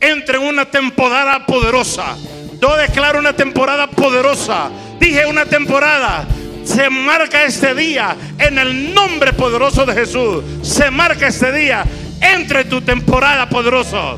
entre 0.00 0.38
en 0.38 0.42
una 0.42 0.64
temporada 0.64 1.46
poderosa. 1.46 2.16
Yo 2.60 2.76
declaro 2.76 3.20
una 3.20 3.32
temporada 3.32 3.86
poderosa. 3.86 4.70
Dije 4.98 5.24
una 5.26 5.44
temporada. 5.46 6.26
Se 6.64 6.90
marca 6.90 7.44
este 7.44 7.76
día 7.76 8.16
en 8.40 8.58
el 8.58 8.92
nombre 8.92 9.32
poderoso 9.34 9.86
de 9.86 9.94
Jesús. 9.94 10.42
Se 10.62 10.90
marca 10.90 11.28
este 11.28 11.52
día 11.52 11.84
entre 12.20 12.64
tu 12.64 12.80
temporada 12.80 13.48
poderosa. 13.48 14.16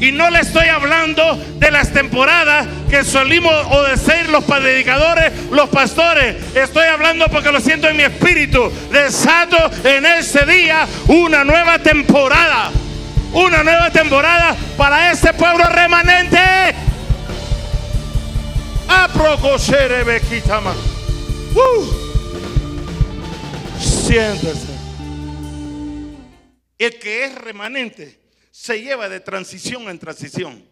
Y 0.00 0.12
no 0.12 0.28
le 0.30 0.40
estoy 0.40 0.66
hablando 0.66 1.36
de 1.56 1.70
las 1.70 1.92
temporadas 1.92 2.66
que 2.90 3.04
solimos 3.04 3.54
o 3.70 3.82
decir 3.84 4.28
los 4.28 4.44
predicadores, 4.44 5.32
los 5.50 5.68
pastores. 5.68 6.36
Estoy 6.54 6.86
hablando 6.86 7.28
porque 7.28 7.52
lo 7.52 7.60
siento 7.60 7.88
en 7.88 7.96
mi 7.96 8.02
espíritu. 8.02 8.70
Desato 8.90 9.56
en 9.84 10.04
ese 10.04 10.44
día 10.46 10.86
una 11.08 11.44
nueva 11.44 11.78
temporada. 11.78 12.70
Una 13.32 13.62
nueva 13.62 13.90
temporada 13.90 14.56
para 14.76 15.10
este 15.12 15.32
pueblo 15.32 15.64
remanente. 15.64 16.38
Uh. 21.54 21.84
Siéntese. 23.80 24.74
El 26.78 26.98
que 26.98 27.24
es 27.24 27.34
remanente 27.36 28.23
se 28.54 28.80
lleva 28.80 29.08
de 29.08 29.18
transición 29.18 29.88
en 29.88 29.98
transición. 29.98 30.64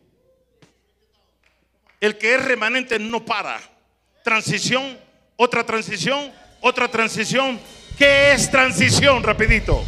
El 2.00 2.16
que 2.16 2.36
es 2.36 2.44
remanente 2.44 2.96
no 3.00 3.24
para. 3.24 3.60
Transición, 4.22 4.96
otra 5.34 5.66
transición, 5.66 6.32
otra 6.60 6.88
transición. 6.88 7.58
¿Qué 7.98 8.34
es 8.34 8.48
transición? 8.48 9.24
Rapidito. 9.24 9.84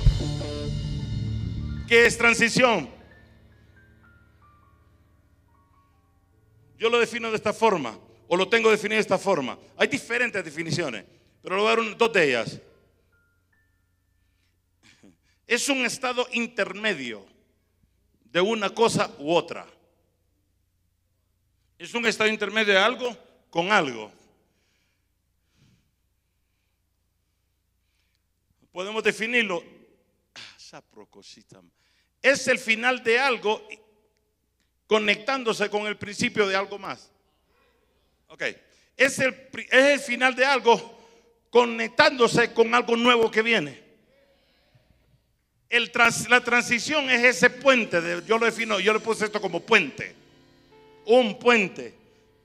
¿Qué 1.87 2.07
es 2.07 2.19
transición? 2.19 2.91
Yo 6.77 6.91
lo 6.91 6.99
defino 6.99 7.31
de 7.31 7.37
esta 7.37 7.53
forma, 7.53 7.97
o 8.27 8.37
lo 8.37 8.49
tengo 8.49 8.73
definido 8.73 8.97
de 8.97 9.03
esta 9.03 9.19
forma. 9.19 9.57
Hay 9.77 9.87
diferentes 9.87 10.45
definiciones, 10.45 11.05
pero 11.41 11.55
le 11.55 11.63
voy 11.63 11.73
a 11.73 11.77
dar 11.77 11.97
dos 11.97 12.13
de 12.13 12.25
ellas. 12.29 12.61
Es 15.47 15.69
un 15.69 15.87
estado 15.87 16.27
intermedio 16.33 17.33
de 18.35 18.41
una 18.41 18.69
cosa 18.69 19.15
u 19.21 19.33
otra. 19.33 19.65
Es 21.79 21.95
un 21.95 22.05
estado 22.05 22.29
intermedio 22.29 22.75
de 22.75 22.81
algo 22.81 23.17
con 23.49 23.71
algo. 23.71 24.11
Podemos 28.73 29.05
definirlo. 29.05 29.63
Ah, 30.35 30.57
es 32.21 32.49
el 32.49 32.59
final 32.59 33.05
de 33.05 33.21
algo 33.21 33.69
conectándose 34.89 35.71
con 35.71 35.87
el 35.87 35.97
principio 35.97 36.49
de 36.49 36.57
algo 36.57 36.77
más. 36.77 37.13
Ok. 38.27 38.43
Es 38.97 39.21
el, 39.21 39.49
es 39.71 39.85
el 39.85 40.01
final 40.01 40.35
de 40.35 40.45
algo 40.45 40.99
conectándose 41.51 42.53
con 42.53 42.75
algo 42.75 42.97
nuevo 42.97 43.31
que 43.31 43.43
viene. 43.43 43.84
La 46.29 46.41
transición 46.41 47.11
es 47.11 47.25
ese 47.25 47.51
puente, 47.51 48.01
yo 48.27 48.39
lo 48.39 48.47
defino, 48.47 48.79
yo 48.79 48.93
le 48.93 49.01
puse 49.01 49.25
esto 49.25 49.41
como 49.41 49.59
puente. 49.59 50.15
Un 51.07 51.37
puente. 51.37 51.93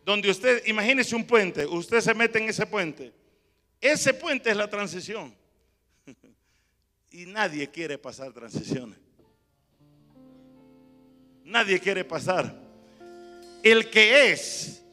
Donde 0.03 0.31
usted, 0.31 0.65
imagínese 0.65 1.15
un 1.15 1.25
puente, 1.25 1.63
usted 1.67 2.01
se 2.01 2.15
mete 2.15 2.39
en 2.39 2.49
ese 2.49 2.65
puente. 2.65 3.13
Ese 3.79 4.15
puente 4.15 4.49
es 4.49 4.57
la 4.57 4.69
transición. 4.69 5.35
Y 7.11 7.25
nadie 7.25 7.67
quiere 7.67 7.97
pasar 7.97 8.31
transiciones. 8.33 8.99
Nadie 11.43 11.79
quiere 11.79 12.03
pasar. 12.03 12.55
El 13.63 13.89
que 13.89 14.31
es, 14.31 14.83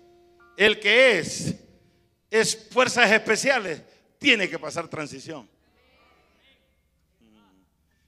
el 0.56 0.80
que 0.80 1.18
es, 1.18 1.54
es 2.30 2.68
fuerzas 2.70 3.12
especiales, 3.12 3.82
tiene 4.18 4.48
que 4.48 4.58
pasar 4.58 4.88
transición. 4.88 5.46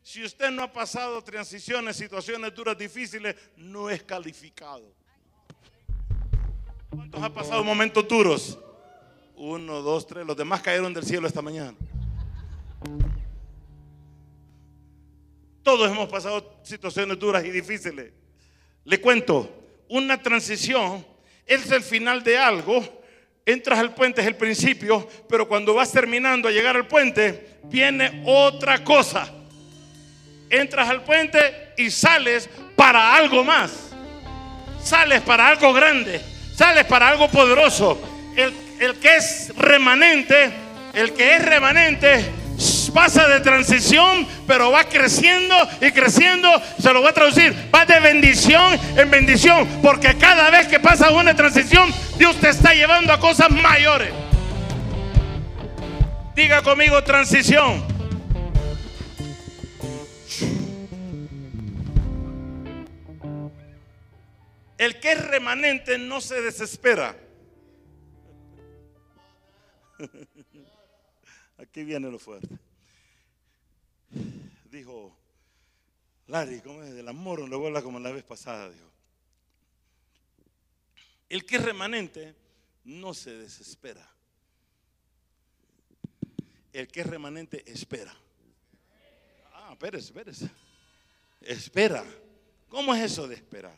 Si 0.08 0.24
usted 0.24 0.50
no 0.50 0.62
ha 0.62 0.72
pasado 0.72 1.22
transiciones, 1.22 1.94
situaciones 1.94 2.54
duras, 2.54 2.78
difíciles, 2.78 3.36
no 3.58 3.90
es 3.90 4.02
calificado. 4.02 4.90
¿Cuántos 6.88 7.22
han 7.22 7.34
pasado 7.34 7.62
momentos 7.62 8.08
duros? 8.08 8.58
Uno, 9.36 9.82
dos, 9.82 10.06
tres. 10.06 10.24
Los 10.24 10.34
demás 10.34 10.62
cayeron 10.62 10.94
del 10.94 11.04
cielo 11.04 11.26
esta 11.28 11.42
mañana. 11.42 11.74
Todos 15.62 15.90
hemos 15.90 16.08
pasado 16.08 16.58
situaciones 16.62 17.18
duras 17.18 17.44
y 17.44 17.50
difíciles. 17.50 18.10
Le 18.84 19.02
cuento, 19.02 19.62
una 19.90 20.22
transición 20.22 21.04
es 21.44 21.70
el 21.70 21.82
final 21.82 22.24
de 22.24 22.38
algo. 22.38 22.82
Entras 23.44 23.78
al 23.78 23.94
puente, 23.94 24.22
es 24.22 24.26
el 24.26 24.36
principio, 24.36 25.06
pero 25.28 25.46
cuando 25.46 25.74
vas 25.74 25.92
terminando 25.92 26.48
a 26.48 26.50
llegar 26.50 26.76
al 26.76 26.88
puente, 26.88 27.58
viene 27.64 28.22
otra 28.24 28.82
cosa. 28.82 29.34
Entras 30.50 30.88
al 30.88 31.02
puente 31.02 31.72
y 31.76 31.90
sales 31.90 32.48
para 32.74 33.14
algo 33.14 33.44
más. 33.44 33.90
Sales 34.82 35.20
para 35.20 35.48
algo 35.48 35.72
grande. 35.72 36.20
Sales 36.54 36.84
para 36.86 37.08
algo 37.08 37.28
poderoso. 37.28 38.00
El, 38.36 38.94
que 39.00 39.16
es 39.16 39.52
remanente, 39.56 40.50
el 40.94 41.12
que 41.12 41.36
es 41.36 41.44
remanente 41.44 42.24
pasa 42.94 43.28
de 43.28 43.40
transición, 43.40 44.26
pero 44.46 44.70
va 44.70 44.84
creciendo 44.84 45.54
y 45.80 45.92
creciendo. 45.92 46.50
Se 46.80 46.92
lo 46.92 47.00
voy 47.00 47.10
a 47.10 47.12
traducir. 47.12 47.54
Va 47.74 47.84
de 47.84 48.00
bendición 48.00 48.78
en 48.96 49.10
bendición. 49.10 49.68
Porque 49.82 50.16
cada 50.16 50.50
vez 50.50 50.66
que 50.66 50.80
pasa 50.80 51.10
una 51.10 51.34
transición, 51.34 51.92
Dios 52.16 52.36
te 52.36 52.48
está 52.48 52.72
llevando 52.72 53.12
a 53.12 53.20
cosas 53.20 53.50
mayores. 53.50 54.10
Diga 56.34 56.62
conmigo 56.62 57.02
transición. 57.04 57.97
El 64.78 64.98
que 65.00 65.12
es 65.12 65.28
remanente 65.28 65.98
no 65.98 66.20
se 66.20 66.40
desespera. 66.40 67.16
Aquí 71.58 71.84
viene 71.84 72.10
lo 72.10 72.18
fuerte 72.18 72.58
dijo, 74.70 75.16
Larry, 76.26 76.60
¿cómo 76.60 76.82
es? 76.82 76.94
Del 76.94 77.08
amor 77.08 77.48
le 77.48 77.56
vuelva 77.56 77.82
como 77.82 77.98
la 77.98 78.10
vez 78.10 78.24
pasada, 78.24 78.70
dijo. 78.70 78.86
El 81.28 81.44
que 81.44 81.56
es 81.56 81.64
remanente 81.64 82.34
no 82.84 83.12
se 83.14 83.36
desespera. 83.36 84.08
El 86.72 86.88
que 86.88 87.00
es 87.00 87.06
remanente 87.06 87.70
espera. 87.70 88.14
Ah, 89.52 89.70
espérese, 89.72 90.06
espérese. 90.06 90.50
Espera. 91.40 92.04
¿Cómo 92.68 92.94
es 92.94 93.02
eso 93.02 93.26
de 93.26 93.34
esperar? 93.34 93.76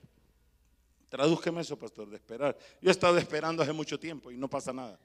Tradúzqueme 1.10 1.60
eso, 1.60 1.76
pastor, 1.76 2.08
de 2.08 2.16
esperar. 2.16 2.56
Yo 2.80 2.88
he 2.88 2.92
estado 2.92 3.18
esperando 3.18 3.62
hace 3.62 3.72
mucho 3.72 3.98
tiempo 3.98 4.30
y 4.30 4.36
no 4.36 4.48
pasa 4.48 4.72
nada. 4.72 4.96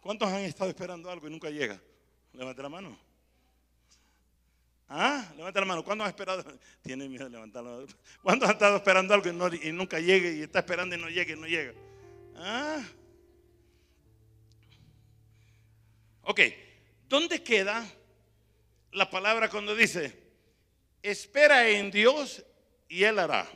¿Cuántos 0.00 0.28
han 0.28 0.40
estado 0.40 0.70
esperando 0.70 1.10
algo 1.10 1.28
y 1.28 1.30
nunca 1.30 1.50
llega? 1.50 1.78
Levante 2.32 2.62
la 2.62 2.70
mano. 2.70 2.98
Ah, 4.88 5.30
levanta 5.36 5.60
la 5.60 5.66
mano. 5.66 5.84
¿Cuándo 5.84 6.04
has 6.04 6.08
esperado? 6.08 6.42
Tiene 6.82 7.06
miedo 7.06 7.24
de 7.24 7.30
levantar 7.30 7.62
la 7.62 7.70
mano. 7.70 7.86
¿Cuándo 8.22 8.46
has 8.46 8.52
estado 8.52 8.76
esperando 8.76 9.12
algo 9.12 9.28
y, 9.62 9.72
nunca 9.72 10.00
llegue 10.00 10.34
y 10.34 10.42
está 10.42 10.60
esperando 10.60 10.96
y 10.96 10.98
no 10.98 11.10
llega 11.10 11.34
y 11.34 11.36
no 11.36 11.46
llega? 11.46 11.74
Ah. 12.34 12.82
Ok, 16.22 16.40
¿dónde 17.10 17.42
queda 17.42 17.86
la 18.92 19.10
palabra 19.10 19.50
cuando 19.50 19.76
dice, 19.76 20.18
espera 21.02 21.68
en 21.68 21.90
Dios 21.90 22.42
y 22.92 23.04
Él 23.04 23.18
hará? 23.18 23.48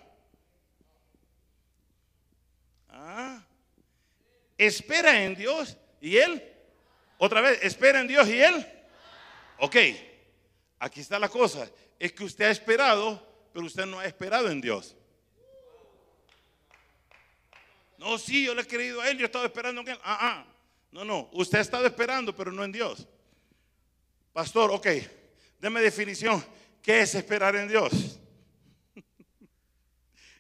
Ah. 2.89 3.45
Espera 4.57 5.23
en 5.23 5.35
Dios 5.35 5.77
y 6.01 6.17
Él 6.17 6.43
otra 7.19 7.43
vez, 7.43 7.59
espera 7.63 8.01
en 8.01 8.09
Dios 8.09 8.27
y 8.29 8.41
Él. 8.41 8.67
Ok, 9.59 9.77
aquí 10.79 11.01
está 11.01 11.19
la 11.19 11.29
cosa. 11.29 11.71
Es 11.99 12.13
que 12.13 12.25
usted 12.25 12.47
ha 12.47 12.51
esperado, 12.51 13.23
pero 13.53 13.67
usted 13.67 13.85
no 13.85 13.99
ha 13.99 14.07
esperado 14.07 14.51
en 14.51 14.63
Dios. 14.63 14.97
No, 17.99 18.17
sí, 18.17 18.47
yo 18.47 18.55
le 18.55 18.63
he 18.63 18.67
creído 18.67 19.03
a 19.03 19.11
Él, 19.11 19.19
yo 19.19 19.25
he 19.25 19.27
estado 19.27 19.45
esperando 19.45 19.83
en 19.83 19.89
Él. 19.89 19.99
Ah, 20.03 20.19
ah. 20.19 20.47
No, 20.93 21.05
no, 21.05 21.29
usted 21.33 21.59
ha 21.59 21.63
estado 21.63 21.85
esperando, 21.85 22.35
pero 22.35 22.51
no 22.51 22.65
en 22.65 22.73
Dios. 22.73 23.07
Pastor, 24.33 24.71
ok, 24.71 24.87
deme 25.61 25.83
definición. 25.83 26.43
¿Qué 26.81 27.01
es 27.01 27.15
esperar 27.15 27.55
en 27.57 27.69
Dios? 27.69 28.19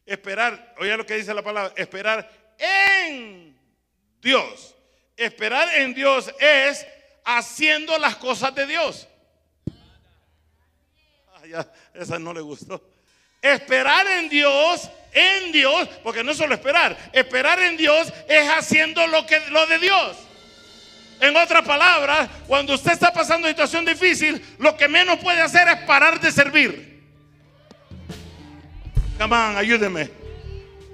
Esperar, 0.06 0.74
oye 0.78 0.96
lo 0.96 1.04
que 1.04 1.16
dice 1.16 1.34
la 1.34 1.42
palabra, 1.42 1.74
esperar 1.76 2.30
en 2.58 3.58
Dios. 4.20 4.74
Esperar 5.16 5.74
en 5.76 5.94
Dios 5.94 6.32
es 6.38 6.86
haciendo 7.24 7.98
las 7.98 8.16
cosas 8.16 8.54
de 8.54 8.66
Dios. 8.66 9.08
Ah, 11.54 11.66
esa 11.94 12.18
no 12.18 12.32
le 12.32 12.40
gustó. 12.40 12.82
Esperar 13.40 14.06
en 14.06 14.28
Dios, 14.28 14.90
en 15.12 15.52
Dios, 15.52 15.88
porque 16.02 16.24
no 16.24 16.34
solo 16.34 16.54
esperar, 16.54 16.96
esperar 17.12 17.60
en 17.60 17.76
Dios 17.76 18.12
es 18.28 18.48
haciendo 18.48 19.06
lo 19.06 19.26
que 19.26 19.40
lo 19.50 19.66
de 19.66 19.78
Dios. 19.78 20.16
En 21.20 21.34
otras 21.36 21.62
palabras, 21.62 22.28
cuando 22.46 22.74
usted 22.74 22.92
está 22.92 23.12
pasando 23.12 23.48
situación 23.48 23.84
difícil, 23.84 24.44
lo 24.58 24.76
que 24.76 24.88
menos 24.88 25.18
puede 25.18 25.40
hacer 25.40 25.66
es 25.68 25.76
parar 25.86 26.20
de 26.20 26.30
servir. 26.30 26.95
Come 29.18 29.34
on, 29.34 29.56
ayúdeme. 29.56 30.10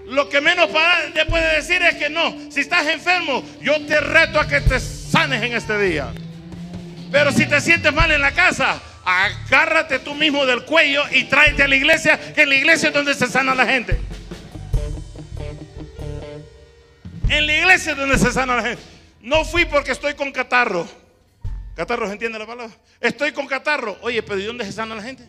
Lo 0.06 0.28
que 0.28 0.40
menos 0.40 0.68
te 1.14 1.24
puede 1.26 1.56
decir 1.56 1.82
es 1.82 1.94
que 1.96 2.10
no. 2.10 2.36
Si 2.50 2.60
estás 2.60 2.86
enfermo, 2.86 3.42
yo 3.60 3.84
te 3.86 4.00
reto 4.00 4.38
a 4.38 4.46
que 4.46 4.60
te 4.60 4.78
sanes 4.78 5.42
en 5.42 5.54
este 5.54 5.78
día. 5.78 6.12
Pero 7.10 7.32
si 7.32 7.46
te 7.46 7.60
sientes 7.60 7.92
mal 7.92 8.10
en 8.10 8.20
la 8.20 8.32
casa, 8.32 8.80
agárrate 9.04 9.98
tú 9.98 10.14
mismo 10.14 10.46
del 10.46 10.64
cuello 10.64 11.02
y 11.10 11.24
tráete 11.24 11.62
a 11.62 11.68
la 11.68 11.76
iglesia, 11.76 12.18
que 12.34 12.42
en 12.42 12.48
la 12.48 12.54
iglesia 12.56 12.88
es 12.88 12.94
donde 12.94 13.14
se 13.14 13.26
sana 13.26 13.54
la 13.54 13.66
gente. 13.66 14.00
En 17.28 17.46
la 17.46 17.54
iglesia 17.54 17.92
es 17.92 17.98
donde 17.98 18.18
se 18.18 18.32
sana 18.32 18.56
la 18.56 18.62
gente. 18.62 18.82
No 19.20 19.44
fui 19.44 19.64
porque 19.64 19.92
estoy 19.92 20.14
con 20.14 20.32
catarro. 20.32 20.86
Catarro, 21.74 22.06
¿se 22.06 22.12
entiende 22.12 22.38
la 22.38 22.46
palabra? 22.46 22.74
Estoy 23.00 23.32
con 23.32 23.46
catarro. 23.46 23.96
Oye, 24.02 24.22
pero 24.22 24.38
¿y 24.38 24.44
dónde 24.44 24.64
se 24.64 24.72
sana 24.72 24.94
la 24.94 25.02
gente? 25.02 25.26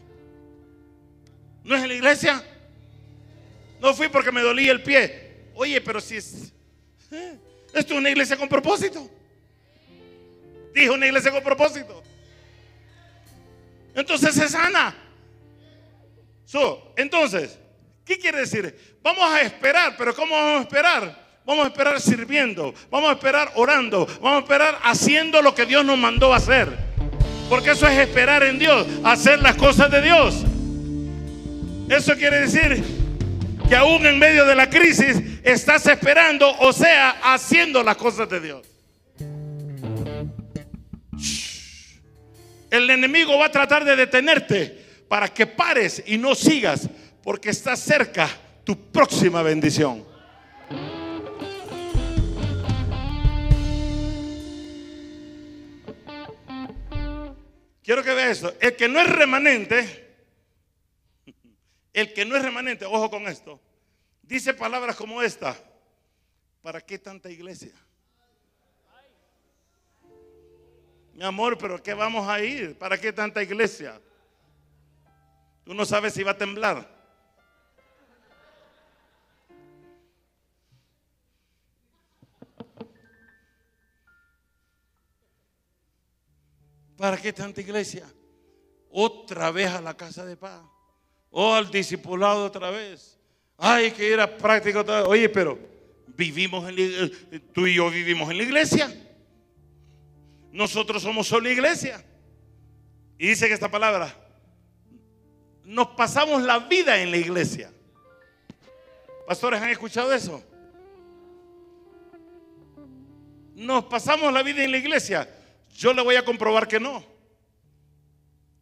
¿No 1.64 1.76
es 1.76 1.84
en 1.84 1.88
la 1.88 1.94
iglesia? 1.94 2.44
No 3.84 3.94
fui 3.94 4.08
porque 4.08 4.32
me 4.32 4.40
dolía 4.40 4.72
el 4.72 4.82
pie. 4.82 5.50
Oye, 5.56 5.82
pero 5.82 6.00
si 6.00 6.16
es... 6.16 6.54
¿eh? 7.12 7.38
Esto 7.74 7.94
es 7.94 8.00
una 8.00 8.10
iglesia 8.10 8.38
con 8.38 8.48
propósito. 8.48 9.12
Dijo 10.74 10.94
una 10.94 11.06
iglesia 11.06 11.32
con 11.32 11.44
propósito. 11.44 12.02
Entonces 13.94 14.36
se 14.36 14.48
sana. 14.48 14.96
So, 16.46 16.94
entonces, 16.96 17.60
¿qué 18.06 18.18
quiere 18.18 18.40
decir? 18.40 18.98
Vamos 19.02 19.26
a 19.30 19.42
esperar, 19.42 19.96
pero 19.98 20.16
¿cómo 20.16 20.34
vamos 20.34 20.60
a 20.60 20.62
esperar? 20.62 21.42
Vamos 21.46 21.66
a 21.66 21.68
esperar 21.68 22.00
sirviendo, 22.00 22.74
vamos 22.90 23.10
a 23.10 23.14
esperar 23.14 23.52
orando, 23.56 24.06
vamos 24.22 24.38
a 24.38 24.40
esperar 24.44 24.80
haciendo 24.84 25.42
lo 25.42 25.54
que 25.54 25.66
Dios 25.66 25.84
nos 25.84 25.98
mandó 25.98 26.34
a 26.34 26.38
hacer. 26.38 26.70
Porque 27.50 27.72
eso 27.72 27.86
es 27.86 28.00
esperar 28.00 28.44
en 28.44 28.60
Dios, 28.60 28.88
hacer 29.04 29.42
las 29.42 29.58
cosas 29.58 29.92
de 29.92 30.02
Dios. 30.02 30.36
Eso 31.90 32.16
quiere 32.16 32.40
decir 32.40 33.03
que 33.68 33.76
aún 33.76 34.06
en 34.06 34.20
medio 34.20 34.46
de 34.46 34.56
la 34.56 34.70
crisis 34.70 35.18
estás 35.44 35.86
esperando, 35.88 36.50
o 36.60 36.74
sea, 36.74 37.18
haciendo 37.24 37.84
las 37.84 37.98
cosas 37.98 38.30
de 38.30 38.40
Dios. 38.40 38.68
El 42.70 42.90
enemigo 42.90 43.38
va 43.38 43.46
a 43.46 43.52
tratar 43.52 43.86
de 43.86 43.96
detenerte 43.96 44.84
para 45.08 45.28
que 45.28 45.46
pares 45.46 46.04
y 46.08 46.18
no 46.18 46.34
sigas, 46.34 46.90
porque 47.22 47.52
está 47.52 47.76
cerca 47.76 48.28
tu 48.64 48.92
próxima 48.92 49.44
bendición. 49.44 50.04
Quiero 57.84 58.02
que 58.02 58.14
vea 58.14 58.32
esto. 58.32 58.54
El 58.62 58.76
que 58.76 58.88
no 58.88 59.00
es 59.02 59.08
remanente, 59.08 60.03
el 61.94 62.14
que 62.14 62.26
no 62.26 62.36
es 62.36 62.42
remanente, 62.42 62.86
ojo 62.86 63.10
con 63.10 63.28
esto, 63.28 63.62
dice 64.24 64.54
palabras 64.54 64.96
como 64.96 65.22
esta. 65.22 65.56
¿Para 66.62 66.82
qué 66.82 66.98
tanta 66.98 67.30
iglesia? 67.30 67.74
Mi 71.14 71.24
amor, 71.24 71.58
pero 71.58 71.82
¿qué 71.82 71.94
vamos 71.94 72.28
a 72.28 72.42
ir? 72.42 72.78
¿Para 72.78 72.98
qué 73.00 73.14
tanta 73.14 73.44
iglesia? 73.44 74.02
Tú 75.64 75.74
no 75.74 75.86
sabes 75.86 76.14
si 76.14 76.24
va 76.24 76.32
a 76.32 76.38
temblar. 76.38 76.92
¿Para 86.98 87.18
qué 87.18 87.34
tanta 87.34 87.62
iglesia? 87.62 88.10
Otra 88.90 89.52
vez 89.52 89.70
a 89.70 89.82
la 89.82 89.96
casa 89.96 90.26
de 90.26 90.38
paz. 90.38 90.64
O 91.36 91.56
al 91.56 91.72
discipulado 91.72 92.46
otra 92.46 92.70
vez. 92.70 93.20
Hay 93.58 93.90
que 93.92 94.08
ir 94.08 94.20
a 94.20 94.38
práctica 94.38 94.82
otra 94.82 95.00
vez. 95.00 95.10
Oye, 95.10 95.28
pero 95.30 95.58
vivimos 96.16 96.70
en 96.70 96.76
la, 96.76 97.10
tú 97.52 97.66
y 97.66 97.74
yo 97.74 97.90
vivimos 97.90 98.30
en 98.30 98.38
la 98.38 98.44
iglesia. 98.44 98.94
Nosotros 100.52 101.02
somos 101.02 101.28
solo 101.28 101.50
iglesia. 101.50 102.06
Y 103.18 103.30
dice 103.30 103.48
que 103.48 103.56
esta 103.56 103.72
palabra, 103.72 104.16
nos 105.64 105.88
pasamos 105.88 106.44
la 106.44 106.60
vida 106.60 107.02
en 107.02 107.10
la 107.10 107.18
iglesia. 107.18 107.72
Pastores, 109.26 109.60
¿han 109.60 109.70
escuchado 109.70 110.14
eso? 110.14 110.44
Nos 113.56 113.86
pasamos 113.86 114.32
la 114.32 114.44
vida 114.44 114.64
en 114.64 114.70
la 114.70 114.78
iglesia. 114.78 115.28
Yo 115.74 115.94
le 115.94 116.04
voy 116.04 116.16
a 116.16 116.24
comprobar 116.24 116.68
que 116.68 116.80
no. 116.80 117.04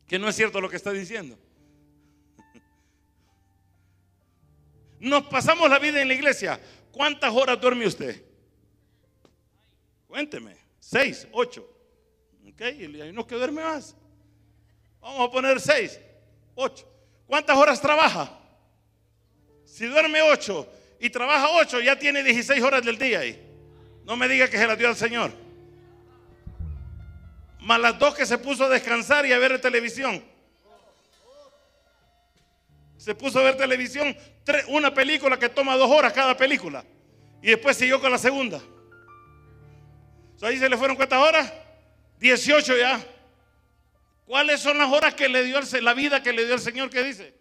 Que 0.08 0.18
no 0.18 0.30
es 0.30 0.36
cierto 0.38 0.62
lo 0.62 0.70
que 0.70 0.78
está 0.78 0.92
diciendo. 0.92 1.38
Nos 5.02 5.24
pasamos 5.24 5.70
la 5.70 5.80
vida 5.80 6.02
en 6.02 6.08
la 6.08 6.14
iglesia. 6.14 6.60
¿Cuántas 6.92 7.34
horas 7.34 7.60
duerme 7.60 7.86
usted? 7.86 8.24
Cuénteme. 10.08 10.56
Seis, 10.80 11.28
ocho. 11.32 11.68
Ok, 12.48 12.62
y 12.62 13.02
hay 13.02 13.10
unos 13.10 13.26
que 13.26 13.36
duerme 13.36 13.64
más. 13.64 13.96
Vamos 15.02 15.28
a 15.28 15.32
poner 15.32 15.60
seis, 15.60 16.00
ocho. 16.56 16.88
¿Cuántas 17.28 17.58
horas 17.58 17.82
trabaja? 17.82 18.40
Si 19.66 19.86
duerme 19.86 20.22
ocho 20.22 20.68
y 21.00 21.10
trabaja 21.10 21.50
ocho, 21.50 21.80
ya 21.80 21.98
tiene 21.98 22.24
16 22.24 22.62
horas 22.64 22.84
del 22.84 22.98
día 22.98 23.20
ahí. 23.20 23.42
No 24.06 24.16
me 24.16 24.28
diga 24.28 24.50
que 24.50 24.58
se 24.58 24.68
la 24.68 24.76
dio 24.76 24.88
al 24.88 24.96
Señor 24.96 25.32
más 27.62 27.80
las 27.80 27.98
dos 27.98 28.16
que 28.16 28.26
se 28.26 28.38
puso 28.38 28.66
a 28.66 28.70
descansar 28.70 29.26
y 29.26 29.34
a 29.34 29.40
ver 29.40 29.62
televisión. 29.62 30.24
Se 33.02 33.16
puso 33.16 33.40
a 33.40 33.42
ver 33.42 33.58
televisión, 33.58 34.16
una 34.68 34.94
película 34.94 35.40
que 35.40 35.50
toma 35.50 35.76
dos 35.76 35.90
horas 35.90 36.14
cada 36.14 36.38
película. 36.38 36.86
Y 37.42 37.48
después 37.48 37.76
siguió 37.76 38.00
con 38.00 38.12
la 38.12 38.20
segunda. 38.20 38.62
ahí 40.44 40.60
se 40.60 40.70
le 40.70 40.78
fueron 40.78 40.96
cuántas 40.96 41.18
horas? 41.18 41.52
18 42.20 42.78
ya. 42.78 43.04
¿Cuáles 44.24 44.62
son 44.62 44.78
las 44.78 44.88
horas 44.88 45.16
que 45.16 45.28
le 45.28 45.42
dio 45.42 45.60
la 45.82 45.96
vida 45.96 46.22
que 46.22 46.32
le 46.32 46.46
dio 46.46 46.54
el 46.54 46.60
Señor 46.60 46.92
que 46.92 47.02
dice? 47.02 47.34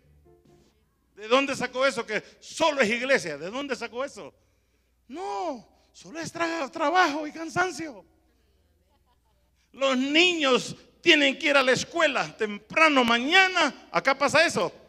¿De 1.14 1.28
dónde 1.28 1.54
sacó 1.54 1.84
eso? 1.84 2.06
Que 2.06 2.24
solo 2.40 2.80
es 2.80 2.88
iglesia. 2.88 3.36
¿De 3.36 3.50
dónde 3.50 3.76
sacó 3.76 4.02
eso? 4.02 4.32
No, 5.08 5.68
solo 5.92 6.20
es 6.20 6.32
trabajo 6.32 7.26
y 7.26 7.32
cansancio. 7.32 8.02
Los 9.72 9.94
niños 9.98 10.74
tienen 11.02 11.38
que 11.38 11.48
ir 11.48 11.56
a 11.58 11.62
la 11.62 11.72
escuela 11.72 12.34
temprano 12.34 13.04
mañana. 13.04 13.88
Acá 13.92 14.16
pasa 14.16 14.46
eso. 14.46 14.79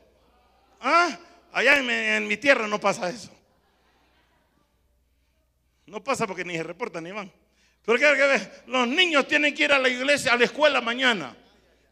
¿Ah? 0.81 1.17
Allá 1.53 1.77
en, 1.77 2.27
mi 2.27 2.37
tierra 2.37 2.67
no 2.67 2.79
pasa 2.79 3.09
eso. 3.09 3.29
No 5.85 6.03
pasa 6.03 6.25
porque 6.25 6.43
ni 6.43 6.55
se 6.55 6.63
reportan 6.63 7.03
ni 7.03 7.11
van. 7.11 7.31
Pero 7.85 7.97
que 7.97 8.05
ver, 8.15 8.63
los 8.67 8.87
niños 8.87 9.27
tienen 9.27 9.53
que 9.53 9.63
ir 9.63 9.71
a 9.71 9.79
la 9.79 9.89
iglesia, 9.89 10.33
a 10.33 10.37
la 10.37 10.45
escuela 10.45 10.81
mañana. 10.81 11.35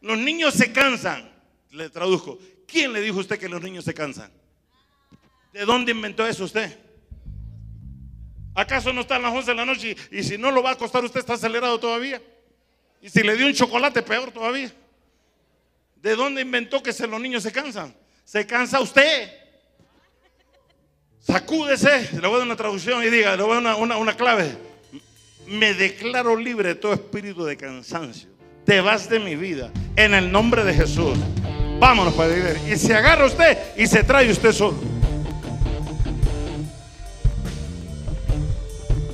Los 0.00 0.18
niños 0.18 0.54
se 0.54 0.72
cansan. 0.72 1.30
Le 1.70 1.90
traduzco. 1.90 2.38
¿Quién 2.66 2.92
le 2.92 3.00
dijo 3.00 3.18
a 3.18 3.20
usted 3.20 3.38
que 3.38 3.48
los 3.48 3.62
niños 3.62 3.84
se 3.84 3.94
cansan? 3.94 4.30
¿De 5.52 5.64
dónde 5.64 5.92
inventó 5.92 6.26
eso 6.26 6.44
usted? 6.44 6.78
¿Acaso 8.54 8.92
no 8.92 9.02
está 9.02 9.16
a 9.16 9.18
las 9.18 9.32
11 9.32 9.50
de 9.50 9.56
la 9.56 9.64
noche 9.64 9.96
y, 10.10 10.22
si 10.22 10.36
no 10.36 10.50
lo 10.50 10.62
va 10.62 10.72
a 10.72 10.76
costar 10.76 11.04
usted 11.04 11.20
está 11.20 11.34
acelerado 11.34 11.78
todavía? 11.78 12.20
Y 13.00 13.08
si 13.08 13.22
le 13.22 13.36
dio 13.36 13.46
un 13.46 13.54
chocolate, 13.54 14.02
peor 14.02 14.30
todavía. 14.32 14.72
¿De 15.96 16.16
dónde 16.16 16.42
inventó 16.42 16.82
que 16.82 16.92
los 17.06 17.20
niños 17.20 17.42
se 17.42 17.52
cansan? 17.52 17.94
Se 18.24 18.46
cansa 18.46 18.80
usted. 18.80 19.30
Sacúdese. 21.20 22.10
Le 22.12 22.26
voy 22.26 22.34
a 22.34 22.38
dar 22.38 22.46
una 22.46 22.56
traducción 22.56 23.02
y 23.02 23.10
diga, 23.10 23.36
le 23.36 23.42
voy 23.42 23.58
a 23.58 23.60
dar 23.60 23.76
una, 23.76 24.16
clave. 24.16 24.56
Me 25.46 25.74
declaro 25.74 26.36
libre 26.36 26.68
de 26.68 26.74
todo 26.76 26.92
espíritu 26.92 27.44
de 27.44 27.56
cansancio. 27.56 28.28
Te 28.64 28.80
vas 28.80 29.08
de 29.08 29.18
mi 29.18 29.36
vida. 29.36 29.70
En 29.96 30.14
el 30.14 30.30
nombre 30.30 30.64
de 30.64 30.74
Jesús. 30.74 31.18
Vámonos, 31.78 32.14
Padre. 32.14 32.60
Y 32.70 32.76
se 32.76 32.94
agarra 32.94 33.26
usted 33.26 33.58
y 33.76 33.86
se 33.86 34.04
trae 34.04 34.30
usted 34.30 34.52
solo. 34.52 34.78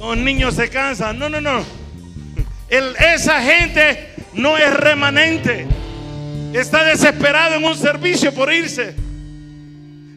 Los 0.00 0.16
niños 0.16 0.54
se 0.54 0.68
cansan. 0.68 1.18
No, 1.18 1.28
no, 1.28 1.40
no 1.40 1.86
esa 2.68 3.40
gente 3.42 4.14
no 4.34 4.56
es 4.56 4.72
remanente. 4.74 5.66
Está 6.52 6.84
desesperado 6.84 7.56
en 7.56 7.64
un 7.64 7.76
servicio 7.76 8.32
por 8.32 8.52
irse. 8.52 8.94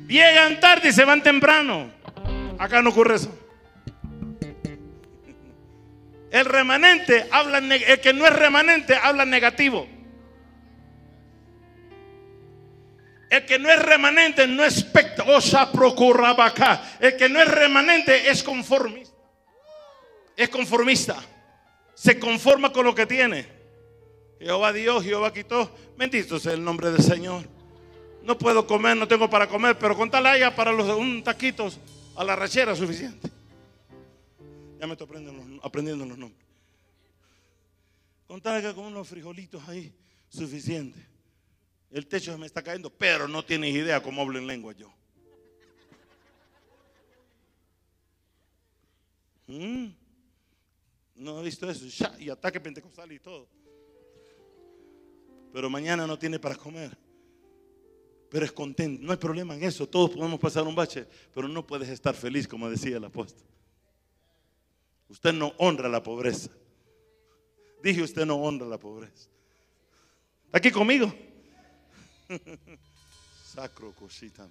Llegan 0.07 0.59
tarde 0.59 0.89
y 0.89 0.93
se 0.93 1.05
van 1.05 1.21
temprano. 1.21 1.91
Acá 2.57 2.81
no 2.81 2.89
ocurre 2.89 3.15
eso. 3.15 3.35
El 6.31 6.45
remanente 6.45 7.27
habla, 7.31 7.57
el 7.57 7.99
que 7.99 8.13
no 8.13 8.25
es 8.25 8.33
remanente 8.33 8.95
habla 8.95 9.25
negativo. 9.25 9.87
El 13.29 13.45
que 13.45 13.59
no 13.59 13.69
es 13.69 13.79
remanente 13.79 14.47
no 14.47 14.63
expecta, 14.63 15.23
osa 15.23 15.71
procuraba 15.71 16.45
acá. 16.45 16.81
El 16.99 17.15
que 17.15 17.29
no 17.29 17.41
es 17.41 17.47
remanente 17.47 18.29
es 18.29 18.43
conformista. 18.43 19.15
Es 20.35 20.49
conformista 20.49 21.17
se 21.99 22.17
conforma 22.17 22.71
con 22.71 22.85
lo 22.85 22.95
que 22.95 23.05
tiene. 23.05 23.58
Jehová 24.39 24.71
Dios, 24.71 25.03
Jehová 25.03 25.33
quitó. 25.33 25.69
Bendito 25.97 26.39
sea 26.39 26.53
el 26.53 26.63
nombre 26.63 26.91
del 26.91 27.03
Señor. 27.03 27.43
No 28.23 28.37
puedo 28.37 28.65
comer, 28.65 28.95
no 28.95 29.07
tengo 29.07 29.29
para 29.29 29.47
comer, 29.47 29.77
pero 29.77 29.95
con 29.95 30.09
tal 30.09 30.25
haya 30.25 30.55
para 30.55 30.71
los 30.71 30.87
un 30.89 31.23
taquitos 31.23 31.79
a 32.15 32.23
la 32.23 32.35
rachera 32.35 32.75
suficiente. 32.75 33.29
Ya 34.79 34.87
me 34.87 34.93
estoy 34.93 35.07
aprendiendo 35.61 36.05
los, 36.05 36.17
nombres. 36.17 36.47
Con 38.27 38.41
tal 38.41 38.61
que 38.61 38.73
con 38.73 38.85
unos 38.85 39.07
frijolitos 39.07 39.67
ahí 39.67 39.93
suficiente. 40.29 41.05
El 41.91 42.07
techo 42.07 42.37
me 42.37 42.45
está 42.45 42.61
cayendo, 42.61 42.89
pero 42.89 43.27
no 43.27 43.43
tienes 43.43 43.73
idea 43.73 44.01
cómo 44.01 44.21
hablo 44.21 44.37
en 44.37 44.47
lengua 44.47 44.73
yo. 44.73 44.93
Mm. 49.47 49.87
No 51.15 51.41
he 51.41 51.43
visto 51.43 51.69
eso. 51.69 51.85
Y 52.19 52.29
ataque 52.29 52.59
pentecostal 52.59 53.11
y 53.11 53.19
todo. 53.19 53.47
Pero 55.51 55.69
mañana 55.69 56.05
no 56.05 56.17
tiene 56.17 56.39
para 56.39 56.55
comer. 56.55 56.97
Pero 58.29 58.45
es 58.45 58.51
contento. 58.51 59.03
No 59.03 59.11
hay 59.11 59.17
problema 59.17 59.55
en 59.55 59.63
eso. 59.63 59.87
Todos 59.87 60.11
podemos 60.11 60.39
pasar 60.39 60.67
un 60.67 60.75
bache. 60.75 61.07
Pero 61.33 61.47
no 61.47 61.65
puedes 61.65 61.89
estar 61.89 62.15
feliz, 62.15 62.47
como 62.47 62.69
decía 62.69 62.97
el 62.97 63.05
apóstol. 63.05 63.45
Usted 65.09 65.33
no 65.33 65.53
honra 65.57 65.89
la 65.89 66.03
pobreza. 66.03 66.51
Dije, 67.81 68.03
usted 68.03 68.25
no 68.25 68.35
honra 68.35 68.67
la 68.67 68.79
pobreza. 68.79 69.29
¿Está 70.45 70.59
aquí 70.59 70.71
conmigo? 70.71 71.11
Sacro 73.43 73.91
cosita. 73.93 74.47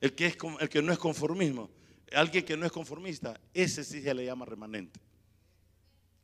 El 0.00 0.14
que, 0.14 0.26
es, 0.26 0.36
el 0.60 0.68
que 0.68 0.82
no 0.82 0.92
es 0.92 0.98
conformismo, 0.98 1.70
alguien 2.12 2.44
que 2.44 2.56
no 2.56 2.66
es 2.66 2.70
conformista, 2.70 3.40
ese 3.52 3.82
sí 3.82 4.02
se 4.02 4.14
le 4.14 4.24
llama 4.24 4.44
remanente. 4.44 5.00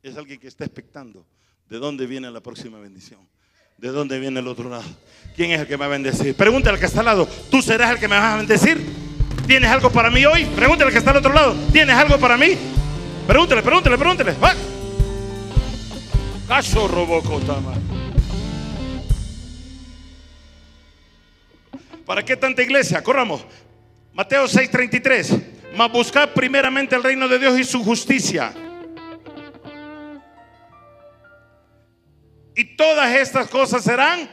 Es 0.01 0.15
alguien 0.15 0.39
que 0.39 0.47
está 0.47 0.63
expectando 0.63 1.25
de 1.69 1.77
dónde 1.79 2.05
viene 2.05 2.29
la 2.31 2.41
próxima 2.41 2.79
bendición. 2.79 3.19
¿De 3.77 3.89
dónde 3.89 4.19
viene 4.19 4.39
el 4.39 4.47
otro 4.47 4.69
lado? 4.69 4.83
¿Quién 5.35 5.51
es 5.51 5.59
el 5.59 5.67
que 5.67 5.73
me 5.73 5.79
va 5.79 5.85
a 5.85 5.89
bendecir? 5.89 6.35
Pregúntale 6.35 6.75
al 6.75 6.79
que 6.79 6.85
está 6.85 6.99
al 6.99 7.05
lado. 7.05 7.27
¿Tú 7.49 7.61
serás 7.61 7.91
el 7.91 7.99
que 7.99 8.07
me 8.07 8.15
vas 8.15 8.33
a 8.33 8.37
bendecir? 8.37 8.81
¿Tienes 9.47 9.69
algo 9.69 9.89
para 9.89 10.09
mí 10.09 10.25
hoy? 10.25 10.45
Pregúntale 10.45 10.87
al 10.87 10.91
que 10.93 10.99
está 10.99 11.11
al 11.11 11.17
otro 11.17 11.33
lado. 11.33 11.55
¿Tienes 11.71 11.95
algo 11.95 12.17
para 12.17 12.37
mí? 12.37 12.55
Pregúntale, 13.27 13.61
pregúntale, 13.61 13.97
pregúntale. 13.97 14.33
Va. 14.33 14.53
¿Para 22.05 22.23
qué 22.23 22.37
tanta 22.37 22.61
iglesia? 22.61 23.01
Corramos. 23.01 23.43
Mateo 24.13 24.45
6:33. 24.47 25.41
Mas 25.75 25.91
buscad 25.91 26.29
primeramente 26.29 26.95
el 26.95 27.03
reino 27.03 27.27
de 27.27 27.39
Dios 27.39 27.59
y 27.59 27.63
su 27.63 27.83
justicia. 27.83 28.53
Y 32.55 32.75
todas 32.75 33.15
estas 33.15 33.49
cosas 33.49 33.83
serán 33.83 34.29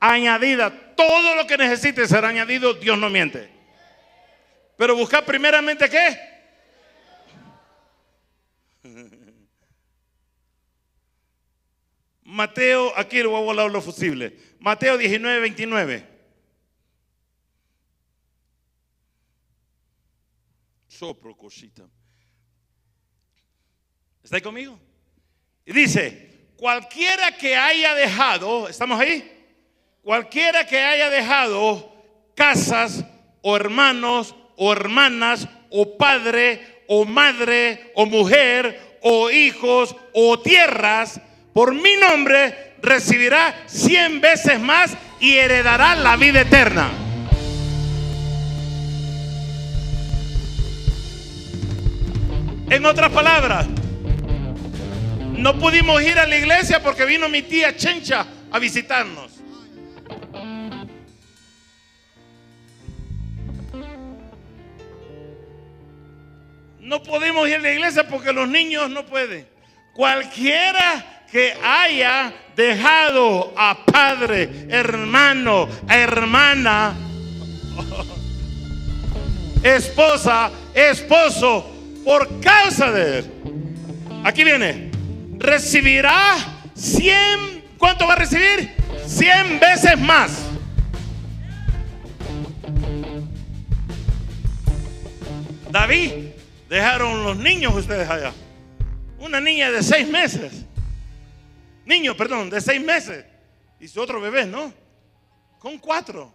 añadidas. 0.00 0.72
Todo 0.96 1.34
lo 1.34 1.46
que 1.46 1.56
necesites 1.56 2.08
será 2.08 2.28
añadido. 2.28 2.74
Dios 2.74 2.98
no 2.98 3.08
miente. 3.08 3.50
Pero 4.76 4.96
buscad 4.96 5.24
primeramente 5.24 5.88
qué? 5.88 6.18
Mateo, 12.22 12.92
aquí 12.96 13.22
lo 13.22 13.30
voy 13.30 13.40
a 13.40 13.44
volar 13.44 13.70
lo 13.70 13.82
posible. 13.82 14.36
Mateo 14.60 14.98
19, 14.98 15.40
29. 15.40 16.06
Sopro 20.88 21.36
cosita. 21.36 21.88
¿Está 24.22 24.40
conmigo? 24.40 24.78
Y 25.64 25.72
dice, 25.72 26.37
cualquiera 26.58 27.32
que 27.32 27.56
haya 27.56 27.94
dejado, 27.94 28.68
¿estamos 28.68 29.00
ahí? 29.00 29.24
Cualquiera 30.02 30.66
que 30.66 30.80
haya 30.80 31.08
dejado 31.08 31.94
casas 32.34 33.04
o 33.42 33.56
hermanos 33.56 34.34
o 34.56 34.72
hermanas 34.72 35.48
o 35.70 35.96
padre 35.96 36.82
o 36.88 37.04
madre 37.04 37.92
o 37.94 38.06
mujer 38.06 38.98
o 39.02 39.30
hijos 39.30 39.94
o 40.12 40.40
tierras 40.40 41.20
por 41.52 41.74
mi 41.74 41.96
nombre 41.96 42.74
recibirá 42.82 43.54
cien 43.66 44.20
veces 44.20 44.58
más 44.60 44.96
y 45.20 45.34
heredará 45.34 45.94
la 45.94 46.16
vida 46.16 46.40
eterna. 46.40 46.90
En 52.70 52.84
otras 52.84 53.10
palabras, 53.10 53.66
no 55.38 55.56
pudimos 55.58 56.02
ir 56.02 56.18
a 56.18 56.26
la 56.26 56.36
iglesia 56.36 56.82
porque 56.82 57.04
vino 57.04 57.28
mi 57.28 57.42
tía 57.42 57.76
Chencha 57.76 58.26
a 58.50 58.58
visitarnos. 58.58 59.32
No 66.80 67.02
pudimos 67.02 67.48
ir 67.48 67.56
a 67.56 67.60
la 67.60 67.72
iglesia 67.72 68.08
porque 68.08 68.32
los 68.32 68.48
niños 68.48 68.90
no 68.90 69.06
pueden. 69.06 69.46
Cualquiera 69.94 71.24
que 71.30 71.54
haya 71.62 72.32
dejado 72.56 73.52
a 73.56 73.84
padre, 73.84 74.66
hermano, 74.68 75.68
hermana, 75.88 76.96
esposa, 79.62 80.50
esposo, 80.74 81.70
por 82.04 82.40
causa 82.40 82.90
de 82.90 83.18
él. 83.18 83.30
Aquí 84.24 84.42
viene. 84.42 84.87
Recibirá 85.38 86.36
100. 86.74 87.76
¿Cuánto 87.78 88.06
va 88.06 88.14
a 88.14 88.16
recibir? 88.16 88.74
100 89.06 89.60
veces 89.60 89.98
más. 89.98 90.44
David, 95.70 96.12
dejaron 96.68 97.24
los 97.24 97.36
niños 97.36 97.74
ustedes 97.74 98.08
allá. 98.08 98.32
Una 99.18 99.40
niña 99.40 99.70
de 99.70 99.82
seis 99.82 100.08
meses. 100.08 100.64
Niño, 101.84 102.16
perdón, 102.16 102.50
de 102.50 102.60
seis 102.60 102.82
meses. 102.82 103.24
Y 103.80 103.88
su 103.88 104.00
otro 104.00 104.20
bebé, 104.20 104.46
¿no? 104.46 104.72
Con 105.58 105.78
cuatro. 105.78 106.34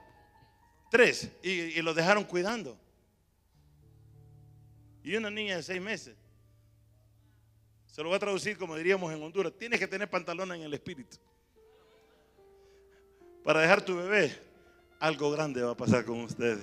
Tres. 0.90 1.30
Y, 1.42 1.50
y 1.50 1.82
lo 1.82 1.94
dejaron 1.94 2.24
cuidando 2.24 2.78
y 5.04 5.16
una 5.16 5.30
niña 5.30 5.58
de 5.58 5.64
seis 5.64 5.82
meses. 5.82 6.16
Se 7.94 8.02
lo 8.02 8.10
voy 8.10 8.16
a 8.16 8.20
traducir 8.20 8.58
como 8.58 8.76
diríamos 8.76 9.14
en 9.14 9.22
Honduras. 9.22 9.54
Tienes 9.56 9.80
que 9.80 9.86
tener 9.86 10.10
pantalones 10.10 10.58
en 10.58 10.64
el 10.64 10.74
espíritu. 10.74 11.16
Para 13.44 13.60
dejar 13.62 13.84
tu 13.84 13.96
bebé, 13.96 14.36
algo 15.00 15.30
grande 15.30 15.62
va 15.62 15.74
a 15.74 15.78
pasar 15.78 16.04
con 16.04 16.22
ustedes. 16.22 16.58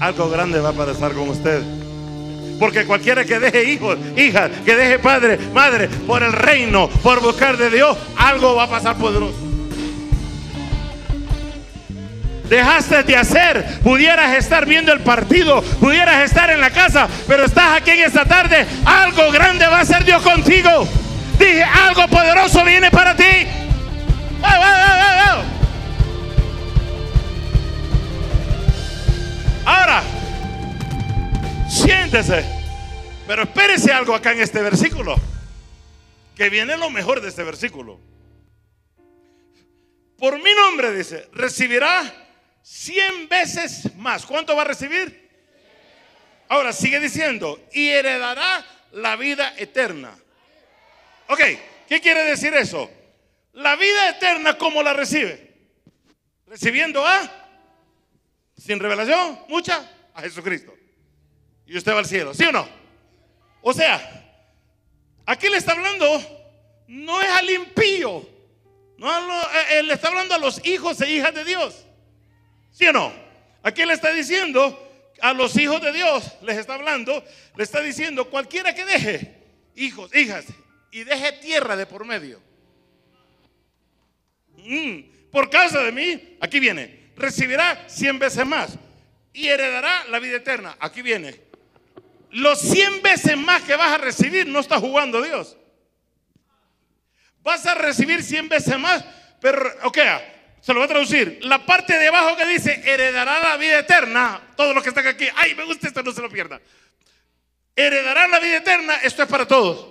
Algo 0.00 0.28
grande 0.30 0.58
va 0.58 0.70
a 0.70 0.72
pasar 0.72 1.12
con 1.12 1.28
ustedes. 1.28 1.64
Porque 2.58 2.84
cualquiera 2.84 3.24
que 3.24 3.38
deje 3.38 3.72
hijos, 3.72 3.96
hijas, 4.16 4.50
que 4.64 4.74
deje 4.74 4.98
padre, 4.98 5.38
madre, 5.54 5.88
por 6.08 6.24
el 6.24 6.32
reino, 6.32 6.88
por 7.00 7.22
buscar 7.22 7.56
de 7.56 7.70
Dios, 7.70 7.96
algo 8.16 8.56
va 8.56 8.64
a 8.64 8.70
pasar 8.70 8.98
poderoso 8.98 9.51
dejaste 12.52 13.02
de 13.02 13.16
hacer. 13.16 13.80
Pudieras 13.82 14.36
estar 14.36 14.66
viendo 14.66 14.92
el 14.92 15.00
partido, 15.00 15.62
pudieras 15.80 16.22
estar 16.22 16.50
en 16.50 16.60
la 16.60 16.70
casa, 16.70 17.08
pero 17.26 17.46
estás 17.46 17.80
aquí 17.80 17.92
en 17.92 18.00
esta 18.00 18.26
tarde. 18.26 18.66
Algo 18.84 19.32
grande 19.32 19.66
va 19.66 19.80
a 19.80 19.84
ser 19.86 20.04
Dios 20.04 20.22
contigo. 20.22 20.86
Dije, 21.38 21.64
algo 21.64 22.06
poderoso 22.08 22.62
viene 22.62 22.90
para 22.90 23.16
ti. 23.16 23.24
Ahora, 29.64 30.02
siéntese. 31.70 32.44
Pero 33.26 33.44
espérese 33.44 33.92
algo 33.92 34.14
acá 34.14 34.32
en 34.32 34.42
este 34.42 34.60
versículo. 34.60 35.16
Que 36.36 36.50
viene 36.50 36.76
lo 36.76 36.90
mejor 36.90 37.22
de 37.22 37.30
este 37.30 37.44
versículo. 37.44 37.98
Por 40.18 40.36
mi 40.42 40.54
nombre 40.54 40.92
dice, 40.92 41.28
recibirá 41.32 42.21
cien 42.62 43.28
veces 43.28 43.94
más. 43.96 44.24
¿Cuánto 44.24 44.56
va 44.56 44.62
a 44.62 44.66
recibir? 44.66 45.30
Ahora 46.48 46.72
sigue 46.72 47.00
diciendo, 47.00 47.60
y 47.72 47.88
heredará 47.88 48.64
la 48.92 49.16
vida 49.16 49.54
eterna. 49.56 50.16
Ok, 51.28 51.40
¿qué 51.88 52.00
quiere 52.00 52.24
decir 52.24 52.52
eso? 52.54 52.90
La 53.52 53.76
vida 53.76 54.10
eterna, 54.10 54.58
¿cómo 54.58 54.82
la 54.82 54.92
recibe? 54.92 55.52
Recibiendo 56.46 57.06
a, 57.06 57.48
sin 58.56 58.78
revelación, 58.78 59.40
mucha, 59.48 59.90
a 60.14 60.20
Jesucristo. 60.20 60.74
Y 61.66 61.76
usted 61.76 61.92
va 61.92 62.00
al 62.00 62.06
cielo, 62.06 62.34
¿sí 62.34 62.44
o 62.44 62.52
no? 62.52 62.68
O 63.62 63.72
sea, 63.72 64.44
aquí 65.24 65.48
le 65.48 65.56
está 65.56 65.72
hablando, 65.72 66.84
no 66.88 67.22
es 67.22 67.28
al 67.30 67.48
impío, 67.48 68.28
no, 68.98 69.42
eh, 69.42 69.78
él 69.78 69.86
le 69.86 69.94
está 69.94 70.08
hablando 70.08 70.34
a 70.34 70.38
los 70.38 70.64
hijos 70.66 71.00
e 71.00 71.10
hijas 71.10 71.34
de 71.34 71.44
Dios. 71.44 71.86
¿Sí 72.72 72.86
o 72.86 72.92
no? 72.92 73.12
Aquí 73.62 73.84
le 73.84 73.92
está 73.92 74.12
diciendo 74.12 74.88
a 75.20 75.32
los 75.32 75.56
hijos 75.56 75.80
de 75.80 75.92
Dios, 75.92 76.24
les 76.42 76.58
está 76.58 76.74
hablando, 76.74 77.24
le 77.56 77.62
está 77.62 77.80
diciendo, 77.80 78.28
cualquiera 78.28 78.74
que 78.74 78.84
deje 78.84 79.36
hijos, 79.76 80.14
hijas, 80.14 80.46
y 80.90 81.04
deje 81.04 81.32
tierra 81.32 81.76
de 81.76 81.86
por 81.86 82.04
medio. 82.04 82.40
Mm, 84.56 85.30
por 85.30 85.48
causa 85.48 85.80
de 85.80 85.92
mí, 85.92 86.36
aquí 86.40 86.60
viene, 86.60 87.10
recibirá 87.16 87.88
cien 87.88 88.18
veces 88.18 88.44
más 88.46 88.78
y 89.32 89.48
heredará 89.48 90.04
la 90.08 90.18
vida 90.18 90.36
eterna. 90.36 90.76
Aquí 90.78 91.02
viene. 91.02 91.40
Los 92.30 92.60
cien 92.60 93.02
veces 93.02 93.36
más 93.36 93.62
que 93.62 93.76
vas 93.76 93.92
a 93.92 93.98
recibir 93.98 94.46
no 94.46 94.60
está 94.60 94.78
jugando 94.78 95.22
Dios. 95.22 95.56
Vas 97.42 97.66
a 97.66 97.74
recibir 97.74 98.22
cien 98.22 98.48
veces 98.48 98.78
más, 98.78 99.04
pero, 99.40 99.70
ok, 99.84 99.98
Se 100.62 100.72
lo 100.72 100.78
voy 100.78 100.84
a 100.84 100.88
traducir. 100.88 101.40
La 101.42 101.66
parte 101.66 101.98
de 101.98 102.06
abajo 102.06 102.36
que 102.36 102.46
dice 102.46 102.80
heredará 102.84 103.40
la 103.40 103.56
vida 103.56 103.80
eterna. 103.80 104.40
Todos 104.56 104.74
los 104.74 104.82
que 104.82 104.90
están 104.90 105.06
aquí. 105.06 105.26
Ay, 105.34 105.56
me 105.56 105.64
gusta 105.64 105.88
esto, 105.88 106.02
no 106.02 106.12
se 106.12 106.22
lo 106.22 106.30
pierda. 106.30 106.60
Heredará 107.74 108.28
la 108.28 108.38
vida 108.38 108.58
eterna. 108.58 108.94
Esto 109.02 109.24
es 109.24 109.28
para 109.28 109.46
todos. 109.46 109.88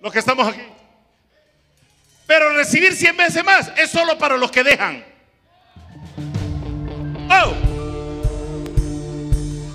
Los 0.00 0.12
que 0.12 0.20
estamos 0.20 0.46
aquí. 0.46 0.62
Pero 2.26 2.54
recibir 2.54 2.94
100 2.94 3.16
veces 3.16 3.44
más 3.44 3.72
es 3.76 3.90
solo 3.90 4.16
para 4.16 4.36
los 4.36 4.52
que 4.52 4.62
dejan. 4.62 5.04
Oh 7.28 7.69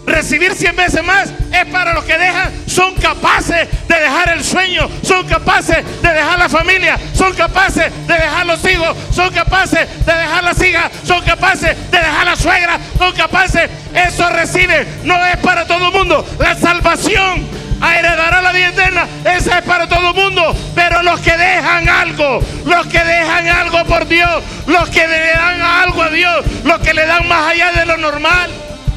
recibir 0.05 0.53
cien 0.53 0.75
veces 0.75 1.03
más 1.03 1.29
es 1.51 1.65
para 1.71 1.93
los 1.93 2.03
que 2.03 2.17
dejan, 2.17 2.51
son 2.67 2.93
capaces 2.95 3.67
de 3.87 3.95
dejar 3.95 4.29
el 4.29 4.43
sueño, 4.43 4.89
son 5.01 5.25
capaces 5.27 5.77
de 6.01 6.13
dejar 6.13 6.39
la 6.39 6.49
familia, 6.49 6.97
son 7.13 7.33
capaces 7.33 7.91
de 8.07 8.13
dejar 8.13 8.45
los 8.45 8.63
hijos, 8.65 8.95
son 9.11 9.33
capaces 9.33 10.05
de 10.05 10.13
dejar 10.13 10.43
las 10.43 10.61
hijas, 10.61 10.91
son 11.03 11.23
capaces 11.23 11.91
de 11.91 11.97
dejar 11.97 12.25
la 12.25 12.35
suegra, 12.35 12.79
son 12.97 13.13
capaces, 13.13 13.69
eso 13.93 14.29
recibe, 14.29 14.85
no 15.03 15.25
es 15.25 15.37
para 15.37 15.65
todo 15.65 15.87
el 15.87 15.93
mundo, 15.93 16.25
la 16.39 16.55
salvación 16.55 17.65
heredará 17.93 18.41
la 18.41 18.51
vida 18.51 18.69
eterna. 18.69 19.07
Esa 19.25 19.59
es 19.59 19.65
para 19.65 19.87
todo 19.87 20.09
el 20.09 20.15
mundo. 20.15 20.55
Pero 20.73 21.03
los 21.03 21.19
que 21.19 21.35
dejan 21.37 21.87
algo, 21.87 22.41
los 22.65 22.87
que 22.87 23.03
dejan 23.03 23.47
algo 23.47 23.85
por 23.85 24.07
Dios, 24.07 24.43
los 24.67 24.89
que 24.89 25.07
le 25.07 25.31
dan 25.31 25.61
algo 25.61 26.01
a 26.01 26.09
Dios, 26.09 26.45
los 26.63 26.79
que 26.79 26.93
le 26.93 27.05
dan 27.05 27.27
más 27.27 27.51
allá 27.51 27.71
de 27.73 27.85
lo 27.85 27.97
normal, 27.97 28.49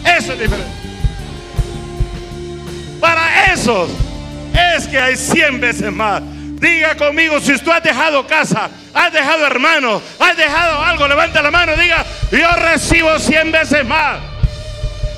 eso 0.05 0.33
es 0.33 0.41
diferente. 0.41 0.78
Para 3.01 3.53
esos 3.53 3.91
es 4.77 4.87
que 4.89 4.99
hay 4.99 5.17
cien 5.17 5.61
veces 5.61 5.93
más. 5.93 6.23
Diga 6.61 6.97
conmigo, 6.97 7.39
si 7.41 7.57
tú 7.59 7.71
has 7.71 7.83
dejado 7.83 8.27
casa, 8.27 8.69
has 8.93 9.13
dejado 9.13 9.47
hermano, 9.47 10.03
has 10.19 10.37
dejado 10.37 10.83
algo, 10.83 11.07
levanta 11.07 11.41
la 11.41 11.53
mano, 11.53 11.77
diga, 11.77 12.05
yo 12.33 12.49
recibo 12.57 13.17
cien 13.19 13.53
veces 13.53 13.85
más. 13.85 14.19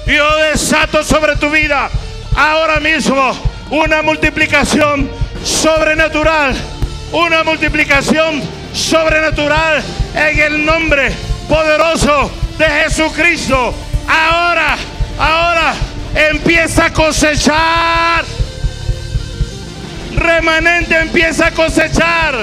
Yo 0.06 0.36
desato 0.36 1.02
sobre 1.02 1.36
tu 1.36 1.48
vida 1.50 1.88
ahora 2.36 2.80
mismo 2.80 3.32
una 3.70 4.02
multiplicación 4.02 5.10
sobrenatural, 5.42 6.54
una 7.12 7.42
multiplicación 7.42 8.42
sobrenatural 8.74 9.82
en 10.14 10.38
el 10.40 10.66
nombre 10.66 11.12
poderoso 11.48 12.30
de 12.58 12.66
Jesucristo. 12.66 13.74
Ahora, 14.08 14.76
ahora 15.18 15.74
empieza 16.14 16.86
a 16.86 16.92
cosechar. 16.92 18.24
Remanente 20.16 20.96
empieza 20.96 21.46
a 21.46 21.50
cosechar. 21.52 22.34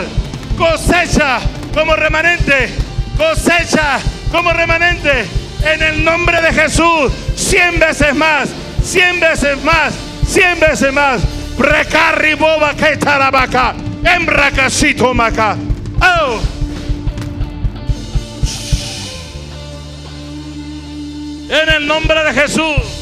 Cosecha 0.57 1.39
como 1.73 1.95
remanente. 1.95 2.69
Cosecha 3.17 3.99
como 4.31 4.51
remanente. 4.53 5.25
En 5.63 5.83
el 5.83 6.03
nombre 6.03 6.41
de 6.41 6.53
Jesús. 6.53 7.11
Cien 7.35 7.79
veces 7.79 8.15
más. 8.15 8.49
Cien 8.83 9.19
veces 9.19 9.63
más. 9.63 9.93
Cien 10.27 10.59
veces 10.59 10.93
más. 10.93 11.21
Recarriboba 11.57 12.75
que 12.75 12.97
tarabaca. 12.97 13.75
Embracasito 14.03 15.13
maca. 15.13 15.57
Oh. 16.01 16.39
En 21.49 21.69
el 21.69 21.87
nombre 21.87 22.23
de 22.25 22.33
Jesús 22.33 22.96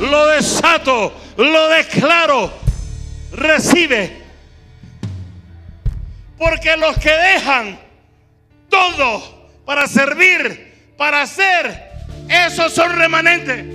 lo 0.00 0.26
desato, 0.28 1.12
lo 1.36 1.68
declaro, 1.68 2.52
recibe. 3.32 4.18
Porque 6.38 6.76
los 6.76 6.96
que 6.98 7.10
dejan 7.10 7.78
todo 8.68 9.48
para 9.64 9.86
servir, 9.86 10.94
para 10.96 11.22
hacer, 11.22 11.90
esos 12.28 12.72
son 12.72 12.96
remanentes. 12.96 13.66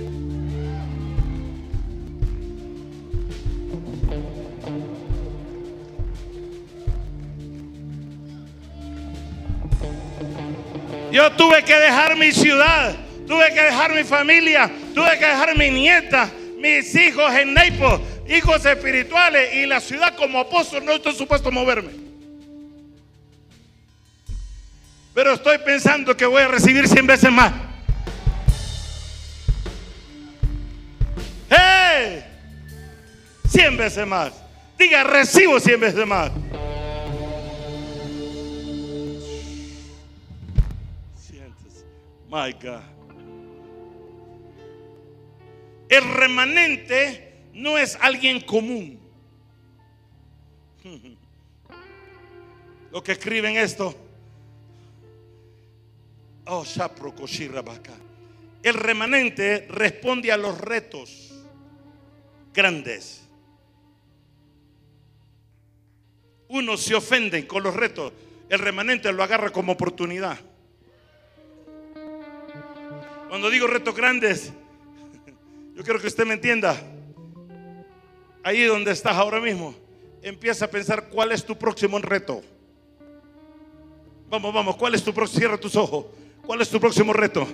Yo 11.12 11.32
tuve 11.32 11.62
que 11.62 11.74
dejar 11.74 12.16
mi 12.16 12.32
ciudad 12.32 12.94
tuve 13.26 13.52
que 13.52 13.62
dejar 13.62 13.94
mi 13.94 14.04
familia, 14.04 14.70
tuve 14.96 15.18
que 15.18 15.26
dejar 15.26 15.54
mi 15.58 15.68
nieta, 15.68 16.30
mis 16.56 16.94
hijos 16.94 17.30
en 17.34 17.52
Neipo, 17.52 18.00
hijos 18.26 18.64
espirituales 18.64 19.54
y 19.54 19.66
la 19.66 19.78
ciudad 19.78 20.16
como 20.16 20.40
apóstol 20.40 20.86
no 20.86 20.92
estoy 20.92 21.14
supuesto 21.14 21.50
a 21.50 21.52
moverme. 21.52 21.90
Pero 25.12 25.34
estoy 25.34 25.58
pensando 25.58 26.16
que 26.16 26.24
voy 26.24 26.40
a 26.40 26.48
recibir 26.48 26.88
100 26.88 27.06
veces 27.06 27.30
más. 27.30 27.52
¡Hey! 31.50 32.24
100 33.50 33.76
veces 33.76 34.06
más. 34.06 34.32
Diga, 34.78 35.04
recibo 35.04 35.60
100 35.60 35.78
veces 35.78 36.06
más. 36.06 36.30
My 42.30 42.52
God. 42.52 42.95
El 45.88 46.04
remanente 46.14 47.48
no 47.52 47.78
es 47.78 47.96
alguien 48.00 48.40
común. 48.40 48.98
Lo 52.92 53.02
que 53.02 53.12
escriben 53.12 53.56
esto. 53.56 53.94
Oh, 56.46 56.64
El 58.62 58.74
remanente 58.74 59.66
responde 59.68 60.32
a 60.32 60.36
los 60.36 60.58
retos 60.58 61.34
grandes. 62.54 63.22
Uno 66.48 66.76
se 66.76 66.94
ofende 66.94 67.46
con 67.46 67.62
los 67.62 67.74
retos. 67.74 68.12
El 68.48 68.60
remanente 68.60 69.12
lo 69.12 69.22
agarra 69.22 69.50
como 69.50 69.72
oportunidad. 69.72 70.38
Cuando 73.28 73.50
digo 73.50 73.66
retos 73.66 73.94
grandes, 73.96 74.52
yo 75.76 75.84
quiero 75.84 76.00
que 76.00 76.06
usted 76.06 76.24
me 76.24 76.34
entienda. 76.34 76.74
Ahí 78.42 78.64
donde 78.64 78.92
estás 78.92 79.14
ahora 79.14 79.40
mismo, 79.40 79.74
empieza 80.22 80.64
a 80.64 80.68
pensar 80.68 81.08
cuál 81.10 81.32
es 81.32 81.44
tu 81.44 81.56
próximo 81.58 81.98
reto. 81.98 82.42
Vamos, 84.30 84.54
vamos, 84.54 84.76
¿cuál 84.76 84.94
es 84.94 85.04
tu 85.04 85.12
próximo? 85.12 85.38
Cierra 85.38 85.58
tus 85.58 85.76
ojos. 85.76 86.06
¿Cuál 86.46 86.62
es 86.62 86.70
tu 86.70 86.80
próximo 86.80 87.12
reto? 87.12 87.46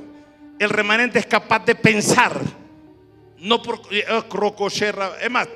El 0.56 0.70
remanente 0.70 1.18
es 1.18 1.26
capaz 1.26 1.64
de 1.64 1.74
pensar. 1.74 2.38
No 3.38 3.60
por 3.60 3.80
eh, 3.90 4.04
Es 5.20 5.30
más, 5.30 5.48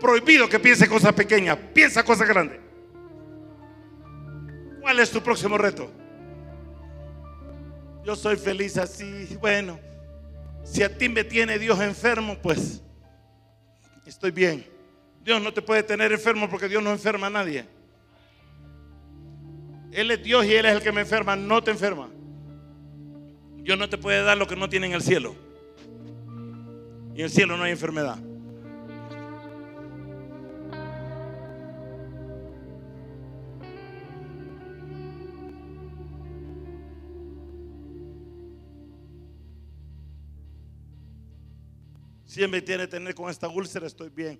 prohibido 0.00 0.48
que 0.48 0.58
piense 0.58 0.88
cosas 0.88 1.12
pequeñas. 1.12 1.56
Piensa 1.72 2.02
cosas 2.02 2.26
grandes. 2.26 2.58
¿Cuál 4.80 4.98
es 4.98 5.10
tu 5.10 5.22
próximo 5.22 5.56
reto? 5.56 5.88
Yo 8.04 8.16
soy 8.16 8.36
feliz 8.36 8.76
así. 8.76 9.36
Bueno, 9.40 9.78
si 10.70 10.82
a 10.82 10.96
ti 10.96 11.08
me 11.08 11.24
tiene 11.24 11.58
Dios 11.58 11.80
enfermo, 11.80 12.36
pues 12.42 12.82
estoy 14.06 14.30
bien. 14.30 14.66
Dios 15.24 15.42
no 15.42 15.52
te 15.52 15.62
puede 15.62 15.82
tener 15.82 16.12
enfermo 16.12 16.48
porque 16.48 16.68
Dios 16.68 16.82
no 16.82 16.90
enferma 16.90 17.26
a 17.28 17.30
nadie. 17.30 17.66
Él 19.92 20.10
es 20.10 20.22
Dios 20.22 20.44
y 20.44 20.54
Él 20.54 20.66
es 20.66 20.74
el 20.74 20.82
que 20.82 20.92
me 20.92 21.00
enferma, 21.00 21.36
no 21.36 21.62
te 21.62 21.70
enferma. 21.70 22.08
Dios 23.56 23.78
no 23.78 23.88
te 23.88 23.98
puede 23.98 24.22
dar 24.22 24.36
lo 24.36 24.46
que 24.46 24.56
no 24.56 24.68
tiene 24.68 24.86
en 24.86 24.92
el 24.92 25.02
cielo. 25.02 25.34
Y 27.14 27.20
en 27.20 27.24
el 27.24 27.30
cielo 27.30 27.56
no 27.56 27.64
hay 27.64 27.72
enfermedad. 27.72 28.18
Si 42.28 42.46
me 42.46 42.60
tiene 42.60 42.82
que 42.82 42.88
tener 42.88 43.14
con 43.14 43.30
esta 43.30 43.48
úlcera, 43.48 43.86
estoy 43.86 44.10
bien. 44.10 44.38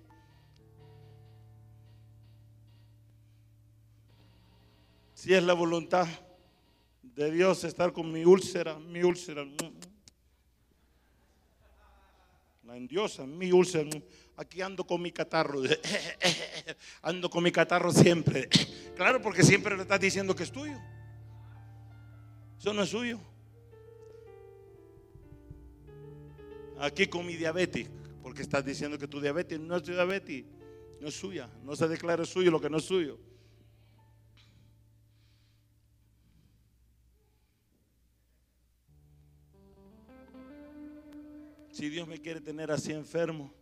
Si 5.15 5.33
es 5.33 5.41
la 5.41 5.53
voluntad 5.53 6.07
de 7.01 7.31
Dios 7.31 7.63
estar 7.63 7.91
con 7.91 8.11
mi 8.11 8.23
úlcera, 8.23 8.77
mi 8.77 9.01
úlcera. 9.01 9.43
La 12.63 12.77
endiosa, 12.77 13.25
mi 13.25 13.51
úlcera. 13.51 13.89
Aquí 14.37 14.61
ando 14.61 14.85
con 14.85 15.01
mi 15.01 15.11
catarro. 15.11 15.63
Ando 17.01 17.27
con 17.27 17.43
mi 17.43 17.51
catarro 17.51 17.91
siempre. 17.91 18.47
Claro, 18.95 19.19
porque 19.19 19.41
siempre 19.41 19.75
le 19.75 19.81
estás 19.81 19.99
diciendo 19.99 20.35
que 20.35 20.43
es 20.43 20.51
tuyo. 20.51 20.77
Eso 22.59 22.71
no 22.71 22.83
es 22.83 22.89
suyo. 22.89 23.19
aquí 26.79 27.07
con 27.07 27.25
mi 27.25 27.35
diabetes, 27.35 27.89
porque 28.23 28.41
estás 28.41 28.65
diciendo 28.65 28.97
que 28.97 29.07
tu 29.07 29.19
diabetes 29.19 29.59
no 29.59 29.75
es 29.75 29.83
tu 29.83 29.91
diabetes, 29.91 30.45
no 30.99 31.07
es 31.07 31.13
suya, 31.13 31.49
no 31.63 31.75
se 31.75 31.87
declara 31.87 32.25
suyo 32.25 32.49
lo 32.51 32.61
que 32.61 32.69
no 32.69 32.77
es 32.77 32.85
suyo. 32.85 33.19
Si 41.71 41.89
Dios 41.89 42.07
me 42.07 42.19
quiere 42.19 42.41
tener 42.41 42.71
así 42.71 42.91
enfermo, 42.91 43.53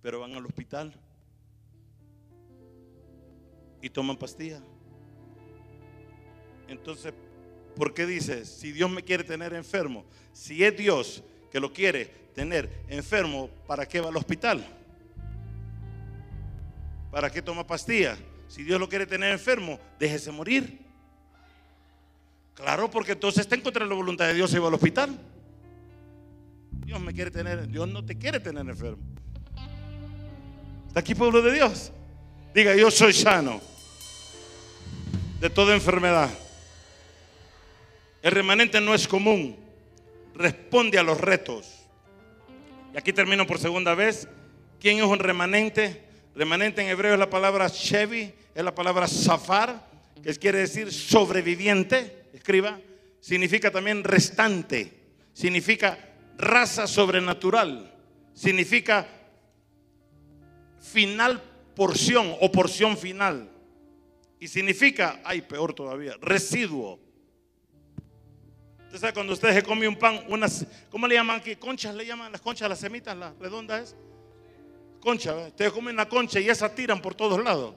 pero 0.00 0.20
van 0.20 0.32
al 0.32 0.46
hospital 0.46 0.94
y 3.82 3.90
toman 3.90 4.16
pastillas. 4.16 4.62
Entonces 6.68 7.12
¿por 7.74 7.94
qué 7.94 8.06
dice, 8.06 8.44
si 8.44 8.72
Dios 8.72 8.90
me 8.90 9.02
quiere 9.02 9.24
tener 9.24 9.54
enfermo? 9.54 10.04
Si 10.32 10.62
es 10.64 10.76
Dios 10.76 11.22
que 11.50 11.60
lo 11.60 11.72
quiere 11.72 12.06
tener 12.34 12.84
enfermo, 12.88 13.48
¿para 13.66 13.86
qué 13.86 14.00
va 14.00 14.08
al 14.08 14.16
hospital? 14.16 14.64
¿Para 17.10 17.30
qué 17.30 17.42
toma 17.42 17.66
pastillas? 17.66 18.18
Si 18.48 18.62
Dios 18.62 18.80
lo 18.80 18.88
quiere 18.88 19.06
tener 19.06 19.32
enfermo, 19.32 19.78
déjese 19.98 20.30
morir. 20.30 20.80
Claro, 22.54 22.90
porque 22.90 23.12
entonces 23.12 23.42
está 23.42 23.54
en 23.54 23.62
contra 23.62 23.84
de 23.84 23.88
la 23.88 23.96
voluntad 23.96 24.26
de 24.26 24.34
Dios 24.34 24.52
y 24.52 24.58
va 24.58 24.68
al 24.68 24.74
hospital. 24.74 25.18
Dios 26.84 27.00
me 27.00 27.12
quiere 27.12 27.30
tener, 27.30 27.68
Dios 27.68 27.88
no 27.88 28.04
te 28.04 28.18
quiere 28.18 28.40
tener 28.40 28.68
enfermo. 28.68 29.02
¿Está 30.88 31.00
aquí 31.00 31.14
pueblo 31.14 31.40
de 31.40 31.52
Dios? 31.52 31.92
Diga, 32.52 32.74
yo 32.74 32.90
soy 32.90 33.12
sano 33.12 33.60
de 35.40 35.48
toda 35.48 35.74
enfermedad. 35.74 36.28
El 38.22 38.32
remanente 38.32 38.80
no 38.80 38.94
es 38.94 39.08
común, 39.08 39.56
responde 40.34 40.98
a 40.98 41.02
los 41.02 41.18
retos. 41.20 41.88
Y 42.94 42.98
aquí 42.98 43.12
termino 43.12 43.46
por 43.46 43.58
segunda 43.58 43.94
vez. 43.94 44.28
¿Quién 44.78 44.98
es 44.98 45.04
un 45.04 45.18
remanente? 45.18 46.04
Remanente 46.34 46.82
en 46.82 46.88
hebreo 46.88 47.14
es 47.14 47.18
la 47.18 47.30
palabra 47.30 47.68
Shevi, 47.68 48.32
es 48.54 48.64
la 48.64 48.74
palabra 48.74 49.06
Safar, 49.06 49.88
que 50.22 50.34
quiere 50.34 50.58
decir 50.58 50.92
sobreviviente. 50.92 52.24
Escriba. 52.32 52.78
Significa 53.20 53.70
también 53.70 54.04
restante. 54.04 54.92
Significa 55.32 55.98
raza 56.36 56.86
sobrenatural. 56.86 57.94
Significa 58.34 59.06
final 60.80 61.42
porción 61.74 62.34
o 62.40 62.50
porción 62.50 62.96
final. 62.96 63.50
Y 64.38 64.48
significa, 64.48 65.20
ay, 65.24 65.42
peor 65.42 65.74
todavía, 65.74 66.16
residuo. 66.20 66.98
Usted 68.90 69.02
sabe 69.02 69.12
cuando 69.12 69.34
usted 69.34 69.54
se 69.54 69.62
come 69.62 69.86
un 69.86 69.94
pan, 69.94 70.24
¿cómo 70.90 71.06
le 71.06 71.14
llaman 71.14 71.38
aquí? 71.38 71.54
Conchas 71.54 71.94
le 71.94 72.04
llaman, 72.04 72.32
las 72.32 72.40
conchas, 72.40 72.68
las 72.68 72.80
semitas, 72.80 73.16
las 73.16 73.38
redondas. 73.38 73.94
Concha, 74.98 75.32
usted 75.36 75.70
come 75.70 75.92
una 75.92 76.08
concha 76.08 76.40
y 76.40 76.48
esa 76.48 76.74
tiran 76.74 77.00
por 77.00 77.14
todos 77.14 77.40
lados. 77.40 77.72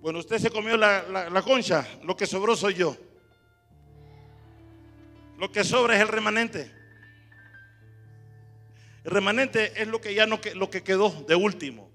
Bueno, 0.00 0.20
usted 0.20 0.38
se 0.38 0.48
comió 0.48 0.78
la, 0.78 1.02
la 1.28 1.42
concha, 1.42 1.86
lo 2.02 2.16
que 2.16 2.24
sobró 2.24 2.56
soy 2.56 2.72
yo. 2.72 2.96
Lo 5.36 5.52
que 5.52 5.64
sobra 5.64 5.96
es 5.96 6.00
el 6.00 6.08
remanente. 6.08 6.72
El 9.04 9.10
remanente 9.10 9.82
es 9.82 9.86
lo 9.86 10.00
que 10.00 10.14
ya 10.14 10.24
no 10.24 10.40
lo 10.54 10.70
que 10.70 10.82
quedó 10.82 11.10
de 11.28 11.34
último. 11.34 11.90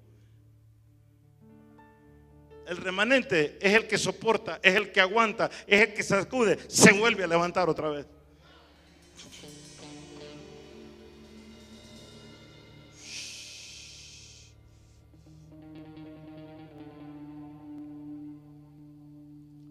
El 2.68 2.78
remanente 2.78 3.58
es 3.60 3.74
el 3.74 3.88
que 3.88 3.98
soporta, 3.98 4.60
es 4.62 4.76
el 4.76 4.92
que 4.92 5.02
aguanta, 5.02 5.50
es 5.66 5.88
el 5.88 5.94
que 5.96 6.04
sacude, 6.04 6.60
se 6.68 6.92
vuelve 6.92 7.24
a 7.24 7.28
levantar 7.28 7.68
otra 7.68 7.90
vez. 7.90 8.06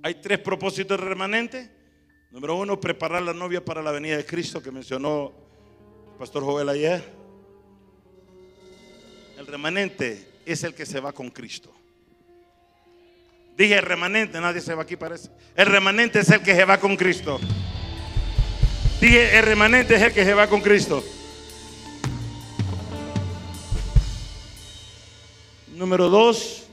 Hay 0.06 0.14
tres 0.14 0.38
propósitos 0.38 0.96
del 0.96 1.08
remanente. 1.08 1.68
Número 2.30 2.54
uno, 2.54 2.78
preparar 2.78 3.22
la 3.22 3.34
novia 3.34 3.64
para 3.64 3.82
la 3.82 3.90
venida 3.90 4.16
de 4.16 4.24
Cristo 4.24 4.62
que 4.62 4.70
mencionó 4.70 5.32
el 6.12 6.16
pastor 6.16 6.44
Joel 6.44 6.68
ayer. 6.68 7.02
El 9.36 9.48
remanente 9.48 10.28
es 10.46 10.62
el 10.62 10.74
que 10.74 10.86
se 10.86 11.00
va 11.00 11.12
con 11.12 11.28
Cristo. 11.30 11.74
Dije 13.56 13.74
el 13.74 13.82
remanente, 13.82 14.40
nadie 14.40 14.60
se 14.60 14.76
va 14.76 14.84
aquí 14.84 14.94
parece. 14.94 15.28
El 15.56 15.66
remanente 15.66 16.20
es 16.20 16.30
el 16.30 16.40
que 16.40 16.54
se 16.54 16.64
va 16.64 16.78
con 16.78 16.96
Cristo. 16.96 17.40
Dije 19.00 19.36
el 19.36 19.44
remanente 19.44 19.96
es 19.96 20.02
el 20.02 20.12
que 20.12 20.24
se 20.24 20.34
va 20.34 20.46
con 20.46 20.60
Cristo. 20.60 21.02
Número 25.74 26.08
dos, 26.08 26.65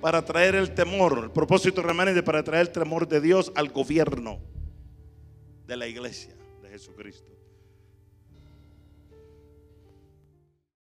para 0.00 0.24
traer 0.24 0.54
el 0.54 0.74
temor, 0.74 1.20
el 1.24 1.30
propósito 1.30 1.82
remanente 1.82 2.22
para 2.22 2.42
traer 2.42 2.68
el 2.68 2.72
temor 2.72 3.08
de 3.08 3.20
Dios 3.20 3.52
al 3.54 3.68
gobierno 3.68 4.40
de 5.66 5.76
la 5.76 5.86
iglesia 5.86 6.34
de 6.62 6.70
Jesucristo. 6.70 7.37